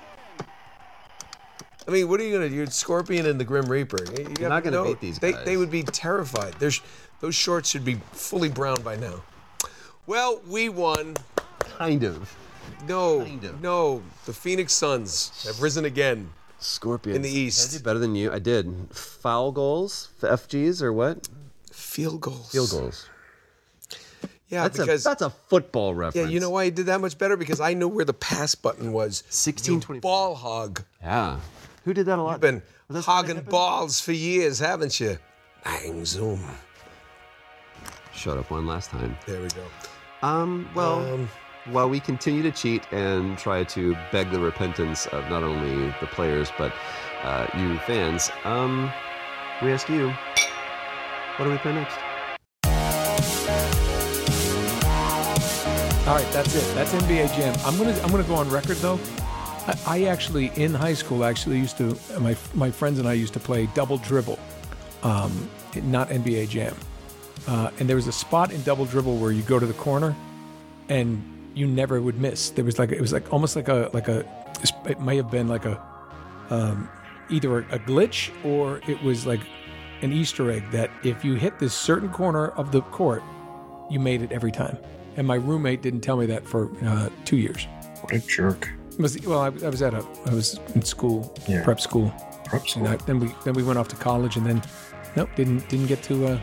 I 1.87 1.91
mean, 1.93 2.09
what 2.09 2.19
are 2.21 2.25
you 2.25 2.33
gonna 2.33 2.49
do? 2.49 2.55
You're 2.57 2.67
Scorpion 2.67 3.27
and 3.27 3.39
the 3.39 3.45
Grim 3.45 3.67
Reaper. 3.67 3.99
You- 4.19 4.25
you 4.25 4.35
You're 4.41 4.49
not 4.49 4.65
gonna 4.65 4.77
know- 4.77 4.85
beat 4.85 5.01
these 5.01 5.19
they, 5.21 5.33
guys. 5.33 5.45
They 5.45 5.57
would 5.57 5.71
be 5.71 5.85
terrified. 5.85 6.55
There's 6.59 6.81
those 7.21 7.35
shorts 7.37 7.69
should 7.71 7.85
be 7.85 8.01
fully 8.13 8.49
brown 8.49 8.83
by 8.83 8.97
now. 8.97 9.23
Well, 10.07 10.41
we 10.47 10.69
won. 10.69 11.17
kind 11.79 12.03
of. 12.05 12.35
No, 12.89 13.21
Kind 13.25 13.45
of. 13.45 13.61
no. 13.61 14.03
The 14.27 14.33
Phoenix 14.33 14.73
Suns 14.73 15.45
have 15.47 15.61
risen 15.63 15.85
again. 15.85 16.31
Scorpions. 16.59 17.17
In 17.17 17.23
the 17.23 17.31
East. 17.31 17.71
I 17.71 17.73
did 17.77 17.85
better 17.85 17.99
than 17.99 18.15
you. 18.15 18.33
I 18.33 18.39
did. 18.39 18.89
Foul 18.91 19.53
goals, 19.53 20.09
FGs, 20.21 20.83
or 20.83 20.93
what? 20.93 21.29
Field 21.73 22.21
goals. 22.21 22.51
Field 22.53 22.71
goals. 22.71 23.09
Yeah, 24.49 24.63
that's 24.63 24.79
because 24.79 25.05
a, 25.05 25.09
that's 25.09 25.23
a 25.23 25.31
football 25.31 25.95
reference. 25.95 26.29
yeah, 26.29 26.33
you 26.33 26.39
know 26.39 26.51
why 26.51 26.65
I 26.65 26.71
did 26.71 26.87
that 26.87 27.01
much 27.01 27.19
better? 27.19 27.37
Because 27.37 27.61
I 27.61 27.75
knew 27.75 27.89
where 27.89 28.05
the 28.05 28.15
pass 28.15 28.55
button 28.55 28.93
was. 28.93 29.25
16, 29.29 29.83
You 29.89 30.01
ball 30.01 30.37
hog. 30.37 30.83
Yeah. 31.03 31.41
Who 31.85 31.93
did 31.93 32.07
that 32.07 32.19
a 32.19 32.23
lot? 32.23 32.33
You've 32.33 32.41
been 32.43 32.63
Was 32.89 32.95
that 33.05 33.11
hogging 33.11 33.41
balls 33.41 34.01
for 34.01 34.13
years, 34.13 34.59
haven't 34.61 35.01
you? 35.01 35.19
Bang 35.65 36.05
zoom. 36.05 36.41
Showed 38.15 38.39
up 38.39 38.51
one 38.51 38.67
last 38.67 38.91
time. 38.91 39.17
There 39.27 39.43
we 39.43 39.49
go. 39.49 39.65
Um, 40.27 40.69
well, 40.75 41.15
Um, 41.15 41.29
while 41.71 41.89
we 41.89 41.99
continue 42.01 42.43
to 42.43 42.53
cheat 42.53 42.85
and 42.93 43.37
try 43.39 43.65
to 43.65 43.97
beg 44.13 44.31
the 44.31 44.39
repentance 44.39 45.07
of 45.07 45.29
not 45.29 45.43
only 45.43 45.93
the 46.01 46.07
players 46.07 46.51
but 46.57 46.73
uh, 47.23 47.47
you 47.59 47.79
fans, 47.81 48.31
um, 48.45 48.93
we 49.63 49.73
ask 49.73 49.89
you, 49.89 50.11
what 51.37 51.47
do 51.47 51.51
we 51.51 51.59
play 51.59 51.73
next? 51.73 51.97
All 56.07 56.15
right, 56.15 56.33
that's 56.33 56.55
it. 56.55 56.75
That's 56.75 56.93
NBA 56.93 57.35
Jam. 57.37 57.57
I'm 57.65 57.77
gonna 57.77 57.99
I'm 58.03 58.11
gonna 58.11 58.23
go 58.23 58.37
on 58.37 58.49
record 58.49 58.77
though. 58.77 59.01
I, 59.85 60.05
actually 60.05 60.53
in 60.55 60.73
high 60.73 60.95
school 60.95 61.25
actually 61.25 61.59
used 61.59 61.77
to 61.79 61.99
my 62.21 62.37
my 62.55 62.71
friends 62.71 63.01
and 63.01 63.09
I 63.09 63.15
used 63.15 63.33
to 63.35 63.41
play 63.41 63.69
double 63.75 63.99
dribble, 63.99 64.39
um, 65.03 65.51
not 65.83 66.11
NBA 66.11 66.49
Jam. 66.49 66.77
Uh, 67.49 67.71
and 67.81 67.89
there 67.89 67.97
was 67.97 68.07
a 68.07 68.13
spot 68.13 68.53
in 68.53 68.63
double 68.63 68.85
dribble 68.85 69.17
where 69.17 69.33
you 69.33 69.43
go 69.43 69.59
to 69.59 69.67
the 69.67 69.75
corner, 69.75 70.15
and 70.89 71.21
you 71.57 71.67
never 71.67 72.01
would 72.01 72.21
miss. 72.21 72.51
There 72.51 72.65
was 72.65 72.79
like 72.79 72.93
it 72.93 73.01
was 73.01 73.13
like 73.13 73.33
almost 73.33 73.57
like 73.57 73.67
a 73.69 73.91
like 73.93 74.07
a 74.09 74.25
it 74.85 75.01
may 75.01 75.17
have 75.17 75.31
been 75.31 75.49
like 75.49 75.65
a 75.65 75.83
um, 76.51 76.89
either 77.29 77.59
a 77.59 77.79
glitch 77.81 78.31
or 78.45 78.81
it 78.87 79.03
was 79.03 79.27
like 79.27 79.41
an 80.03 80.13
Easter 80.13 80.51
egg 80.51 80.71
that 80.71 80.91
if 81.03 81.25
you 81.25 81.35
hit 81.35 81.59
this 81.59 81.75
certain 81.75 82.11
corner 82.11 82.49
of 82.49 82.71
the 82.71 82.83
court, 82.83 83.23
you 83.91 83.99
made 83.99 84.23
it 84.23 84.31
every 84.31 84.53
time. 84.53 84.77
And 85.17 85.27
my 85.27 85.37
roommate 85.37 85.81
didn't 85.83 86.03
tell 86.03 86.19
me 86.19 86.27
that 86.27 86.47
for 86.47 86.71
uh, 86.85 87.09
two 87.25 87.39
years. 87.39 87.67
What 88.03 88.13
a 88.15 88.19
jerk. 88.21 88.69
Was 88.99 89.19
well, 89.27 89.41
I, 89.41 89.47
I 89.47 89.69
was 89.71 89.83
at 89.83 89.95
a 89.95 90.05
I 90.27 90.35
was 90.35 90.61
in 90.75 90.83
school, 90.83 91.35
Yeah. 91.49 91.65
prep 91.65 91.81
school. 91.81 92.15
Prep 92.45 92.69
school. 92.69 92.87
And 92.87 92.95
I, 92.95 93.05
then 93.07 93.19
we 93.19 93.35
then 93.45 93.55
we 93.55 93.63
went 93.63 93.79
off 93.79 93.89
to 93.89 93.97
college, 93.97 94.37
and 94.37 94.47
then 94.47 94.63
nope, 95.17 95.31
didn't 95.37 95.69
didn't 95.69 95.87
get 95.87 96.03
to. 96.05 96.27
Uh, 96.27 96.41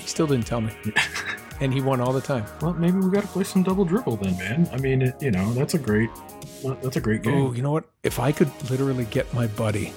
he 0.00 0.06
still 0.08 0.26
didn't 0.26 0.46
tell 0.46 0.60
me, 0.60 0.72
and 1.62 1.72
he 1.72 1.80
won 1.80 2.00
all 2.00 2.12
the 2.12 2.20
time. 2.20 2.44
Well, 2.60 2.72
maybe 2.74 2.98
we 2.98 3.10
got 3.10 3.22
to 3.22 3.28
play 3.28 3.44
some 3.44 3.62
double 3.62 3.84
dribble 3.84 4.16
then, 4.16 4.36
man. 4.38 4.68
I 4.72 4.76
mean, 4.78 5.02
it, 5.02 5.14
you 5.22 5.30
know, 5.30 5.52
that's 5.54 5.74
a 5.74 5.78
great, 5.78 6.10
that's 6.82 6.96
a 6.96 7.00
great 7.00 7.22
game. 7.22 7.34
Oh, 7.34 7.52
you 7.52 7.62
know 7.62 7.70
what? 7.70 7.84
If 8.02 8.18
I 8.18 8.32
could 8.32 8.50
literally 8.70 9.04
get 9.06 9.32
my 9.32 9.46
buddy 9.46 9.92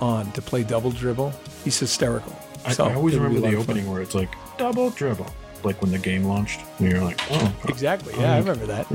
on 0.00 0.30
to 0.32 0.42
play 0.42 0.62
double 0.62 0.90
dribble, 0.90 1.32
he's 1.64 1.78
hysterical. 1.78 2.34
I, 2.64 2.72
So, 2.72 2.84
I 2.86 2.94
always 2.94 3.14
it 3.14 3.20
would 3.20 3.28
be 3.30 3.34
remember 3.36 3.50
the 3.50 3.58
of 3.60 3.66
fun. 3.66 3.76
opening 3.76 3.90
where 3.92 4.02
it's 4.02 4.14
like 4.14 4.34
double 4.58 4.90
dribble, 4.90 5.26
like 5.62 5.80
when 5.82 5.90
the 5.92 5.98
game 5.98 6.24
launched, 6.24 6.60
and 6.78 6.90
you're 6.90 7.02
like, 7.02 7.20
oh, 7.30 7.54
Exactly. 7.68 8.14
Yeah, 8.18 8.34
I 8.34 8.38
Um, 8.38 8.44
remember 8.46 8.66
that. 8.66 8.86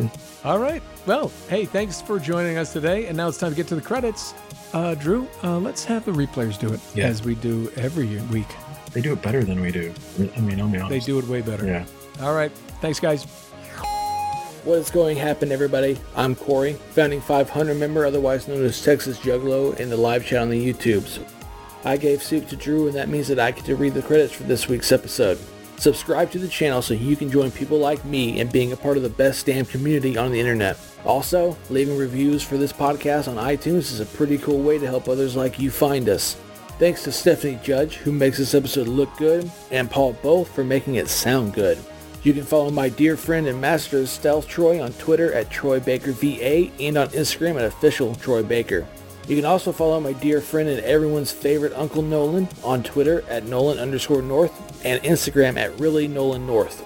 All 0.43 0.59
right. 0.59 0.81
Well, 1.05 1.31
hey, 1.49 1.65
thanks 1.65 2.01
for 2.01 2.19
joining 2.19 2.57
us 2.57 2.73
today. 2.73 3.05
And 3.07 3.15
now 3.17 3.27
it's 3.27 3.37
time 3.37 3.51
to 3.51 3.55
get 3.55 3.67
to 3.67 3.75
the 3.75 3.81
credits. 3.81 4.33
Uh, 4.73 4.93
Drew, 4.95 5.27
uh, 5.43 5.57
let's 5.59 5.85
have 5.85 6.05
the 6.05 6.11
replayers 6.11 6.59
do 6.59 6.73
it 6.73 6.79
Yeah. 6.95 7.07
as 7.07 7.23
we 7.23 7.35
do 7.35 7.71
every 7.77 8.17
week. 8.31 8.47
They 8.93 9.01
do 9.01 9.13
it 9.13 9.21
better 9.21 9.43
than 9.43 9.61
we 9.61 9.71
do. 9.71 9.93
I 10.35 10.39
mean, 10.41 10.59
I'll 10.59 10.67
be 10.67 10.77
honest. 10.79 10.89
They 10.89 10.99
do 10.99 11.19
it 11.19 11.27
way 11.27 11.41
better. 11.41 11.65
Yeah. 11.65 11.85
All 12.21 12.33
right. 12.33 12.51
Thanks, 12.81 12.99
guys. 12.99 13.25
What 14.63 14.79
is 14.79 14.89
going 14.89 15.15
to 15.15 15.21
happen, 15.21 15.51
everybody? 15.51 15.99
I'm 16.15 16.35
Corey, 16.35 16.73
founding 16.73 17.21
500 17.21 17.75
member, 17.75 18.05
otherwise 18.05 18.47
known 18.47 18.63
as 18.63 18.83
Texas 18.83 19.19
Juggalo, 19.19 19.79
in 19.79 19.89
the 19.89 19.97
live 19.97 20.25
chat 20.25 20.41
on 20.41 20.49
the 20.49 20.73
YouTubes. 20.73 21.23
I 21.83 21.97
gave 21.97 22.23
soup 22.23 22.47
to 22.49 22.55
Drew, 22.55 22.87
and 22.87 22.95
that 22.95 23.09
means 23.09 23.27
that 23.27 23.39
I 23.39 23.51
get 23.51 23.65
to 23.65 23.75
read 23.75 23.93
the 23.93 24.01
credits 24.01 24.33
for 24.33 24.43
this 24.43 24.67
week's 24.67 24.91
episode. 24.91 25.37
Subscribe 25.77 26.31
to 26.31 26.39
the 26.39 26.47
channel 26.47 26.81
so 26.81 26.95
you 26.95 27.15
can 27.15 27.29
join 27.29 27.51
people 27.51 27.77
like 27.77 28.03
me 28.05 28.39
in 28.39 28.47
being 28.47 28.71
a 28.71 28.77
part 28.77 28.97
of 28.97 29.03
the 29.03 29.09
best 29.09 29.45
damn 29.45 29.65
community 29.65 30.17
on 30.17 30.31
the 30.31 30.39
internet. 30.39 30.79
Also, 31.05 31.55
leaving 31.69 31.97
reviews 31.97 32.41
for 32.41 32.57
this 32.57 32.73
podcast 32.73 33.27
on 33.27 33.35
iTunes 33.35 33.91
is 33.91 33.99
a 33.99 34.05
pretty 34.05 34.39
cool 34.39 34.63
way 34.63 34.79
to 34.79 34.87
help 34.87 35.07
others 35.07 35.35
like 35.35 35.59
you 35.59 35.69
find 35.69 36.09
us. 36.09 36.37
Thanks 36.79 37.03
to 37.03 37.11
Stephanie 37.11 37.59
Judge, 37.61 37.97
who 37.97 38.11
makes 38.11 38.37
this 38.39 38.55
episode 38.55 38.87
look 38.87 39.15
good, 39.17 39.51
and 39.69 39.91
Paul 39.91 40.13
Both 40.23 40.55
for 40.55 40.63
making 40.63 40.95
it 40.95 41.07
sound 41.07 41.53
good. 41.53 41.77
You 42.25 42.33
can 42.33 42.43
follow 42.43 42.71
my 42.71 42.89
dear 42.89 43.17
friend 43.17 43.45
and 43.45 43.61
master 43.61 43.99
of 43.99 44.09
stealth 44.09 44.47
Troy 44.47 44.81
on 44.81 44.93
Twitter 44.93 45.31
at 45.33 45.51
TroyBakerVA 45.51 46.71
and 46.79 46.97
on 46.97 47.09
Instagram 47.09 47.57
at 47.57 47.65
official 47.65 48.15
Troy 48.15 48.41
Baker. 48.41 48.87
You 49.27 49.35
can 49.35 49.45
also 49.45 49.71
follow 49.71 49.99
my 49.99 50.13
dear 50.13 50.41
friend 50.41 50.67
and 50.67 50.79
everyone's 50.79 51.31
favorite 51.31 51.73
Uncle 51.75 52.01
Nolan 52.01 52.47
on 52.63 52.81
Twitter 52.81 53.23
at 53.29 53.45
Nolan 53.45 53.77
underscore 53.77 54.23
North 54.23 54.51
and 54.83 55.03
Instagram 55.03 55.55
at 55.55 55.79
really 55.79 56.07
Nolan 56.07 56.47
North. 56.47 56.83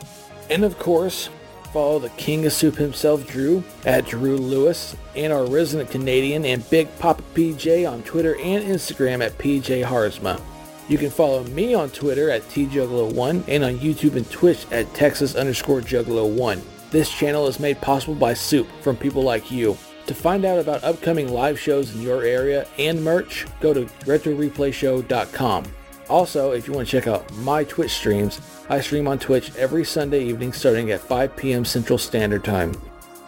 And 0.49 0.65
of 0.65 0.77
course, 0.77 1.29
follow 1.71 1.99
the 1.99 2.09
King 2.09 2.45
of 2.45 2.51
Soup 2.51 2.75
himself, 2.75 3.25
Drew, 3.25 3.63
at 3.85 4.07
Drew 4.07 4.35
Lewis, 4.35 4.93
and 5.15 5.31
our 5.31 5.45
resident 5.45 5.89
Canadian 5.89 6.43
and 6.43 6.69
Big 6.69 6.89
Papa 6.99 7.23
PJ 7.33 7.89
on 7.89 8.03
Twitter 8.03 8.35
and 8.35 8.65
Instagram 8.65 9.25
at 9.25 9.37
PJ 9.37 9.85
Haarsma. 9.85 10.41
You 10.89 10.97
can 10.97 11.11
follow 11.11 11.43
me 11.43 11.75
on 11.75 11.91
Twitter 11.91 12.31
at 12.31 12.41
TJuggalo1 12.49 13.43
and 13.47 13.63
on 13.63 13.77
YouTube 13.77 14.15
and 14.15 14.29
Twitch 14.31 14.65
at 14.71 14.91
Texas 14.95 15.35
underscore 15.35 15.81
Juggalo1. 15.81 16.61
This 16.89 17.11
channel 17.11 17.45
is 17.47 17.59
made 17.59 17.79
possible 17.79 18.15
by 18.15 18.33
Soup 18.33 18.67
from 18.81 18.97
people 18.97 19.21
like 19.21 19.51
you. 19.51 19.77
To 20.07 20.15
find 20.15 20.43
out 20.43 20.57
about 20.57 20.83
upcoming 20.83 21.31
live 21.31 21.59
shows 21.59 21.93
in 21.95 22.01
your 22.01 22.23
area 22.23 22.67
and 22.79 23.03
merch, 23.03 23.45
go 23.59 23.71
to 23.71 23.85
RetroReplayShow.com. 24.05 25.65
Also, 26.09 26.53
if 26.53 26.67
you 26.67 26.73
want 26.73 26.87
to 26.87 26.91
check 26.91 27.07
out 27.07 27.31
my 27.35 27.63
Twitch 27.63 27.91
streams, 27.91 28.41
I 28.67 28.81
stream 28.81 29.07
on 29.07 29.19
Twitch 29.19 29.55
every 29.55 29.85
Sunday 29.85 30.23
evening 30.23 30.53
starting 30.53 30.89
at 30.89 31.01
5 31.01 31.35
p.m. 31.35 31.65
Central 31.65 31.99
Standard 31.99 32.43
Time. 32.43 32.73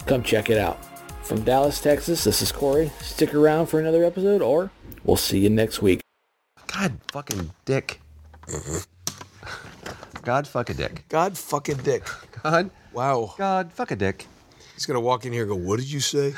Come 0.07 0.23
check 0.23 0.49
it 0.49 0.57
out. 0.57 0.83
From 1.23 1.43
Dallas, 1.43 1.79
Texas, 1.79 2.23
this 2.23 2.41
is 2.41 2.51
Corey. 2.51 2.91
Stick 3.01 3.35
around 3.35 3.67
for 3.67 3.79
another 3.79 4.03
episode, 4.03 4.41
or 4.41 4.71
we'll 5.03 5.15
see 5.15 5.37
you 5.37 5.51
next 5.51 5.83
week. 5.83 6.00
God 6.81 6.97
fucking 7.11 7.51
dick. 7.63 8.01
God 10.23 10.47
fuck 10.47 10.67
a 10.71 10.73
dick. 10.73 11.03
God 11.09 11.37
fucking 11.37 11.77
dick. 11.77 12.03
God. 12.41 12.71
Wow. 12.91 13.35
God 13.37 13.71
fuck 13.71 13.91
a 13.91 13.95
dick. 13.95 14.25
He's 14.73 14.87
gonna 14.87 14.99
walk 14.99 15.23
in 15.23 15.31
here 15.31 15.43
and 15.43 15.51
go, 15.51 15.55
"What 15.57 15.77
did 15.77 15.91
you 15.91 15.99
say?" 15.99 16.33